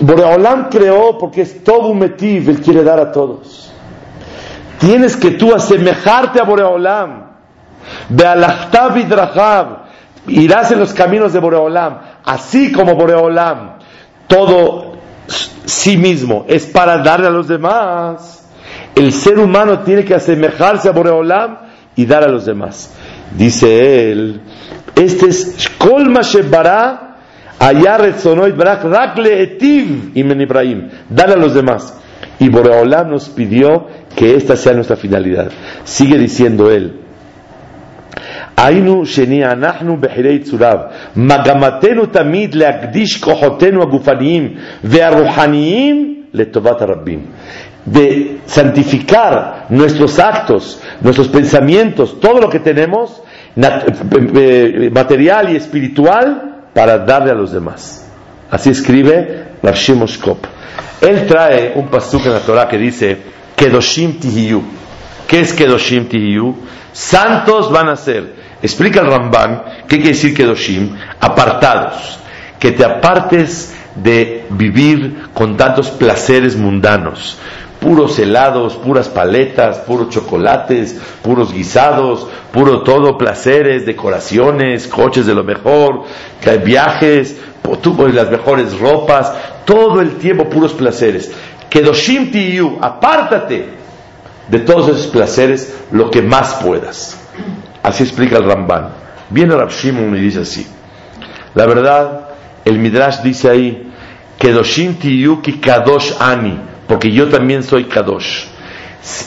Boreolam 0.00 0.68
creó 0.68 1.16
porque 1.18 1.42
es 1.42 1.62
todo 1.62 1.88
un 1.88 1.98
metiv, 1.98 2.48
él 2.50 2.60
quiere 2.60 2.82
dar 2.82 2.98
a 2.98 3.12
todos. 3.12 3.72
Tienes 4.78 5.16
que 5.16 5.32
tú 5.32 5.54
asemejarte 5.54 6.40
a 6.40 6.44
Boreolam. 6.44 7.24
Bealachtav 8.08 8.96
Rahab. 9.08 9.84
Irás 10.26 10.70
en 10.72 10.80
los 10.80 10.92
caminos 10.92 11.32
de 11.32 11.38
Boreolam. 11.38 11.98
Así 12.24 12.72
como 12.72 12.94
Boreolam, 12.94 13.78
todo 14.26 14.83
sí 15.26 15.96
mismo 15.96 16.44
es 16.48 16.66
para 16.66 16.98
darle 16.98 17.26
a 17.26 17.30
los 17.30 17.48
demás. 17.48 18.42
El 18.94 19.12
ser 19.12 19.38
humano 19.38 19.80
tiene 19.80 20.04
que 20.04 20.14
asemejarse 20.14 20.88
a 20.88 20.92
Boreolam 20.92 21.58
y 21.96 22.06
dar 22.06 22.24
a 22.24 22.28
los 22.28 22.44
demás. 22.46 22.92
Dice 23.36 24.10
él, 24.10 24.40
este 24.94 25.28
es 25.28 25.68
Kol 25.78 26.12
Shebara 26.22 27.14
Allá 27.58 27.98
rezonó 27.98 28.48
Ibrahim, 28.48 28.92
Rakle 28.92 29.42
Etiv 29.42 30.12
Ibrahim, 30.14 30.88
dale 31.08 31.34
a 31.34 31.36
los 31.36 31.54
demás. 31.54 31.98
Y 32.38 32.48
Boreolam 32.48 33.10
nos 33.10 33.28
pidió 33.28 33.86
que 34.16 34.34
esta 34.34 34.56
sea 34.56 34.72
nuestra 34.74 34.96
finalidad. 34.96 35.50
Sigue 35.84 36.18
diciendo 36.18 36.70
él. 36.70 37.03
היינו 38.57 39.05
שני 39.05 39.45
אנחנו 39.45 39.97
בחירי 39.97 40.39
צוריו, 40.39 40.77
מגמתנו 41.15 42.05
תמיד 42.05 42.55
להקדיש 42.55 43.17
כוחותינו 43.17 43.81
הגופניים 43.81 44.53
והרוחניים 44.83 46.15
לטובת 46.33 46.81
הרבים. 46.81 47.25
De 47.87 48.37
santificar 48.45 49.65
nuestros 49.69 50.19
actos, 50.19 50.79
nuestros 51.01 51.27
pensamientos, 51.29 52.19
todo 52.19 52.39
lo 52.41 52.49
que 52.49 52.59
tenemos, 52.59 53.21
material 54.91 55.49
y 55.51 55.55
espiritual, 55.55 56.49
para 56.73 56.99
darle 56.99 57.31
a 57.31 57.33
los 57.33 57.51
demás. 57.51 58.05
Así 58.51 58.69
escribe 58.69 59.45
Rav 59.61 59.75
Shimoshkop. 59.75 60.45
Él 61.01 61.25
trae 61.27 61.73
un 61.75 61.87
pasuk 61.87 62.25
en 62.25 62.33
la 62.33 62.39
Torah 62.39 62.67
que 62.67 62.77
dice 62.77 63.17
Kedoshim 63.55 64.19
Tihiyu. 64.19 64.61
¿Qué 65.27 65.41
es 65.41 65.53
Kedoshim 65.53 66.05
Tihiyu? 66.05 66.55
Santos 66.91 67.71
van 67.71 67.89
a 67.89 67.95
ser. 67.95 68.33
Explica 68.64 69.00
el 69.00 69.08
Ramban 69.08 69.62
qué 69.86 69.96
quiere 69.96 70.12
decir 70.12 70.34
Kedoshim. 70.34 70.96
Apartados. 71.20 72.18
Que 72.58 72.72
te 72.72 72.82
apartes 72.82 73.74
de 73.94 74.46
vivir 74.48 75.24
con 75.34 75.58
tantos 75.58 75.90
placeres 75.90 76.56
mundanos 76.56 77.38
puros 77.78 78.18
helados, 78.18 78.76
puras 78.76 79.10
paletas, 79.10 79.76
puros 79.80 80.08
chocolates, 80.08 80.96
puros 81.20 81.52
guisados, 81.52 82.26
puro 82.50 82.80
todo, 82.82 83.18
placeres, 83.18 83.84
decoraciones, 83.84 84.86
coches 84.86 85.26
de 85.26 85.34
lo 85.34 85.44
mejor, 85.44 86.04
viajes, 86.64 87.36
las 88.14 88.30
mejores 88.30 88.78
ropas, 88.78 89.30
todo 89.66 90.00
el 90.00 90.16
tiempo 90.16 90.48
puros 90.48 90.72
placeres. 90.72 91.30
Kedoshim 91.68 92.32
tiyu, 92.32 92.78
apártate 92.80 93.68
de 94.48 94.58
todos 94.60 94.88
esos 94.88 95.08
placeres 95.08 95.74
lo 95.90 96.10
que 96.10 96.22
más 96.22 96.54
puedas. 96.62 97.23
Así 97.84 98.02
explica 98.02 98.38
el 98.38 98.44
Ramban. 98.44 98.88
Viene 99.30 99.54
Rav 99.54 99.70
Shimon 99.70 100.16
y 100.16 100.20
dice 100.20 100.40
así. 100.40 100.66
La 101.54 101.66
verdad, 101.66 102.30
el 102.64 102.80
Midrash 102.80 103.20
dice 103.22 103.48
ahí, 103.48 103.92
Kedoshim 104.38 104.94
tiyu 104.94 105.40
ki 105.40 105.60
kadosh 105.60 106.14
ani 106.18 106.58
porque 106.86 107.10
yo 107.10 107.28
también 107.28 107.62
soy 107.62 107.84
Kadosh. 107.84 108.46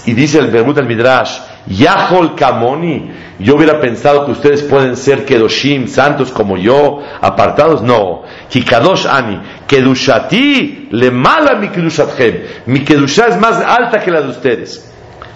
Y 0.05 0.13
dice 0.13 0.39
el 0.39 0.49
pregunta 0.49 0.81
el 0.81 0.87
Midrash, 0.87 1.37
Yahol 1.67 2.35
Kamoni, 2.35 3.11
yo 3.39 3.55
hubiera 3.55 3.79
pensado 3.79 4.25
que 4.25 4.31
ustedes 4.31 4.63
pueden 4.63 4.97
ser 4.97 5.25
Kedoshim, 5.25 5.87
santos 5.87 6.31
como 6.31 6.57
yo, 6.57 6.99
apartados, 7.21 7.81
no. 7.81 8.23
Kadosh 8.67 9.05
Ani, 9.05 9.39
Kedushati, 9.67 10.89
le 10.91 11.11
mala 11.11 11.55
mi 11.55 11.69
Kedushatchem, 11.69 12.41
mi 12.65 12.83
Kedusha 12.83 13.27
es 13.27 13.39
más 13.39 13.61
alta 13.61 13.99
que 13.99 14.09
la 14.09 14.21
de 14.21 14.29
ustedes. 14.29 14.91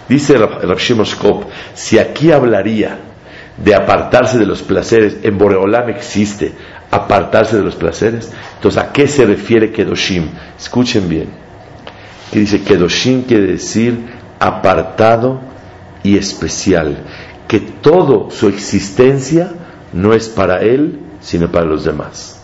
Dice 0.10 0.36
el 0.36 0.76
Shimoshkop, 0.76 1.46
si 1.74 2.00
aquí 2.00 2.32
hablaría 2.32 3.11
de 3.64 3.76
apartarse 3.76 4.38
de 4.38 4.46
los 4.46 4.62
placeres, 4.62 5.18
en 5.24 5.38
Boreolam 5.38 5.90
existe 5.90 6.52
apartarse 6.90 7.58
de 7.58 7.64
los 7.64 7.76
placeres, 7.76 8.32
entonces 8.56 8.82
¿a 8.82 8.92
qué 8.92 9.08
se 9.08 9.26
refiere 9.26 9.72
Kedoshim? 9.72 10.30
Escuchen 10.58 11.08
bien 11.08 11.42
que 12.32 12.40
dice 12.40 12.62
Kedoshim 12.62 13.24
quiere 13.24 13.48
decir 13.48 13.98
apartado 14.40 15.42
y 16.04 16.18
especial, 16.18 16.98
que 17.48 17.60
todo 17.60 18.32
su 18.32 18.48
existencia 18.48 19.52
no 19.94 20.14
es 20.14 20.30
para 20.30 20.62
él, 20.62 21.00
sino 21.20 21.52
para 21.52 21.66
los 21.66 21.84
demás. 21.84 22.42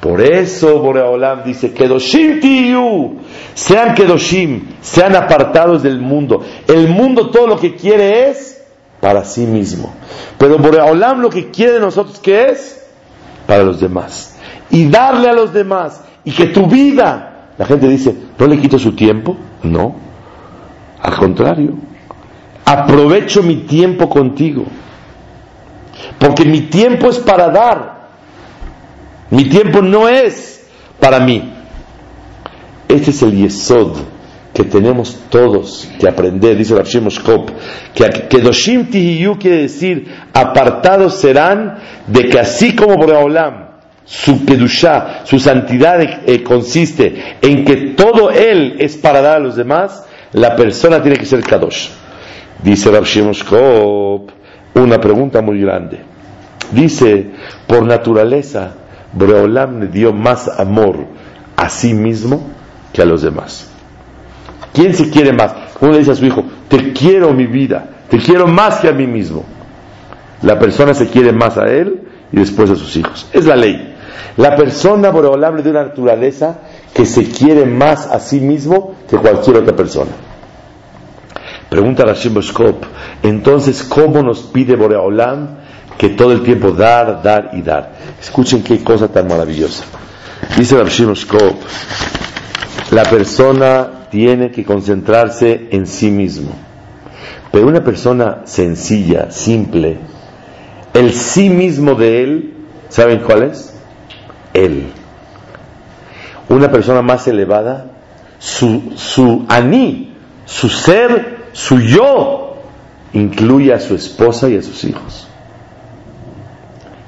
Por 0.00 0.20
eso 0.20 0.78
Boreolam 0.78 1.42
dice, 1.42 1.72
Kedoshim 1.72 2.38
tiyu, 2.38 3.18
sean 3.54 3.94
Kedoshim, 3.94 4.76
sean 4.80 5.16
apartados 5.16 5.82
del 5.82 5.98
mundo. 5.98 6.44
El 6.68 6.88
mundo 6.88 7.30
todo 7.30 7.48
lo 7.48 7.58
que 7.58 7.74
quiere 7.74 8.30
es 8.30 8.57
para 9.00 9.24
sí 9.24 9.46
mismo. 9.46 9.92
Pero 10.38 10.58
Boreolam 10.58 11.20
lo 11.20 11.30
que 11.30 11.50
quiere 11.50 11.74
de 11.74 11.80
nosotros, 11.80 12.18
¿qué 12.20 12.50
es? 12.50 12.84
Para 13.46 13.62
los 13.62 13.80
demás. 13.80 14.36
Y 14.70 14.88
darle 14.88 15.28
a 15.28 15.32
los 15.32 15.52
demás. 15.52 16.02
Y 16.24 16.32
que 16.32 16.46
tu 16.46 16.66
vida 16.66 17.28
la 17.58 17.66
gente 17.66 17.88
dice, 17.88 18.14
¿no 18.38 18.46
le 18.46 18.58
quito 18.58 18.78
su 18.78 18.92
tiempo? 18.92 19.36
No. 19.64 19.96
Al 21.02 21.16
contrario. 21.16 21.74
Aprovecho 22.64 23.42
mi 23.42 23.56
tiempo 23.56 24.08
contigo. 24.08 24.64
Porque 26.18 26.44
mi 26.44 26.62
tiempo 26.62 27.08
es 27.08 27.18
para 27.18 27.48
dar. 27.48 28.08
Mi 29.30 29.46
tiempo 29.48 29.82
no 29.82 30.08
es 30.08 30.66
para 31.00 31.18
mí. 31.18 31.52
Este 32.86 33.10
es 33.10 33.22
el 33.22 33.32
yesod 33.32 33.96
que 34.58 34.64
tenemos 34.64 35.16
todos 35.30 35.88
que 36.00 36.08
aprender, 36.08 36.56
dice 36.56 36.74
Rav 36.74 36.84
Shimoshkop, 36.84 37.50
que, 37.94 38.26
que 38.28 38.38
Doshim 38.38 38.86
Tihiyu 38.86 39.38
quiere 39.38 39.58
decir, 39.58 40.12
apartados 40.32 41.20
serán 41.20 41.78
de 42.08 42.28
que 42.28 42.40
así 42.40 42.74
como 42.74 42.96
Boreolam 42.96 43.68
su 44.04 44.44
kedusha, 44.44 45.20
su 45.22 45.38
santidad 45.38 46.00
eh, 46.26 46.42
consiste 46.42 47.36
en 47.40 47.64
que 47.64 47.94
todo 47.94 48.30
él 48.32 48.74
es 48.80 48.96
para 48.96 49.20
dar 49.20 49.36
a 49.36 49.38
los 49.38 49.54
demás, 49.54 50.04
la 50.32 50.56
persona 50.56 51.00
tiene 51.00 51.18
que 51.18 51.26
ser 51.26 51.40
kadosh. 51.40 51.90
Dice 52.60 52.90
Rav 52.90 53.04
Shemoshkop, 53.04 54.28
una 54.74 54.98
pregunta 54.98 55.40
muy 55.40 55.60
grande. 55.60 56.00
Dice, 56.72 57.30
por 57.68 57.86
naturaleza, 57.86 58.74
Boreolam 59.12 59.82
le 59.82 59.86
dio 59.86 60.12
más 60.12 60.48
amor 60.48 61.06
a 61.54 61.68
sí 61.68 61.94
mismo 61.94 62.50
que 62.92 63.02
a 63.02 63.04
los 63.04 63.22
demás. 63.22 63.77
¿Quién 64.72 64.94
se 64.94 65.10
quiere 65.10 65.32
más? 65.32 65.54
Uno 65.80 65.92
le 65.92 65.98
dice 65.98 66.12
a 66.12 66.14
su 66.14 66.26
hijo, 66.26 66.44
te 66.68 66.92
quiero 66.92 67.32
mi 67.32 67.46
vida, 67.46 67.84
te 68.08 68.18
quiero 68.18 68.46
más 68.46 68.80
que 68.80 68.88
a 68.88 68.92
mí 68.92 69.06
mismo. 69.06 69.44
La 70.42 70.58
persona 70.58 70.94
se 70.94 71.08
quiere 71.08 71.32
más 71.32 71.56
a 71.56 71.66
él 71.66 72.02
y 72.32 72.36
después 72.36 72.70
a 72.70 72.76
sus 72.76 72.96
hijos. 72.96 73.26
Es 73.32 73.46
la 73.46 73.56
ley. 73.56 73.96
La 74.36 74.54
persona 74.54 75.10
boreolable 75.10 75.62
de 75.62 75.70
una 75.70 75.84
naturaleza 75.84 76.58
que 76.94 77.04
se 77.04 77.24
quiere 77.24 77.66
más 77.66 78.06
a 78.06 78.20
sí 78.20 78.40
mismo 78.40 78.94
que 79.08 79.16
cualquier 79.16 79.56
otra 79.56 79.74
persona. 79.74 80.10
Pregunta 81.68 82.04
Rashim 82.04 82.34
Boshkop, 82.34 82.84
entonces, 83.22 83.82
¿cómo 83.82 84.22
nos 84.22 84.40
pide 84.40 84.74
Boreolam 84.74 85.58
que 85.98 86.10
todo 86.10 86.32
el 86.32 86.42
tiempo 86.42 86.70
dar, 86.70 87.22
dar 87.22 87.50
y 87.52 87.62
dar? 87.62 87.92
Escuchen 88.20 88.62
qué 88.62 88.82
cosa 88.82 89.08
tan 89.08 89.28
maravillosa. 89.28 89.84
Dice 90.56 90.82
Rashim 90.82 91.08
Boshkop, 91.08 91.56
la 92.92 93.02
persona 93.02 93.97
tiene 94.10 94.50
que 94.50 94.64
concentrarse 94.64 95.68
en 95.70 95.86
sí 95.86 96.10
mismo. 96.10 96.50
Pero 97.50 97.66
una 97.66 97.82
persona 97.82 98.42
sencilla, 98.44 99.30
simple, 99.30 99.98
el 100.94 101.12
sí 101.12 101.50
mismo 101.50 101.94
de 101.94 102.22
él, 102.22 102.54
¿saben 102.88 103.20
cuál 103.20 103.44
es? 103.44 103.74
Él. 104.52 104.86
Una 106.48 106.70
persona 106.70 107.02
más 107.02 107.26
elevada, 107.28 107.86
su, 108.38 109.44
aní, 109.48 110.14
su 110.44 110.68
ser, 110.68 111.48
su 111.52 111.80
yo, 111.80 112.56
incluye 113.12 113.72
a 113.72 113.80
su 113.80 113.94
esposa 113.94 114.48
y 114.48 114.56
a 114.56 114.62
sus 114.62 114.84
hijos. 114.84 115.28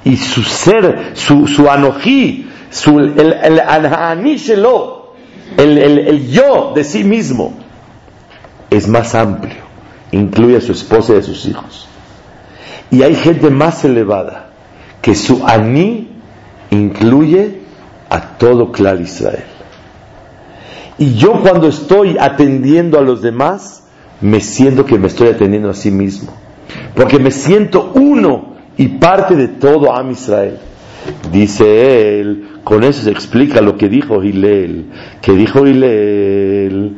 Y 0.04 0.16
su 0.16 0.42
ser, 0.42 1.12
su, 1.14 1.46
su 1.46 1.68
su, 2.70 2.98
el, 2.98 3.18
el, 3.18 3.60
el, 3.60 3.60
el, 5.56 6.28
yo 6.28 6.72
de 6.74 6.84
sí 6.84 7.04
mismo, 7.04 7.54
es 8.70 8.86
más 8.86 9.14
amplio, 9.14 9.62
incluye 10.12 10.56
a 10.56 10.60
su 10.60 10.72
esposa 10.72 11.14
y 11.14 11.18
a 11.18 11.22
sus 11.22 11.46
hijos. 11.46 11.88
Y 12.90 13.02
hay 13.02 13.14
gente 13.14 13.50
más 13.50 13.84
elevada 13.84 14.50
que 15.02 15.14
su 15.14 15.46
Ani 15.46 16.08
incluye 16.70 17.60
a 18.08 18.38
todo 18.38 18.72
Clar 18.72 19.00
Israel. 19.00 19.44
Y 20.98 21.14
yo 21.14 21.40
cuando 21.40 21.68
estoy 21.68 22.16
atendiendo 22.18 22.98
a 22.98 23.02
los 23.02 23.22
demás, 23.22 23.84
me 24.20 24.40
siento 24.40 24.84
que 24.84 24.98
me 24.98 25.06
estoy 25.06 25.28
atendiendo 25.28 25.70
a 25.70 25.74
sí 25.74 25.90
mismo. 25.90 26.32
Porque 26.94 27.18
me 27.18 27.30
siento 27.30 27.92
uno 27.94 28.56
y 28.76 28.88
parte 28.88 29.34
de 29.34 29.48
todo 29.48 29.94
Am 29.94 30.10
Israel. 30.10 30.58
Dice 31.32 32.20
él, 32.20 32.49
con 32.64 32.84
eso 32.84 33.02
se 33.02 33.10
explica 33.10 33.60
lo 33.60 33.76
que 33.76 33.88
dijo 33.88 34.22
Hillel, 34.22 34.86
que 35.20 35.32
dijo 35.32 35.66
Hillel, 35.66 36.96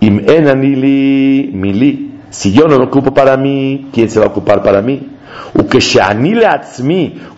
Im 0.00 0.20
enanili 0.28 1.50
mili, 1.52 2.10
si 2.30 2.52
yo 2.52 2.68
no 2.68 2.78
me 2.78 2.84
ocupo 2.84 3.12
para 3.12 3.36
mí, 3.36 3.88
¿quién 3.92 4.08
se 4.08 4.20
va 4.20 4.26
a 4.26 4.28
ocupar 4.28 4.62
para 4.62 4.82
mí? 4.82 5.08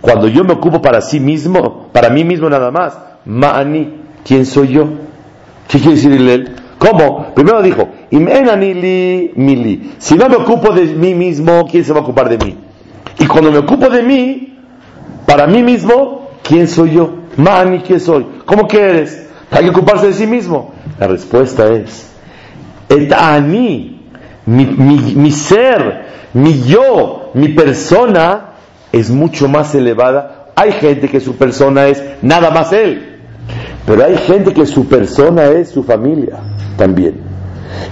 cuando 0.00 0.28
yo 0.28 0.44
me 0.44 0.52
ocupo 0.52 0.82
para 0.82 1.00
sí 1.00 1.20
mismo, 1.20 1.88
para 1.92 2.10
mí 2.10 2.24
mismo 2.24 2.48
nada 2.50 2.70
más, 2.70 2.98
ma'ani, 3.24 3.94
¿quién 4.24 4.46
soy 4.46 4.68
yo? 4.68 4.88
¿Qué 5.68 5.78
quiere 5.78 5.94
decir 5.94 6.12
Hillel? 6.12 6.56
¿Cómo? 6.78 7.32
Primero 7.34 7.62
dijo, 7.62 7.88
Im 8.10 8.26
enanili 8.28 9.32
mili, 9.36 9.92
si 9.98 10.16
no 10.16 10.28
me 10.28 10.36
ocupo 10.36 10.72
de 10.72 10.84
mí 10.86 11.14
mismo, 11.14 11.66
¿quién 11.70 11.84
se 11.84 11.92
va 11.92 12.00
a 12.00 12.02
ocupar 12.02 12.28
de 12.28 12.38
mí? 12.44 12.56
Y 13.18 13.26
cuando 13.26 13.52
me 13.52 13.58
ocupo 13.58 13.88
de 13.90 14.02
mí, 14.02 14.54
para 15.26 15.46
mí 15.46 15.62
mismo, 15.62 16.30
¿quién 16.42 16.66
soy 16.66 16.92
yo? 16.92 17.19
Mani, 17.36 17.80
¿quién 17.80 18.00
soy? 18.00 18.26
¿Cómo 18.44 18.66
que 18.66 18.78
eres? 18.78 19.26
Hay 19.50 19.64
que 19.64 19.70
ocuparse 19.70 20.06
de 20.06 20.12
sí 20.12 20.26
mismo. 20.26 20.74
La 20.98 21.06
respuesta 21.06 21.68
es, 21.72 22.10
et 22.88 23.12
ani, 23.12 24.02
mi, 24.46 24.66
mi 24.66 25.30
ser, 25.30 26.06
mi 26.34 26.62
yo, 26.62 27.30
mi 27.34 27.48
persona 27.48 28.50
es 28.92 29.10
mucho 29.10 29.48
más 29.48 29.74
elevada. 29.74 30.52
Hay 30.56 30.72
gente 30.72 31.08
que 31.08 31.20
su 31.20 31.36
persona 31.36 31.86
es 31.86 32.02
nada 32.22 32.50
más 32.50 32.72
él, 32.72 33.20
pero 33.86 34.04
hay 34.04 34.16
gente 34.18 34.52
que 34.52 34.66
su 34.66 34.88
persona 34.88 35.46
es 35.46 35.70
su 35.70 35.84
familia 35.84 36.38
también. 36.76 37.20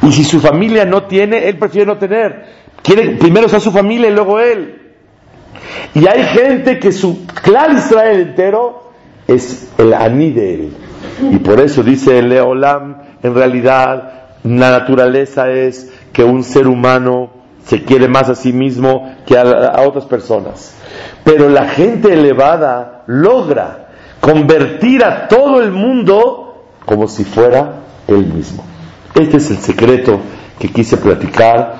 Y 0.02 0.12
si 0.12 0.24
su 0.24 0.40
familia 0.40 0.84
no 0.84 1.04
tiene, 1.04 1.48
él 1.48 1.56
prefiere 1.58 1.86
no 1.86 1.98
tener. 1.98 2.44
Quiere 2.82 3.16
primero 3.16 3.48
ser 3.48 3.60
su 3.60 3.70
familia 3.70 4.08
y 4.08 4.12
luego 4.12 4.40
él. 4.40 4.74
Y 5.94 6.06
hay 6.06 6.24
gente 6.24 6.78
que 6.78 6.92
su 6.92 7.26
clan 7.26 7.76
Israel 7.76 8.20
entero 8.20 8.87
es 9.28 9.68
el 9.78 9.94
aní 9.94 10.32
de 10.32 10.54
él. 10.54 10.72
Y 11.30 11.36
por 11.36 11.60
eso 11.60 11.84
dice 11.84 12.18
el 12.18 12.30
Leolam, 12.30 12.96
en 13.22 13.34
realidad 13.34 14.12
la 14.42 14.70
naturaleza 14.70 15.50
es 15.50 15.92
que 16.12 16.24
un 16.24 16.42
ser 16.42 16.66
humano 16.66 17.30
se 17.64 17.84
quiere 17.84 18.08
más 18.08 18.30
a 18.30 18.34
sí 18.34 18.52
mismo 18.52 19.14
que 19.26 19.36
a, 19.36 19.82
otras 19.86 20.06
personas. 20.06 20.74
Pero 21.22 21.48
la 21.50 21.68
gente 21.68 22.12
elevada 22.12 23.04
logra 23.06 23.88
convertir 24.20 25.04
a 25.04 25.28
todo 25.28 25.60
el 25.60 25.70
mundo 25.70 26.64
como 26.86 27.06
si 27.06 27.24
fuera 27.24 27.80
él 28.06 28.26
mismo. 28.26 28.64
Este 29.14 29.36
es 29.36 29.50
el 29.50 29.58
secreto 29.58 30.18
que 30.58 30.68
quise 30.68 30.96
platicar 30.96 31.76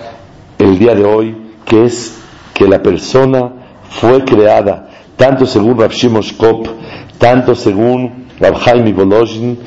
el 0.58 0.78
día 0.78 0.94
de 0.94 1.04
hoy, 1.04 1.52
que 1.64 1.84
es 1.84 2.18
que 2.52 2.68
la 2.68 2.82
persona 2.82 3.52
fue 3.88 4.24
creada, 4.24 4.88
tanto 5.16 5.46
según 5.46 5.78
Rav 5.78 5.90
Shimon 5.90 6.22
tanto 7.18 7.54
según 7.54 8.26
Rav 8.40 8.62
Chaim 8.62 8.94
Volozhin, 8.94 9.58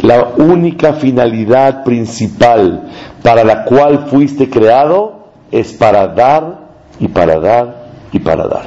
la 0.00 0.32
única 0.36 0.94
finalidad 0.94 1.84
principal 1.84 2.90
para 3.22 3.44
la 3.44 3.64
cual 3.64 4.06
fuiste 4.10 4.48
creado 4.48 5.30
es 5.50 5.72
para 5.72 6.08
dar 6.08 6.58
y 7.00 7.08
para 7.08 7.38
dar 7.38 7.86
y 8.12 8.18
para 8.18 8.46
dar. 8.46 8.66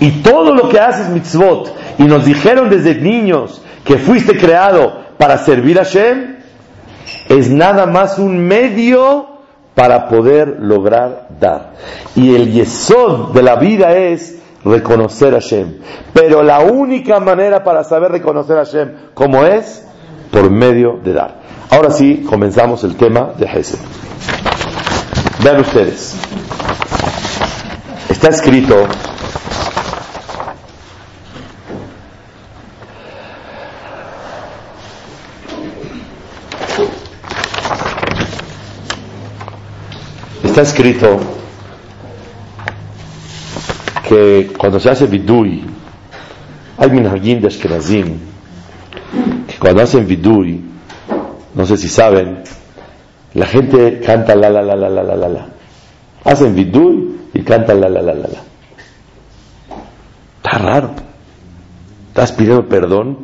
Y 0.00 0.10
todo 0.22 0.54
lo 0.54 0.68
que 0.68 0.78
haces 0.78 1.08
mitzvot, 1.08 1.74
y 1.98 2.04
nos 2.04 2.24
dijeron 2.24 2.68
desde 2.68 2.94
niños 2.96 3.62
que 3.84 3.96
fuiste 3.96 4.36
creado 4.36 5.04
para 5.16 5.38
servir 5.38 5.78
a 5.78 5.84
Hashem, 5.84 6.36
es 7.28 7.50
nada 7.50 7.86
más 7.86 8.18
un 8.18 8.38
medio 8.46 9.26
para 9.74 10.08
poder 10.08 10.58
lograr 10.60 11.28
dar. 11.40 11.72
Y 12.14 12.34
el 12.34 12.52
yesod 12.52 13.32
de 13.32 13.42
la 13.42 13.56
vida 13.56 13.96
es 13.96 14.38
reconocer 14.66 15.34
a 15.34 15.40
Hashem. 15.40 15.78
Pero 16.12 16.42
la 16.42 16.60
única 16.60 17.20
manera 17.20 17.64
para 17.64 17.84
saber 17.84 18.12
reconocer 18.12 18.56
a 18.58 18.64
Hashem, 18.64 18.92
¿cómo 19.14 19.44
es? 19.44 19.86
Por 20.30 20.50
medio 20.50 20.98
de 21.02 21.12
dar. 21.12 21.40
Ahora 21.70 21.90
sí, 21.90 22.26
comenzamos 22.28 22.84
el 22.84 22.96
tema 22.96 23.32
de 23.38 23.46
Hesed. 23.46 23.78
Vean 25.42 25.60
ustedes. 25.60 26.16
Está 28.08 28.28
escrito 28.28 28.86
está 40.56 40.70
escrito 40.70 41.20
que 44.06 44.52
cuando 44.56 44.78
se 44.78 44.90
hace 44.90 45.06
vidui, 45.06 45.64
hay 46.78 46.90
minhagim 46.90 47.40
de 47.40 47.48
Ashkenazim, 47.48 48.18
que 49.48 49.58
cuando 49.58 49.82
hacen 49.82 50.06
vidui, 50.06 50.62
no 51.54 51.66
sé 51.66 51.76
si 51.76 51.88
saben, 51.88 52.42
la 53.34 53.46
gente 53.46 54.00
canta 54.00 54.34
la 54.36 54.48
la 54.48 54.62
la 54.62 54.76
la 54.76 54.88
la 54.88 55.02
la 55.02 55.16
la 55.16 55.28
la. 55.28 55.46
Hacen 56.24 56.54
vidui 56.54 57.16
y 57.34 57.42
cantan 57.42 57.80
la 57.80 57.88
la 57.88 58.00
la 58.00 58.14
la 58.14 58.28
la. 58.28 58.40
Está 60.36 60.58
raro. 60.58 60.90
Estás 62.08 62.32
pidiendo 62.32 62.68
perdón. 62.68 63.18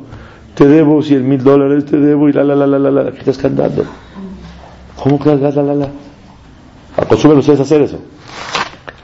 Te 0.55 0.67
debo 0.67 1.01
cien 1.03 1.27
mil 1.29 1.43
dólares, 1.43 1.87
te 1.87 1.97
debo 1.97 2.29
y 2.29 2.33
la 2.33 2.45
la 2.45 2.55
la 2.55 2.67
la 2.67 2.79
la 2.79 2.91
la. 2.91 3.13
¿Qué 3.13 3.21
estás 3.21 3.39
cantando? 3.39 3.85
¿Cómo 4.97 5.19
que 5.19 5.35
la 5.35 5.51
la 5.51 5.63
la 5.63 5.75
la? 5.75 5.89
Acostumbran 6.97 7.39
ustedes 7.39 7.61
a 7.61 7.63
hacer 7.63 7.83
eso. 7.83 7.99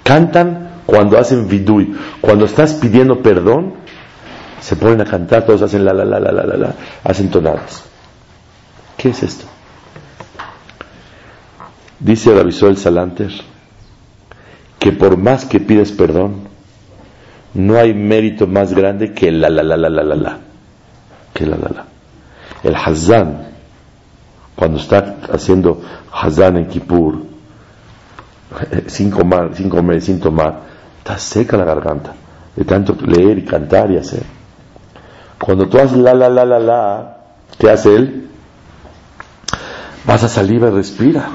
Cantan 0.03 0.68
cuando 0.89 1.19
hacen 1.19 1.47
vidui. 1.47 1.95
Cuando 2.23 2.47
estás 2.47 2.73
pidiendo 2.73 3.21
perdón, 3.21 3.75
se 4.59 4.75
ponen 4.75 5.03
a 5.03 5.05
cantar, 5.05 5.45
todos 5.45 5.61
hacen 5.61 5.85
la 5.85 5.93
la 5.93 6.03
la 6.03 6.19
la 6.19 6.33
la 6.33 6.47
la, 6.47 6.57
la 6.57 6.75
hacen 7.05 7.31
tonadas. 7.31 7.85
¿Qué 8.97 9.11
es 9.11 9.23
esto? 9.23 9.45
Dice 12.01 12.33
el 12.33 12.77
Salanter 12.79 13.33
que 14.79 14.93
por 14.93 15.19
más 15.19 15.45
que 15.45 15.61
pides 15.61 15.93
perdón, 15.93 16.49
no 17.53 17.77
hay 17.77 17.93
mérito 17.93 18.47
más 18.47 18.73
grande 18.73 19.13
que 19.13 19.31
la 19.31 19.51
la 19.51 19.63
la 19.63 19.77
la 19.77 19.91
la 19.91 20.03
la 20.03 20.15
la. 20.15 20.39
Que 21.35 21.45
la 21.45 21.57
la 21.59 21.69
la. 21.69 21.85
El 22.63 22.75
Hazán, 22.75 23.49
cuando 24.57 24.79
está 24.79 25.19
haciendo 25.31 25.83
Hazán 26.11 26.57
en 26.57 26.67
Kippur, 26.67 27.27
sin 28.87 29.11
comer, 29.11 29.55
sin 29.55 29.69
comer, 29.69 30.01
sin 30.01 30.19
tomar, 30.19 30.68
está 31.09 31.19
seca 31.19 31.57
la 31.57 31.65
garganta 31.65 32.13
de 32.55 32.65
tanto 32.65 32.95
leer 33.07 33.39
y 33.39 33.45
cantar 33.45 33.91
y 33.91 33.97
hacer. 33.97 34.23
Cuando 35.41 35.67
tú 35.67 35.79
haces 35.79 35.97
la, 35.97 36.13
la, 36.13 36.29
la, 36.29 36.45
la, 36.45 36.59
la, 36.59 37.17
¿qué 37.59 37.71
hace 37.71 37.95
él? 37.95 38.29
Vas 40.05 40.25
a 40.25 40.29
saliva 40.29 40.69
y 40.69 40.73
respira. 40.73 41.29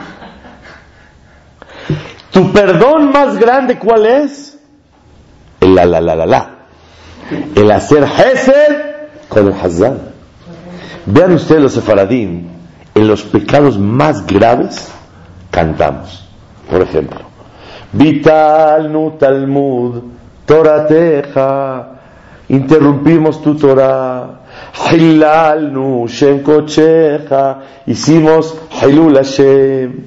Tu 2.29 2.51
perdón 2.51 3.11
más 3.11 3.37
grande, 3.39 3.79
¿cuál 3.79 4.05
es? 4.05 4.59
El 5.59 5.73
la, 5.73 5.85
la, 5.85 6.01
la, 6.01 6.15
la, 6.17 6.25
la. 6.25 6.49
El 7.55 7.71
hacer 7.71 8.03
Hesed 8.03 8.75
con 9.27 9.47
el 9.47 9.53
Hazán. 9.53 9.99
Vean 11.05 11.33
ustedes 11.33 11.61
los 11.61 11.73
sefaradín, 11.73 12.51
en 12.93 13.07
los 13.07 13.23
pecados 13.23 13.79
más 13.79 14.25
graves 14.27 14.91
cantamos. 15.49 16.27
Por 16.69 16.81
ejemplo, 16.81 17.22
Vital 17.93 18.89
nu 18.89 19.13
Talmud, 19.19 20.03
Torateja, 20.45 21.87
interrumpimos 22.47 23.37
tu 23.37 23.53
Torah, 23.53 24.29
Hilal 24.89 25.69
nu 25.71 26.07
Shem 26.07 26.41
Kocheja, 26.41 27.61
hicimos 27.85 28.55
Hilul 28.81 29.15
Hashem, 29.15 30.05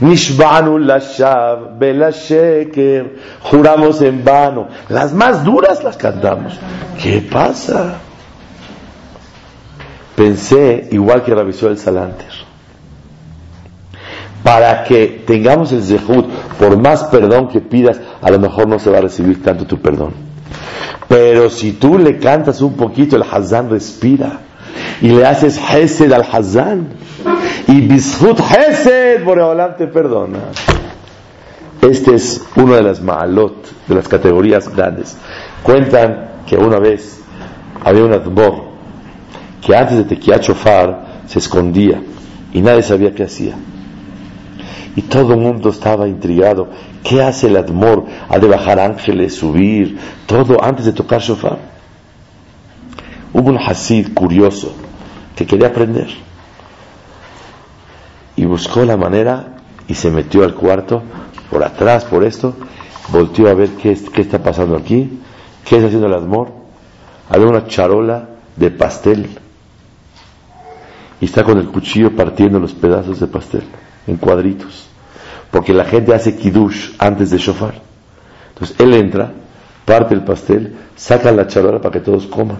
Nishbanu 0.00 0.78
Lashav, 0.78 1.78
Sheker, 1.78 3.16
juramos 3.42 4.00
en 4.00 4.24
vano. 4.24 4.68
Las 4.88 5.12
más 5.12 5.44
duras 5.44 5.84
las 5.84 5.96
cantamos. 5.98 6.58
¿Qué 7.02 7.20
pasa? 7.20 7.98
Pensé 10.16 10.88
igual 10.90 11.22
que 11.22 11.34
la 11.34 11.42
el 11.42 11.78
Salanter 11.78 12.45
para 14.46 14.84
que 14.84 15.24
tengamos 15.26 15.72
el 15.72 15.82
zehut, 15.82 16.24
por 16.56 16.80
más 16.80 17.02
perdón 17.02 17.48
que 17.48 17.60
pidas, 17.60 18.00
a 18.22 18.30
lo 18.30 18.38
mejor 18.38 18.68
no 18.68 18.78
se 18.78 18.88
va 18.88 18.98
a 18.98 19.00
recibir 19.00 19.42
tanto 19.42 19.66
tu 19.66 19.80
perdón. 19.80 20.14
Pero 21.08 21.50
si 21.50 21.72
tú 21.72 21.98
le 21.98 22.20
cantas 22.20 22.60
un 22.60 22.74
poquito, 22.74 23.16
el 23.16 23.24
Hazán 23.24 23.68
respira 23.68 24.38
y 25.02 25.08
le 25.08 25.26
haces 25.26 25.58
Hesed 25.58 26.12
al 26.12 26.22
Hazán 26.22 26.90
y 27.66 27.80
Bishut 27.88 28.38
Hesed, 28.38 29.24
Boreolam 29.24 29.76
te 29.76 29.88
perdona. 29.88 30.38
Este 31.82 32.14
es 32.14 32.40
una 32.54 32.76
de 32.76 32.82
las 32.84 33.02
ma'alot, 33.02 33.88
de 33.88 33.94
las 33.96 34.06
categorías 34.06 34.72
grandes. 34.72 35.16
Cuentan 35.64 36.42
que 36.46 36.56
una 36.56 36.78
vez 36.78 37.20
había 37.84 38.04
un 38.04 38.12
admor 38.12 38.62
que 39.60 39.74
antes 39.74 40.08
de 40.08 40.38
chofar 40.38 41.04
se 41.26 41.40
escondía 41.40 42.00
y 42.52 42.62
nadie 42.62 42.84
sabía 42.84 43.12
qué 43.12 43.24
hacía. 43.24 43.56
Y 44.96 45.02
todo 45.02 45.34
el 45.34 45.40
mundo 45.40 45.68
estaba 45.68 46.08
intrigado. 46.08 46.68
¿Qué 47.04 47.22
hace 47.22 47.48
el 47.48 47.56
admor? 47.56 48.06
¿Ha 48.30 48.38
de 48.38 48.48
bajar 48.48 48.80
ángeles, 48.80 49.36
subir? 49.36 49.98
Todo 50.26 50.64
antes 50.64 50.86
de 50.86 50.92
tocar 50.92 51.20
shofar. 51.20 51.58
Hubo 53.34 53.50
un 53.50 53.58
hasid 53.58 54.14
curioso 54.14 54.74
que 55.36 55.46
quería 55.46 55.68
aprender. 55.68 56.08
Y 58.36 58.46
buscó 58.46 58.84
la 58.86 58.96
manera 58.96 59.56
y 59.86 59.94
se 59.94 60.10
metió 60.10 60.42
al 60.44 60.54
cuarto, 60.54 61.02
por 61.50 61.62
atrás, 61.62 62.06
por 62.06 62.24
esto, 62.24 62.54
volteó 63.10 63.48
a 63.48 63.54
ver 63.54 63.70
qué, 63.80 63.94
qué 64.12 64.22
está 64.22 64.42
pasando 64.42 64.76
aquí, 64.76 65.20
qué 65.66 65.76
está 65.76 65.88
haciendo 65.88 66.06
el 66.06 66.14
admor. 66.14 66.52
Había 67.28 67.46
una 67.46 67.66
charola 67.66 68.30
de 68.56 68.70
pastel 68.70 69.28
y 71.20 71.24
está 71.26 71.44
con 71.44 71.58
el 71.58 71.68
cuchillo 71.68 72.16
partiendo 72.16 72.58
los 72.58 72.72
pedazos 72.72 73.20
de 73.20 73.26
pastel 73.26 73.64
en 74.06 74.16
cuadritos. 74.16 74.85
Porque 75.56 75.72
la 75.72 75.86
gente 75.86 76.12
hace 76.12 76.36
kiddush 76.36 76.90
antes 76.98 77.30
de 77.30 77.38
shofar. 77.38 77.72
Entonces 78.50 78.76
él 78.78 78.92
entra, 78.92 79.32
parte 79.86 80.12
el 80.12 80.22
pastel, 80.22 80.76
saca 80.94 81.32
la 81.32 81.46
charola 81.46 81.80
para 81.80 81.92
que 81.92 82.00
todos 82.00 82.26
coman. 82.26 82.58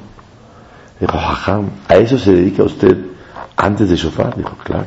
Dijo, 0.98 1.18
jajam, 1.18 1.68
¿a 1.88 1.96
eso 1.96 2.16
se 2.16 2.32
dedica 2.32 2.62
usted 2.62 2.96
antes 3.54 3.90
de 3.90 3.96
shofar? 3.96 4.34
Dijo, 4.34 4.56
claro. 4.64 4.86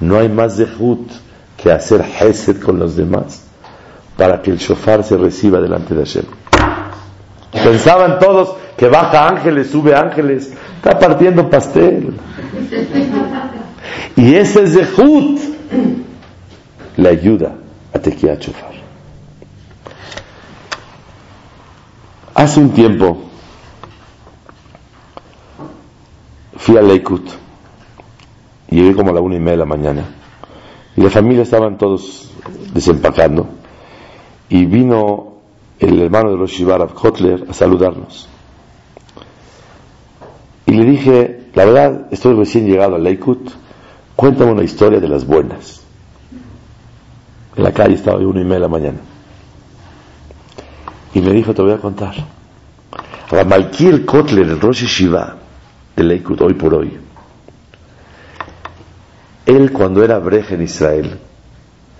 No 0.00 0.18
hay 0.18 0.28
más 0.28 0.56
de 0.56 0.66
hut 0.76 1.12
que 1.56 1.70
hacer 1.70 2.04
hesed 2.20 2.60
con 2.60 2.80
los 2.80 2.96
demás 2.96 3.44
para 4.16 4.42
que 4.42 4.50
el 4.50 4.58
shofar 4.58 5.04
se 5.04 5.16
reciba 5.16 5.60
delante 5.60 5.94
de 5.94 6.04
Hashem. 6.04 6.24
Pensaban 7.52 8.18
todos 8.18 8.56
que 8.76 8.88
baja 8.88 9.28
ángeles, 9.28 9.70
sube 9.70 9.94
ángeles, 9.94 10.52
está 10.74 10.98
partiendo 10.98 11.48
pastel. 11.48 12.14
Y 14.16 14.34
ese 14.34 14.66
zehut 14.66 15.52
le 16.96 17.08
ayuda 17.08 17.54
a 17.92 17.98
tequía 17.98 18.38
chofar. 18.38 18.72
Hace 22.34 22.60
un 22.60 22.70
tiempo 22.70 23.18
fui 26.56 26.76
a 26.76 26.82
Leikut, 26.82 27.28
llegué 28.70 28.94
como 28.94 29.10
a 29.10 29.14
la 29.14 29.20
una 29.20 29.36
y 29.36 29.38
media 29.38 29.52
de 29.52 29.56
la 29.58 29.66
mañana, 29.66 30.04
y 30.96 31.02
la 31.02 31.10
familia 31.10 31.42
estaban 31.42 31.76
todos 31.76 32.30
desempacando, 32.72 33.48
y 34.48 34.64
vino 34.64 35.34
el 35.78 36.00
hermano 36.00 36.30
de 36.30 36.36
los 36.36 36.94
Kotler, 36.94 37.46
a 37.48 37.52
saludarnos. 37.52 38.28
Y 40.66 40.72
le 40.72 40.84
dije, 40.84 41.48
la 41.54 41.64
verdad, 41.64 42.06
estoy 42.10 42.34
recién 42.34 42.66
llegado 42.66 42.94
a 42.94 42.98
Leikut, 42.98 43.50
cuéntame 44.16 44.52
una 44.52 44.62
historia 44.62 45.00
de 45.00 45.08
las 45.08 45.26
buenas. 45.26 45.81
En 47.56 47.64
la 47.64 47.72
calle 47.72 47.94
estaba 47.94 48.18
de 48.18 48.26
una 48.26 48.40
y 48.40 48.44
media 48.44 48.54
de 48.56 48.60
la 48.60 48.68
mañana. 48.68 48.98
Y 51.14 51.20
me 51.20 51.32
dijo, 51.32 51.52
te 51.52 51.62
voy 51.62 51.72
a 51.72 51.78
contar. 51.78 52.14
Ramalkiel 53.30 54.04
Kotler, 54.04 54.48
el 54.48 54.60
Rosh 54.60 54.84
Shiva 54.84 55.36
de 55.96 56.04
Leikut, 56.04 56.40
hoy 56.40 56.54
por 56.54 56.74
hoy. 56.74 56.98
Él 59.44 59.72
cuando 59.72 60.02
era 60.04 60.18
breje 60.18 60.54
en 60.54 60.62
Israel, 60.62 61.18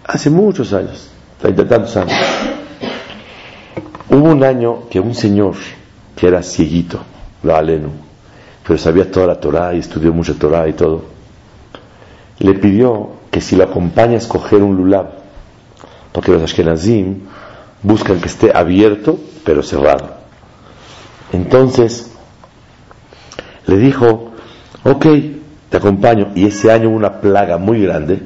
hace 0.05 0.31
muchos 0.31 0.73
años, 0.73 1.11
treinta 1.41 1.67
tantos 1.67 1.97
años, 1.97 2.13
hubo 4.11 4.29
un 4.29 4.45
año 4.45 4.89
que 4.89 5.01
un 5.01 5.15
señor 5.15 5.57
que 6.17 6.29
era 6.29 6.43
cieguito, 6.43 7.01
lo 7.43 7.57
aleno, 7.57 7.89
pero 8.67 8.79
sabía 8.79 9.11
toda 9.11 9.27
la 9.27 9.41
Torah 9.41 9.75
y 9.75 9.79
estudió 9.79 10.13
mucho 10.13 10.37
Torah 10.37 10.69
y 10.69 10.75
todo, 10.75 11.03
le 12.39 12.55
pidió 12.55 13.11
que 13.31 13.41
si 13.41 13.57
lo 13.57 13.65
acompaña 13.65 14.15
a 14.15 14.19
escoger 14.19 14.63
un 14.63 14.77
lulab, 14.77 15.22
porque 16.13 16.33
los 16.33 16.43
Ashkenazim 16.43 17.21
buscan 17.83 18.21
que 18.21 18.29
esté 18.29 18.53
abierto 18.55 19.19
pero 19.45 19.63
cerrado. 19.63 20.15
Entonces 21.33 22.13
le 23.67 23.77
dijo, 23.79 24.33
ok, 24.85 25.07
te 25.71 25.77
acompaño. 25.79 26.33
Y 26.35 26.47
ese 26.47 26.71
año 26.71 26.91
hubo 26.91 26.97
una 26.97 27.21
plaga 27.21 27.59
muy 27.59 27.83
grande 27.83 28.21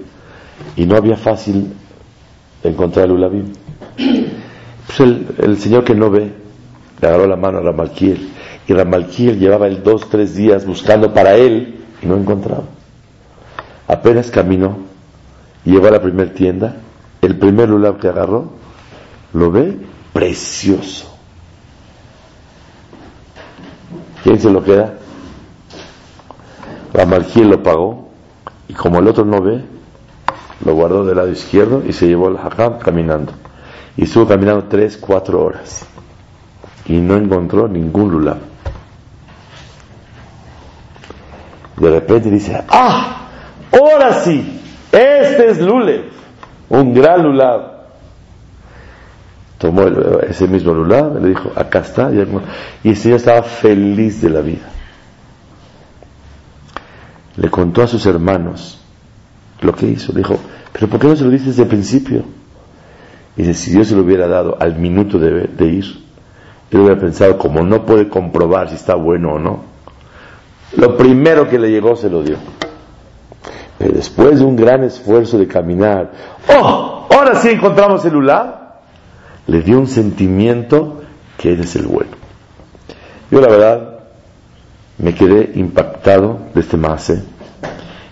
y 0.76 0.84
no 0.84 0.96
había 0.96 1.16
fácil 1.16 1.72
encontrar 2.62 3.06
el 3.06 3.12
lulabim. 3.12 3.52
Pues 4.86 5.00
el, 5.38 5.58
señor 5.58 5.84
que 5.84 5.94
no 5.94 6.10
ve 6.10 6.32
le 7.00 7.08
agarró 7.08 7.26
la 7.26 7.36
mano 7.36 7.58
a 7.58 7.62
Ramalquiel 7.62 8.30
y 8.66 8.72
Ramalquiel 8.72 9.38
llevaba 9.38 9.66
el 9.66 9.82
dos, 9.82 10.08
tres 10.08 10.34
días 10.34 10.66
buscando 10.66 11.12
para 11.12 11.34
él 11.34 11.76
y 12.02 12.06
no 12.06 12.16
encontraba. 12.16 12.64
Apenas 13.86 14.30
caminó, 14.30 14.78
llegó 15.64 15.86
a 15.86 15.90
la 15.92 16.02
primera 16.02 16.32
tienda, 16.32 16.76
el 17.22 17.38
primer 17.38 17.68
lulab 17.68 17.98
que 17.98 18.08
agarró, 18.08 18.52
lo 19.32 19.50
ve 19.50 19.78
precioso. 20.12 21.12
¿Quién 24.22 24.40
se 24.40 24.50
lo 24.50 24.62
queda? 24.62 24.94
Ramalquiel 26.92 27.48
lo 27.50 27.62
pagó 27.62 28.08
y 28.68 28.74
como 28.74 28.98
el 28.98 29.08
otro 29.08 29.24
no 29.24 29.40
ve, 29.40 29.62
lo 30.64 30.74
guardó 30.74 31.04
del 31.04 31.16
lado 31.16 31.30
izquierdo 31.30 31.82
y 31.86 31.92
se 31.92 32.06
llevó 32.06 32.28
al 32.28 32.38
hajam 32.38 32.78
caminando. 32.78 33.32
Y 33.96 34.04
estuvo 34.04 34.26
caminando 34.26 34.64
tres, 34.64 34.96
cuatro 34.96 35.44
horas 35.44 35.86
y 36.86 36.98
no 36.98 37.16
encontró 37.16 37.68
ningún 37.68 38.10
lulab. 38.10 38.38
De 41.76 41.90
repente 41.90 42.30
dice, 42.30 42.64
¡ah! 42.68 43.28
Ahora 43.72 44.24
sí, 44.24 44.60
este 44.92 45.50
es 45.50 45.60
Lulev, 45.60 46.04
un 46.68 46.94
gran 46.94 47.22
lulab. 47.22 47.76
Tomó 49.58 49.82
ese 50.28 50.46
mismo 50.46 50.74
lulab, 50.74 51.20
le 51.20 51.28
dijo, 51.30 51.50
acá 51.56 51.78
está, 51.80 52.10
y 52.12 52.88
el 52.88 52.96
Señor 52.96 53.16
estaba 53.16 53.42
feliz 53.42 54.20
de 54.20 54.30
la 54.30 54.40
vida. 54.40 54.68
Le 57.36 57.50
contó 57.50 57.82
a 57.82 57.86
sus 57.86 58.04
hermanos 58.06 58.78
lo 59.60 59.74
que 59.74 59.86
hizo. 59.86 60.12
Le 60.12 60.18
dijo, 60.18 60.38
pero 60.72 60.88
¿por 60.88 61.00
qué 61.00 61.08
no 61.08 61.16
se 61.16 61.24
lo 61.24 61.30
dices 61.30 61.48
desde 61.48 61.62
el 61.62 61.68
principio? 61.68 62.22
Y 63.36 63.42
dice, 63.42 63.54
si 63.54 63.70
Dios 63.72 63.88
se 63.88 63.94
lo 63.94 64.02
hubiera 64.02 64.26
dado 64.26 64.56
al 64.60 64.76
minuto 64.76 65.18
de, 65.18 65.46
de 65.46 65.66
ir, 65.66 65.84
él 66.70 66.80
hubiera 66.80 66.98
pensado, 66.98 67.38
como 67.38 67.62
no 67.62 67.86
puede 67.86 68.08
comprobar 68.08 68.68
si 68.68 68.74
está 68.74 68.94
bueno 68.94 69.34
o 69.34 69.38
no, 69.38 69.64
lo 70.76 70.96
primero 70.96 71.48
que 71.48 71.58
le 71.58 71.70
llegó 71.70 71.96
se 71.96 72.10
lo 72.10 72.22
dio. 72.22 72.36
Pero 73.78 73.92
después 73.92 74.38
de 74.38 74.44
un 74.44 74.56
gran 74.56 74.84
esfuerzo 74.84 75.38
de 75.38 75.46
caminar, 75.46 76.10
¡oh! 76.48 77.06
Ahora 77.10 77.34
sí 77.34 77.50
encontramos 77.50 78.04
el 78.04 78.16
Ulá. 78.16 78.62
Le 79.46 79.62
dio 79.62 79.78
un 79.78 79.86
sentimiento 79.86 81.02
que 81.38 81.52
él 81.52 81.60
es 81.60 81.76
el 81.76 81.86
bueno. 81.86 82.10
Yo 83.30 83.40
la 83.40 83.48
verdad 83.48 84.00
me 84.98 85.14
quedé 85.14 85.52
impactado 85.54 86.38
de 86.54 86.60
este 86.60 86.76
mase 86.76 87.22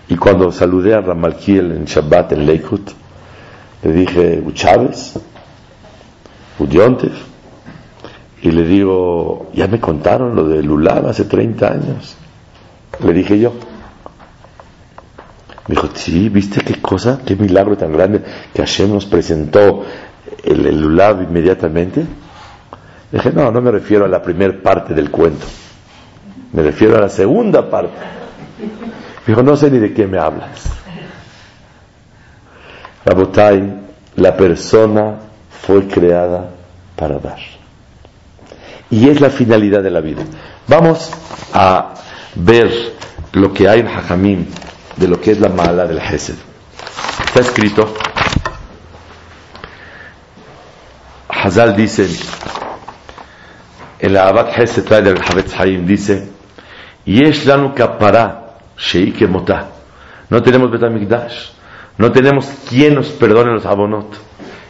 y 0.07 0.15
cuando 0.15 0.51
saludé 0.51 0.93
a 0.93 1.01
Ramalkiel 1.01 1.71
en 1.71 1.85
Shabbat 1.85 2.33
en 2.33 2.45
Leikut, 2.45 2.91
le 3.83 3.91
dije, 3.91 4.43
Chávez, 4.53 5.19
Udiontev, 6.59 7.13
y 8.41 8.51
le 8.51 8.63
digo, 8.63 9.49
ya 9.53 9.67
me 9.67 9.79
contaron 9.79 10.35
lo 10.35 10.47
de 10.47 10.61
Lulab 10.61 11.07
hace 11.07 11.25
30 11.25 11.67
años. 11.67 12.15
Le 13.03 13.13
dije 13.13 13.39
yo. 13.39 13.53
Me 15.67 15.75
dijo, 15.75 15.89
sí, 15.95 16.29
¿viste 16.29 16.61
qué 16.61 16.79
cosa? 16.79 17.19
¿Qué 17.25 17.35
milagro 17.35 17.75
tan 17.75 17.91
grande 17.91 18.21
que 18.53 18.61
Hashem 18.61 18.93
nos 18.93 19.05
presentó 19.05 19.83
el, 20.43 20.65
el 20.65 20.79
Lulab 20.79 21.23
inmediatamente? 21.23 22.05
Dije, 23.11 23.31
no, 23.31 23.51
no 23.51 23.61
me 23.61 23.71
refiero 23.71 24.05
a 24.05 24.07
la 24.07 24.21
primera 24.21 24.53
parte 24.61 24.93
del 24.93 25.09
cuento. 25.09 25.45
Me 26.53 26.61
refiero 26.61 26.97
a 26.97 27.01
la 27.01 27.09
segunda 27.09 27.67
parte. 27.69 27.97
Me 28.59 29.33
dijo, 29.33 29.41
no 29.41 29.55
sé 29.55 29.71
ni 29.71 29.79
de 29.79 29.91
qué 29.93 30.05
me 30.05 30.19
hablas. 30.19 30.71
Rabotai, 33.03 33.81
la 34.17 34.37
persona 34.37 35.15
fue 35.49 35.87
creada 35.87 36.49
para 36.95 37.17
dar. 37.17 37.39
Y 38.91 39.09
es 39.09 39.19
la 39.19 39.31
finalidad 39.31 39.81
de 39.81 39.89
la 39.89 40.01
vida. 40.01 40.23
Vamos 40.67 41.11
a 41.53 41.95
ver 42.35 42.71
lo 43.33 43.51
que 43.51 43.67
hay 43.67 43.79
en 43.79 43.87
Hajamim 43.87 44.45
de 44.97 45.07
lo 45.07 45.19
que 45.19 45.31
es 45.31 45.39
la 45.39 45.49
mala 45.49 45.85
del 45.85 45.99
Hesed. 45.99 46.35
Está 47.25 47.39
escrito, 47.41 47.93
Hazal 51.29 51.75
dice, 51.75 52.07
en 53.99 54.13
la 54.13 54.27
Abad 54.27 54.49
Hesed 54.57 54.83
trae 54.83 55.01
del 55.01 55.17
Havetz 55.21 55.53
Haim, 55.59 55.85
dice, 55.85 56.29
Yesh 57.05 57.45
lanu 57.45 57.73
kapara 57.75 58.57
sheike 58.77 59.27
No 60.29 60.41
tenemos 60.41 60.71
Betamikdash. 60.71 61.49
No 61.97 62.11
tenemos 62.11 62.47
quien 62.67 62.95
nos 62.95 63.09
perdone 63.09 63.51
los 63.53 63.65
abonot. 63.65 64.17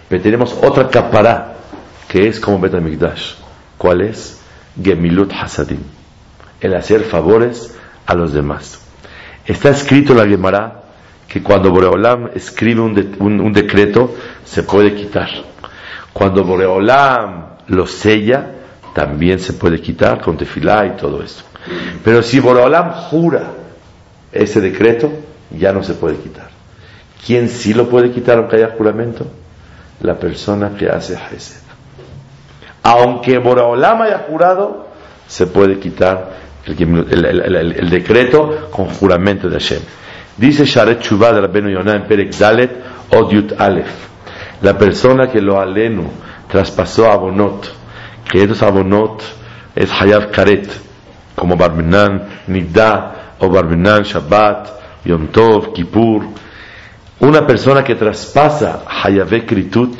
Pero 0.09 0.21
tenemos 0.21 0.53
otra 0.61 0.89
capará, 0.89 1.55
que 2.07 2.27
es 2.27 2.39
como 2.39 2.59
Betamigdash. 2.59 3.35
¿Cuál 3.77 4.01
es? 4.01 4.41
Gemilut 4.81 5.31
Hasadim. 5.33 5.79
El 6.59 6.75
hacer 6.75 7.01
favores 7.03 7.75
a 8.05 8.13
los 8.13 8.33
demás. 8.33 8.84
Está 9.45 9.69
escrito 9.69 10.13
en 10.13 10.17
la 10.17 10.27
Gemara 10.27 10.81
que 11.27 11.43
cuando 11.43 11.71
Boreolam 11.71 12.29
escribe 12.33 12.81
un, 12.81 13.53
decreto, 13.53 14.15
se 14.43 14.63
puede 14.63 14.93
quitar. 14.95 15.29
Cuando 16.13 16.43
Boreolam 16.43 17.45
lo 17.67 17.85
sella, 17.85 18.51
también 18.93 19.39
se 19.39 19.53
puede 19.53 19.81
quitar 19.81 20.21
con 20.21 20.37
tefilá 20.37 20.85
y 20.85 20.91
todo 20.91 21.21
esto. 21.21 21.43
Pero 22.03 22.23
si 22.23 22.39
Boreolam 22.39 22.91
jura 22.91 23.51
ese 24.31 24.61
decreto, 24.61 25.11
ya 25.51 25.71
no 25.71 25.83
se 25.83 25.93
puede 25.93 26.17
quitar. 26.17 26.49
¿Quién 27.25 27.49
sí 27.49 27.73
lo 27.73 27.89
puede 27.89 28.11
quitar 28.11 28.37
aunque 28.37 28.57
haya 28.57 28.75
juramento? 28.77 29.27
La 30.01 30.15
persona 30.15 30.75
que 30.77 30.89
hace 30.89 31.15
Hesed. 31.15 31.61
Aunque 32.83 33.39
Boreolam 33.39 34.01
haya 34.03 34.25
jurado, 34.29 34.87
se 35.27 35.47
puede 35.47 35.79
quitar 35.79 36.44
el, 36.65 37.89
decreto 37.89 38.69
con 38.71 38.87
juramento 38.87 39.49
de 39.49 39.59
Hashem. 39.59 39.81
Dice 40.37 40.65
Sharet 40.65 40.99
Chubá 40.99 41.31
de 41.31 41.41
Rabbeinu 41.41 41.69
Yonah 41.69 41.95
en 41.95 42.03
Perek 42.03 42.35
Dalet 42.37 42.71
Odiut 43.11 43.59
Aleph. 43.59 44.15
La 44.61 44.77
persona 44.77 45.29
que 45.29 45.41
lo 45.41 45.59
alenu 45.59 46.03
traspasó 46.49 47.11
a 47.11 47.15
Bonot, 47.17 47.71
que 48.29 48.41
estos 48.41 48.63
abonot 48.63 49.21
es 49.75 49.91
Hayav 49.91 50.31
Karet, 50.31 50.67
como 51.35 51.55
Barminan, 51.55 52.23
Nidda, 52.47 53.35
o 53.39 53.49
Barminan, 53.49 54.03
Shabbat, 54.03 55.03
Yom 55.05 55.27
Tov, 55.27 55.73
Kippur. 55.73 56.23
Una 57.19 57.45
persona 57.45 57.83
que 57.83 57.95
traspasa 57.95 58.83
Hayav 58.87 59.29
Kritut 59.45 59.97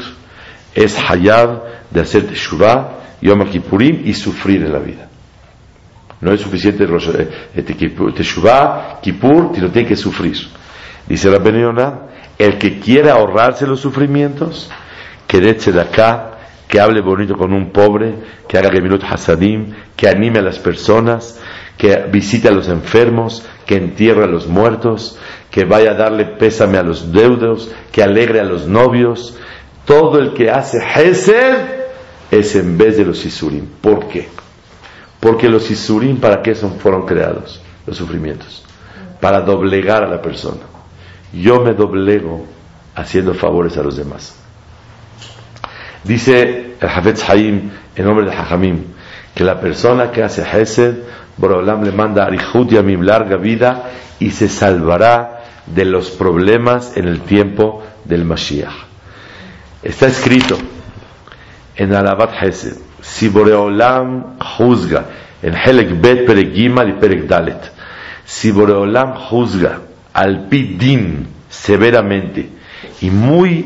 es 0.73 0.97
Hayav 0.97 1.61
de 1.91 2.01
hacer 2.01 2.27
Teshuvah, 2.27 3.17
Yom 3.21 3.45
Kippurim 3.49 4.01
y 4.05 4.13
sufrir 4.13 4.63
en 4.63 4.73
la 4.73 4.79
vida. 4.79 5.04
No 6.21 6.33
es 6.33 6.41
suficiente 6.41 6.85
eh, 6.85 7.63
Teshuvah, 8.15 8.99
Kippur, 9.01 9.51
sino 9.53 9.69
tiene 9.69 9.87
que 9.87 9.95
sufrir. 9.95 10.37
Dice 11.07 11.29
la 11.29 11.43
Yonah, 11.43 11.99
el 12.37 12.57
que 12.57 12.79
quiera 12.79 13.13
ahorrarse 13.13 13.67
los 13.67 13.79
sufrimientos, 13.79 14.69
que 15.27 15.39
de 15.39 15.81
acá, 15.81 16.31
que 16.67 16.79
hable 16.79 17.01
bonito 17.01 17.35
con 17.35 17.53
un 17.53 17.71
pobre, 17.71 18.15
que 18.47 18.57
haga 18.57 18.71
Geminut 18.71 19.03
Hasadim, 19.03 19.73
que 19.95 20.07
anime 20.07 20.39
a 20.39 20.41
las 20.41 20.59
personas, 20.59 21.39
que 21.77 22.07
visite 22.11 22.47
a 22.47 22.51
los 22.51 22.69
enfermos, 22.69 23.45
que 23.65 23.75
entierre 23.75 24.23
a 24.23 24.27
los 24.27 24.47
muertos, 24.47 25.19
que 25.51 25.65
vaya 25.65 25.91
a 25.91 25.95
darle 25.95 26.25
pésame 26.25 26.77
a 26.77 26.83
los 26.83 27.11
deudos, 27.11 27.71
que 27.91 28.01
alegre 28.01 28.39
a 28.39 28.45
los 28.45 28.67
novios. 28.67 29.37
Todo 29.85 30.19
el 30.19 30.33
que 30.33 30.49
hace 30.49 30.79
Hesed 30.79 31.55
es 32.31 32.55
en 32.55 32.77
vez 32.77 32.97
de 32.97 33.05
los 33.05 33.25
Isurim. 33.25 33.67
¿Por 33.81 34.07
qué? 34.07 34.27
Porque 35.25 35.49
los 35.49 35.71
Isurim, 35.71 36.19
¿para 36.19 36.43
qué 36.43 36.53
son, 36.53 36.77
fueron 36.77 37.07
creados? 37.07 37.59
Los 37.87 37.97
sufrimientos. 37.97 38.63
Para 39.19 39.41
doblegar 39.41 40.03
a 40.03 40.07
la 40.07 40.21
persona. 40.21 40.61
Yo 41.33 41.61
me 41.61 41.73
doblego 41.73 42.45
haciendo 42.93 43.33
favores 43.33 43.75
a 43.75 43.81
los 43.81 43.97
demás. 43.97 44.35
Dice 46.03 46.75
el 46.79 46.87
Hafetz 46.87 47.27
Haim, 47.27 47.71
en 47.95 48.05
nombre 48.05 48.27
de 48.27 48.33
Hajamim, 48.33 48.83
que 49.33 49.43
la 49.43 49.59
persona 49.59 50.11
que 50.11 50.21
hace 50.21 50.43
Hesed, 50.43 50.97
Borolam 51.37 51.83
le 51.83 51.91
manda 51.91 52.21
a 52.21 52.27
Arihut 52.27 52.69
Yamim 52.69 53.01
larga 53.01 53.37
vida 53.37 53.89
y 54.19 54.29
se 54.29 54.47
salvará 54.47 55.43
de 55.65 55.85
los 55.85 56.11
problemas 56.11 56.95
en 56.97 57.07
el 57.07 57.21
tiempo 57.21 57.81
del 58.03 58.25
Mashiach. 58.25 58.75
Está 59.81 60.05
escrito 60.05 60.55
en 61.75 61.95
Alabat 61.95 62.31
Hesed, 62.43 62.77
si 63.01 63.29
Boreolam 63.29 64.37
juzga, 64.57 65.05
en 65.41 65.53
Helek 65.55 66.01
Bet 66.01 66.25
Perek 66.25 66.53
Gimal 66.53 66.89
y 66.89 66.93
Perek 66.93 67.27
Dalet, 67.27 67.71
si 68.25 68.51
Boreolam 68.51 69.13
juzga 69.15 69.79
al 70.13 70.47
Pidin 70.47 71.27
severamente 71.49 72.49
y 73.01 73.09
muy 73.09 73.65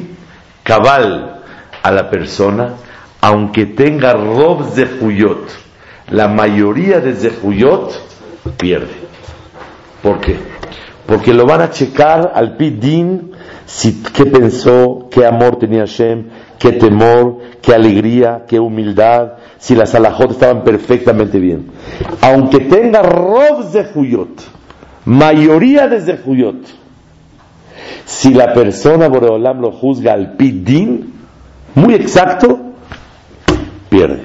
cabal 0.64 1.42
a 1.82 1.92
la 1.92 2.10
persona, 2.10 2.74
aunque 3.22 3.66
tenga 3.66 4.14
robs 4.14 4.76
de 4.76 4.86
Juyot, 4.86 5.50
la 6.12 6.28
mayoría 6.28 7.00
de 7.00 7.14
Zehuyot 7.14 8.58
pierde. 8.58 9.10
¿Por 10.02 10.20
qué? 10.20 10.38
Porque 11.06 11.34
lo 11.34 11.46
van 11.46 11.62
a 11.62 11.70
checar 11.72 12.32
al 12.36 12.56
Pidin 12.56 13.32
qué 14.14 14.26
pensó, 14.26 15.08
qué 15.12 15.26
amor 15.26 15.58
tenía 15.58 15.82
Hashem, 15.82 16.26
qué 16.60 16.74
temor, 16.74 17.38
qué 17.62 17.74
alegría, 17.74 18.44
qué 18.48 18.60
humildad, 18.60 19.34
si 19.58 19.76
las 19.76 19.96
alajot 19.96 20.32
estaban 20.32 20.64
perfectamente 20.64 21.40
bien. 21.40 21.72
Aunque 22.22 22.60
tenga 22.60 23.02
robs 23.02 23.72
de 23.72 23.86
Juyot, 23.86 24.44
mayoría 25.06 25.88
de 25.88 26.02
Zehuyot, 26.02 26.58
si 28.06 28.34
la 28.34 28.54
persona 28.54 29.08
Boreolam 29.08 29.62
lo 29.62 29.72
juzga 29.72 30.14
al 30.14 30.34
Pidin, 30.34 31.14
muy 31.76 31.94
exacto, 31.94 32.60
pierde. 33.90 34.24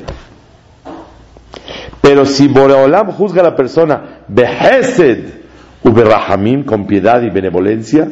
Pero 2.01 2.27
si 2.27 2.49
Boreolam 2.49 3.13
juzga 3.13 3.41
a 3.43 3.45
la 3.45 3.57
persona 3.57 4.25
behesed 4.29 5.45
uberrahamim, 5.85 6.65
con 6.65 6.87
piedad 6.87 7.23
y 7.23 7.31
benevolencia, 7.31 8.09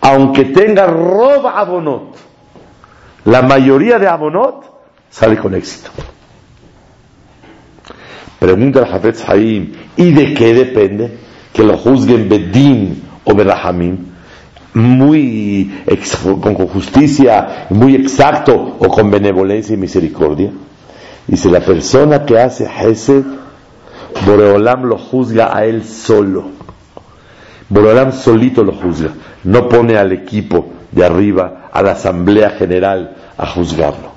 aunque 0.00 0.46
tenga 0.46 0.86
roba 0.86 1.58
abonot, 1.58 2.29
la 3.24 3.42
mayoría 3.42 3.98
de 3.98 4.08
abonot 4.08 4.64
sale 5.10 5.36
con 5.36 5.54
éxito. 5.54 5.90
Pregunta 8.38 8.80
al 8.80 8.94
Hafetz 8.94 9.28
Haim, 9.28 9.72
¿y 9.96 10.12
de 10.12 10.32
qué 10.32 10.54
depende? 10.54 11.18
Que 11.52 11.62
lo 11.62 11.76
juzguen 11.76 12.28
bedin 12.28 13.02
o 13.24 13.34
berrahamim 13.34 14.10
muy 14.74 15.82
con 16.40 16.54
justicia, 16.54 17.66
muy 17.70 17.94
exacto 17.94 18.76
o 18.78 18.88
con 18.88 19.10
benevolencia 19.10 19.74
y 19.74 19.76
misericordia. 19.76 20.50
Dice, 21.26 21.50
la 21.50 21.60
persona 21.60 22.24
que 22.24 22.38
hace 22.38 22.66
Hesed, 22.66 23.24
Boreolam 24.26 24.84
lo 24.84 24.98
juzga 24.98 25.56
a 25.56 25.64
él 25.64 25.84
solo. 25.84 26.44
Boreolam 27.68 28.12
solito 28.12 28.64
lo 28.64 28.72
juzga. 28.72 29.10
No 29.44 29.68
pone 29.68 29.96
al 29.96 30.12
equipo 30.12 30.66
de 30.92 31.04
arriba, 31.04 31.68
a 31.72 31.82
la 31.82 31.92
asamblea 31.92 32.50
general, 32.50 33.16
a 33.36 33.46
juzgarlo. 33.46 34.10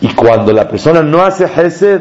Y 0.00 0.08
cuando 0.08 0.52
la 0.52 0.68
persona 0.68 1.02
no 1.02 1.22
hace 1.22 1.44
Hesed, 1.44 2.00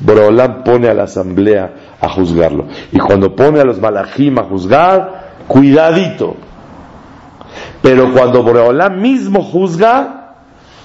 Boreolam 0.00 0.64
pone 0.64 0.88
a 0.88 0.94
la 0.94 1.04
asamblea 1.04 1.70
a 2.00 2.08
juzgarlo. 2.08 2.66
Y 2.92 2.98
cuando 2.98 3.34
pone 3.34 3.60
a 3.60 3.64
los 3.64 3.80
malachim 3.80 4.38
a 4.38 4.44
juzgar, 4.44 5.44
cuidadito, 5.46 6.36
pero 7.82 8.12
cuando 8.12 8.42
Boreolam 8.42 9.00
mismo 9.00 9.42
juzga, 9.42 10.34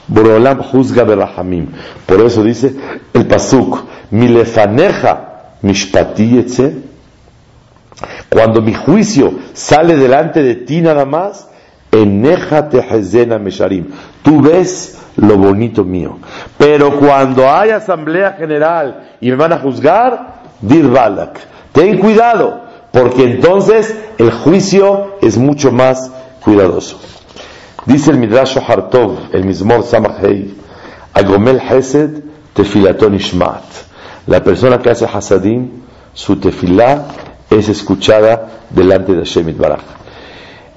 Boreolam 0.08 0.62
juzga 0.62 1.04
Berahamim. 1.04 1.68
Por 2.06 2.22
eso 2.22 2.44
dice 2.44 2.76
el 3.14 3.26
Pasuk, 3.26 3.80
Milefaneja 4.12 5.32
mishpati 5.62 6.46
cuando 8.30 8.62
mi 8.62 8.74
juicio 8.74 9.34
sale 9.54 9.96
delante 9.96 10.42
de 10.42 10.56
ti 10.56 10.82
nada 10.82 11.06
más, 11.06 11.50
eneja 11.92 12.70
tehezena 12.70 13.38
mesharim. 13.38 13.88
Tú 14.24 14.42
ves 14.42 15.00
lo 15.18 15.38
bonito 15.38 15.84
mío. 15.84 16.18
Pero 16.58 16.98
cuando 17.00 17.50
hay 17.50 17.72
asamblea 17.72 18.34
general 18.34 19.18
y 19.20 19.30
me 19.30 19.36
van 19.36 19.54
a 19.54 19.60
juzgar, 19.60 20.42
dir 20.62 20.88
balak. 20.90 21.40
Ten 21.72 21.98
cuidado, 22.00 22.62
porque 22.92 23.24
entonces 23.24 23.96
el 24.18 24.32
juicio 24.32 25.18
es 25.22 25.38
mucho 25.38 25.72
más 25.72 26.12
cuidadoso. 26.44 27.00
Dice 27.86 28.12
el 28.12 28.18
Midrash 28.18 28.58
Hartov, 28.58 29.18
el 29.32 29.44
Mizmor 29.44 29.84
Samachei, 29.84 30.54
Agomel 31.14 31.60
Hesed 31.60 32.24
Tefilaton 32.54 33.16
Ishmat. 33.16 33.64
La 34.28 34.44
persona 34.44 34.80
que 34.80 34.92
hace 34.92 35.06
Hasadim, 35.06 35.82
su 36.14 36.36
tefilá 36.36 37.06
es 37.50 37.70
escuchada 37.70 38.50
delante 38.70 39.14
de 39.14 39.20
Hashem 39.20 39.58
Baraj. 39.58 40.01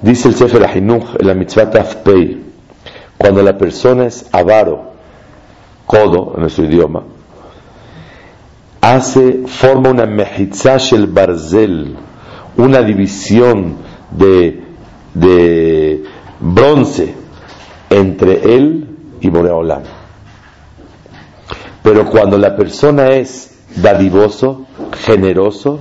Dice 0.04 0.28
el 0.28 0.34
Sefer 0.34 0.62
Ahinuch, 0.62 1.16
en 1.18 1.26
la 1.26 1.32
mitzvah 1.32 1.70
Tafpei, 1.70 2.42
cuando 3.16 3.42
la 3.42 3.56
persona 3.56 4.04
es 4.04 4.26
avaro, 4.32 4.92
codo 5.86 6.34
en 6.34 6.42
nuestro 6.42 6.66
idioma, 6.66 7.04
hace, 8.82 9.46
forma 9.46 9.88
una 9.88 10.04
mehitzah 10.04 10.76
shel 10.76 11.06
barzel, 11.06 11.96
una 12.58 12.82
división 12.82 13.76
de 14.10 14.62
de 15.14 16.04
bronce 16.38 17.14
entre 17.88 18.56
él 18.56 18.86
y 19.22 19.30
Boreolam. 19.30 19.84
Pero 21.82 22.10
cuando 22.10 22.36
la 22.36 22.56
persona 22.56 23.14
es 23.14 23.56
dadivoso, 23.76 24.66
generoso, 25.06 25.80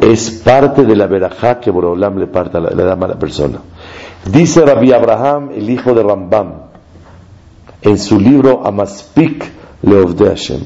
es 0.00 0.30
parte 0.30 0.84
de 0.84 0.96
la 0.96 1.06
verajá 1.06 1.60
que 1.60 1.70
Boreolam 1.70 2.18
le, 2.18 2.26
parta, 2.26 2.60
le 2.60 2.82
da 2.82 2.92
a 2.92 3.08
la 3.08 3.18
persona. 3.18 3.58
Dice 4.30 4.64
Rabbi 4.64 4.92
Abraham, 4.92 5.50
el 5.54 5.70
hijo 5.70 5.94
de 5.94 6.02
Rambam, 6.02 6.52
en 7.82 7.98
su 7.98 8.18
libro 8.18 8.66
Amaspik 8.66 9.44
Leovde 9.82 10.28
Hashem. 10.28 10.60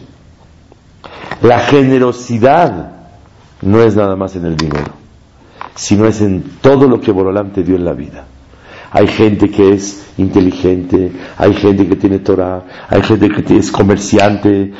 La 1.43 1.59
generosidad 1.61 2.93
no 3.63 3.83
es 3.83 3.97
nada 3.97 4.17
más 4.17 4.37
en 4.37 4.47
el 4.47 4.57
dinero, 4.57 4.93
sino 5.75 6.07
es 6.07 6.21
en 6.21 6.43
todo 6.61 6.89
lo 6.89 7.01
que 7.01 7.13
Borolam 7.13 7.51
te 7.51 7.63
dio 7.63 7.77
en 7.77 7.85
la 7.85 7.93
vida. 7.93 8.25
Hay 8.93 9.07
gente 9.07 9.51
que 9.51 9.73
es 9.73 10.05
inteligente, 10.19 11.13
hay 11.39 11.55
gente 11.55 11.87
que 11.87 11.97
tiene 11.97 12.19
Torah, 12.19 12.65
hay 12.89 13.03
gente 13.03 13.29
que 13.29 13.57
es 13.57 13.71
comerciante, 13.71 14.73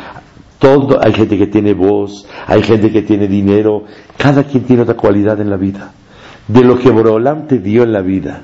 todo, 0.61 1.01
hay 1.03 1.13
gente 1.13 1.37
que 1.39 1.49
tiene 1.49 1.73
voz, 1.73 2.27
hay 2.47 2.63
gente 2.63 2.93
que 2.93 3.03
tiene 3.03 3.27
dinero, 3.27 3.85
cada 4.17 4.45
quien 4.45 4.65
tiene 4.65 4.83
otra 4.83 4.95
cualidad 4.95 5.41
en 5.41 5.51
la 5.51 5.57
vida. 5.57 5.91
De 6.47 6.63
lo 6.63 6.79
que 6.79 6.91
Borolam 6.91 7.49
te 7.49 7.59
dio 7.59 7.83
en 7.83 7.93
la 7.93 8.03
vida, 8.03 8.43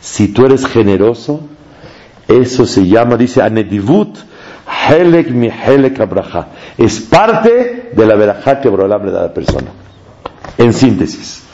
si 0.00 0.28
tú 0.28 0.44
eres 0.44 0.66
generoso, 0.66 1.40
eso 2.28 2.66
se 2.66 2.86
llama, 2.86 3.16
dice 3.16 3.42
Anedivut, 3.42 4.18
Helek 4.88 5.30
mi 5.30 5.48
Helek 5.48 6.00
Abraha. 6.00 6.48
Es 6.76 7.00
parte 7.00 7.92
de 7.94 8.06
la 8.06 8.16
verajá 8.16 8.60
que 8.60 8.68
Borolam 8.68 9.06
le 9.06 9.12
da 9.12 9.20
a 9.20 9.22
la 9.24 9.34
persona. 9.34 9.68
En 10.58 10.72
síntesis, 10.72 11.44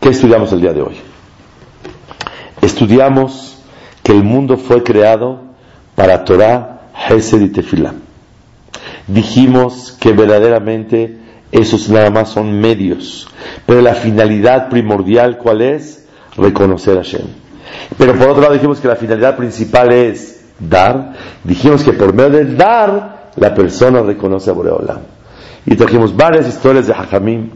¿qué 0.00 0.08
estudiamos 0.08 0.52
el 0.52 0.60
día 0.60 0.72
de 0.72 0.82
hoy? 0.82 0.96
Estudiamos 2.60 3.58
que 4.02 4.12
el 4.12 4.24
mundo 4.24 4.56
fue 4.56 4.82
creado 4.82 5.40
para 5.94 6.24
Torah, 6.24 6.88
Hesed 7.08 7.40
y 7.42 7.48
Tefillah. 7.48 8.01
Dijimos 9.06 9.96
que 10.00 10.12
verdaderamente 10.12 11.18
esos 11.50 11.88
nada 11.88 12.10
más 12.10 12.30
son 12.30 12.60
medios, 12.60 13.28
pero 13.66 13.82
la 13.82 13.94
finalidad 13.94 14.68
primordial, 14.68 15.38
¿cuál 15.38 15.60
es? 15.60 16.06
Reconocer 16.36 16.96
a 16.96 17.02
Hashem. 17.02 17.26
Pero 17.98 18.14
por 18.14 18.28
otro 18.28 18.42
lado 18.42 18.54
dijimos 18.54 18.80
que 18.80 18.88
la 18.88 18.96
finalidad 18.96 19.36
principal 19.36 19.92
es 19.92 20.44
dar. 20.58 21.12
Dijimos 21.44 21.82
que 21.82 21.92
por 21.92 22.14
medio 22.14 22.30
del 22.30 22.56
dar, 22.56 23.30
la 23.36 23.54
persona 23.54 24.00
reconoce 24.02 24.50
a 24.50 24.52
Boreolam. 24.52 25.00
Y 25.66 25.76
trajimos 25.76 26.16
varias 26.16 26.48
historias 26.48 26.86
de 26.86 26.94
Hajamim, 26.94 27.50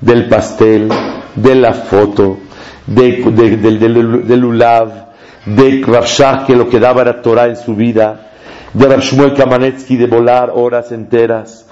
del 0.00 0.28
pastel, 0.28 0.88
de 1.34 1.54
la 1.54 1.72
foto, 1.72 2.38
de, 2.86 3.22
del, 3.60 4.26
del 4.26 4.44
Ulav, 4.44 5.12
de 5.44 5.84
Rav 5.84 6.46
que 6.46 6.56
lo 6.56 6.68
que 6.68 6.80
daba 6.80 7.02
era 7.02 7.22
Torah 7.22 7.46
en 7.46 7.56
su 7.56 7.74
vida, 7.74 8.31
de 8.74 8.86
Rav 8.86 9.00
Shmuel 9.00 9.34
Kamanetsky 9.34 9.96
de 9.96 10.06
volar 10.06 10.50
horas 10.54 10.92
enteras. 10.92 11.66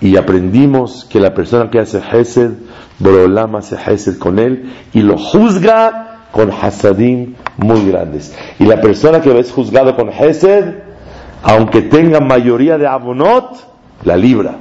Y 0.00 0.16
aprendimos 0.16 1.06
que 1.06 1.20
la 1.20 1.32
persona 1.34 1.70
que 1.70 1.78
hace 1.78 2.00
Hesed, 2.00 2.50
Boreolam 2.98 3.56
hace 3.56 3.76
Hesed 3.76 4.18
con 4.18 4.38
él 4.38 4.72
y 4.92 5.00
lo 5.00 5.16
juzga 5.16 6.06
con 6.36 6.50
hasadim 6.50 7.34
muy 7.56 7.88
grandes. 7.88 8.36
Y 8.58 8.64
la 8.64 8.80
persona 8.80 9.20
que 9.20 9.38
es 9.38 9.50
juzgado 9.50 9.96
con 9.96 10.10
hesed, 10.10 10.74
aunque 11.42 11.82
tenga 11.82 12.20
mayoría 12.20 12.76
de 12.76 12.86
abonot, 12.86 13.56
la 14.04 14.16
libra. 14.16 14.56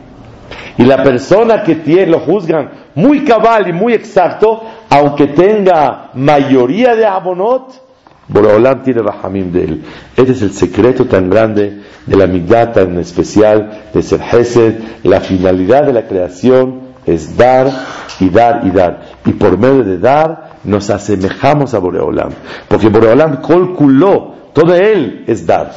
Y 0.77 0.83
la 0.83 1.03
persona 1.03 1.63
que 1.63 1.75
tiene, 1.75 2.07
lo 2.07 2.19
juzgan 2.19 2.69
muy 2.95 3.25
cabal 3.25 3.67
y 3.67 3.73
muy 3.73 3.93
exacto, 3.93 4.63
aunque 4.89 5.27
tenga 5.27 6.11
mayoría 6.13 6.95
de 6.95 7.05
abonot, 7.05 7.84
Borolam 8.28 8.84
tiene 8.84 9.01
rahamim 9.01 9.51
de 9.51 9.63
él. 9.63 9.84
Este 10.15 10.32
es 10.32 10.41
el 10.41 10.51
secreto 10.51 11.05
tan 11.05 11.30
grande 11.30 11.82
de 12.05 12.15
la 12.15 12.28
mitad 12.28 12.73
tan 12.73 12.97
especial 12.97 13.89
de 13.93 14.01
ser 14.01 14.21
Hesed. 14.21 14.76
La 15.03 15.21
finalidad 15.21 15.86
de 15.86 15.93
la 15.93 16.07
creación 16.07 16.82
es 17.05 17.38
dar 17.38 17.71
y 18.19 18.30
dar 18.30 18.61
y 18.65 18.71
dar. 18.71 19.01
Y 19.26 19.34
por 19.34 19.57
medio 19.57 19.84
de 19.84 19.99
dar, 19.99 20.55
nos 20.63 20.89
asemejamos 20.89 21.73
a 21.73 21.80
Boreolam. 21.80 22.32
Porque 22.67 22.89
Boreolam 22.89 23.41
calculó, 23.41 24.34
todo 24.53 24.73
él 24.73 25.23
es 25.28 25.45
dar. 25.45 25.71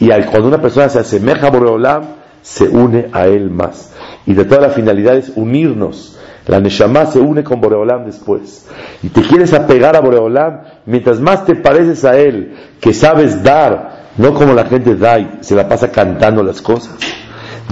Y 0.00 0.08
cuando 0.08 0.48
una 0.48 0.60
persona 0.60 0.88
se 0.88 0.98
asemeja 0.98 1.46
a 1.46 1.50
Boreolam, 1.50 2.02
se 2.42 2.68
une 2.68 3.08
a 3.12 3.26
él 3.26 3.50
más. 3.50 3.92
Y 4.26 4.34
de 4.34 4.44
todas 4.44 4.62
las 4.62 4.74
finalidades, 4.74 5.32
unirnos. 5.36 6.18
La 6.46 6.60
Neshama 6.60 7.06
se 7.06 7.20
une 7.20 7.44
con 7.44 7.60
Boreolam 7.60 8.04
después. 8.04 8.68
Y 9.02 9.08
te 9.08 9.22
quieres 9.22 9.52
apegar 9.52 9.96
a 9.96 10.00
Boreolam, 10.00 10.62
mientras 10.86 11.20
más 11.20 11.44
te 11.44 11.54
pareces 11.54 12.04
a 12.04 12.16
él, 12.16 12.54
que 12.80 12.92
sabes 12.92 13.42
dar, 13.42 14.10
no 14.16 14.34
como 14.34 14.52
la 14.52 14.64
gente 14.64 14.96
da 14.96 15.18
y 15.18 15.38
se 15.40 15.54
la 15.54 15.68
pasa 15.68 15.90
cantando 15.90 16.42
las 16.42 16.60
cosas. 16.60 16.94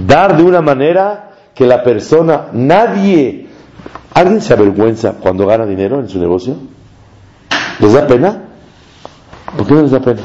Dar 0.05 0.37
de 0.37 0.43
una 0.43 0.61
manera 0.61 1.31
que 1.53 1.65
la 1.65 1.83
persona, 1.83 2.47
nadie 2.53 3.49
¿Alguien 4.13 4.41
se 4.41 4.53
avergüenza 4.53 5.13
cuando 5.13 5.47
gana 5.47 5.65
dinero 5.65 5.99
en 5.99 6.09
su 6.09 6.19
negocio? 6.19 6.55
¿Les 7.79 7.93
da 7.93 8.05
pena? 8.05 8.41
¿Por 9.55 9.65
qué 9.65 9.73
no 9.73 9.81
les 9.83 9.91
da 9.91 10.01
pena? 10.01 10.21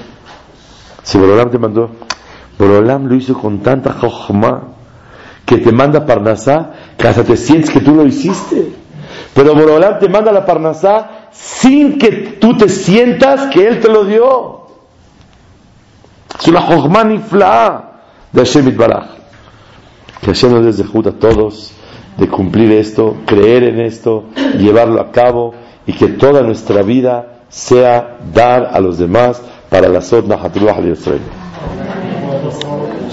Si 1.03 1.19
Borolam 1.19 1.51
te 1.51 1.59
mandó, 1.59 1.91
Borolam 2.59 3.07
lo 3.07 3.15
hizo 3.15 3.39
con 3.39 3.61
tanta 3.61 3.93
jochma 3.93 4.75
que 5.47 5.59
te 5.59 5.73
manda 5.73 6.05
Parnasá, 6.05 6.73
que 6.99 7.07
hasta 7.07 7.25
te 7.25 7.37
sientes 7.37 7.71
que 7.71 7.81
tú 7.81 7.95
lo 7.95 8.05
hiciste. 8.05 8.73
Pero 9.33 9.55
Borolam 9.55 9.99
te 9.99 10.09
manda 10.09 10.33
la 10.33 10.45
Parnasá 10.45 11.29
sin 11.31 11.99
que 11.99 12.11
tú 12.41 12.59
te 12.59 12.69
sientas 12.69 13.47
que 13.47 13.67
Él 13.67 13.81
te 13.81 13.89
lo 13.89 14.05
dio. 14.05 14.67
Es 16.39 16.49
una 16.49 16.61
jochma 16.61 17.05
nifla 17.05 17.93
de 18.33 18.41
Hashem 18.45 18.77
Baraj. 18.77 19.07
Que 20.21 20.27
Hashem 20.27 20.53
nos 20.53 20.65
desde 20.65 20.85
a 20.85 21.13
todos 21.13 21.73
de 22.17 22.29
cumplir 22.29 22.73
esto, 22.73 23.17
creer 23.27 23.63
en 23.65 23.81
esto, 23.81 24.25
llevarlo 24.59 25.01
a 25.01 25.13
cabo 25.13 25.55
y 25.87 25.93
que 25.93 26.09
toda 26.09 26.43
nuestra 26.43 26.83
vida 26.83 27.43
sea 27.49 28.19
dar 28.33 28.71
a 28.73 28.81
los 28.81 28.99
demás 28.99 29.41
para 29.69 29.89
la 29.89 30.01
Sod 30.01 30.27
Nahatullah 30.27 30.75
al 30.75 30.97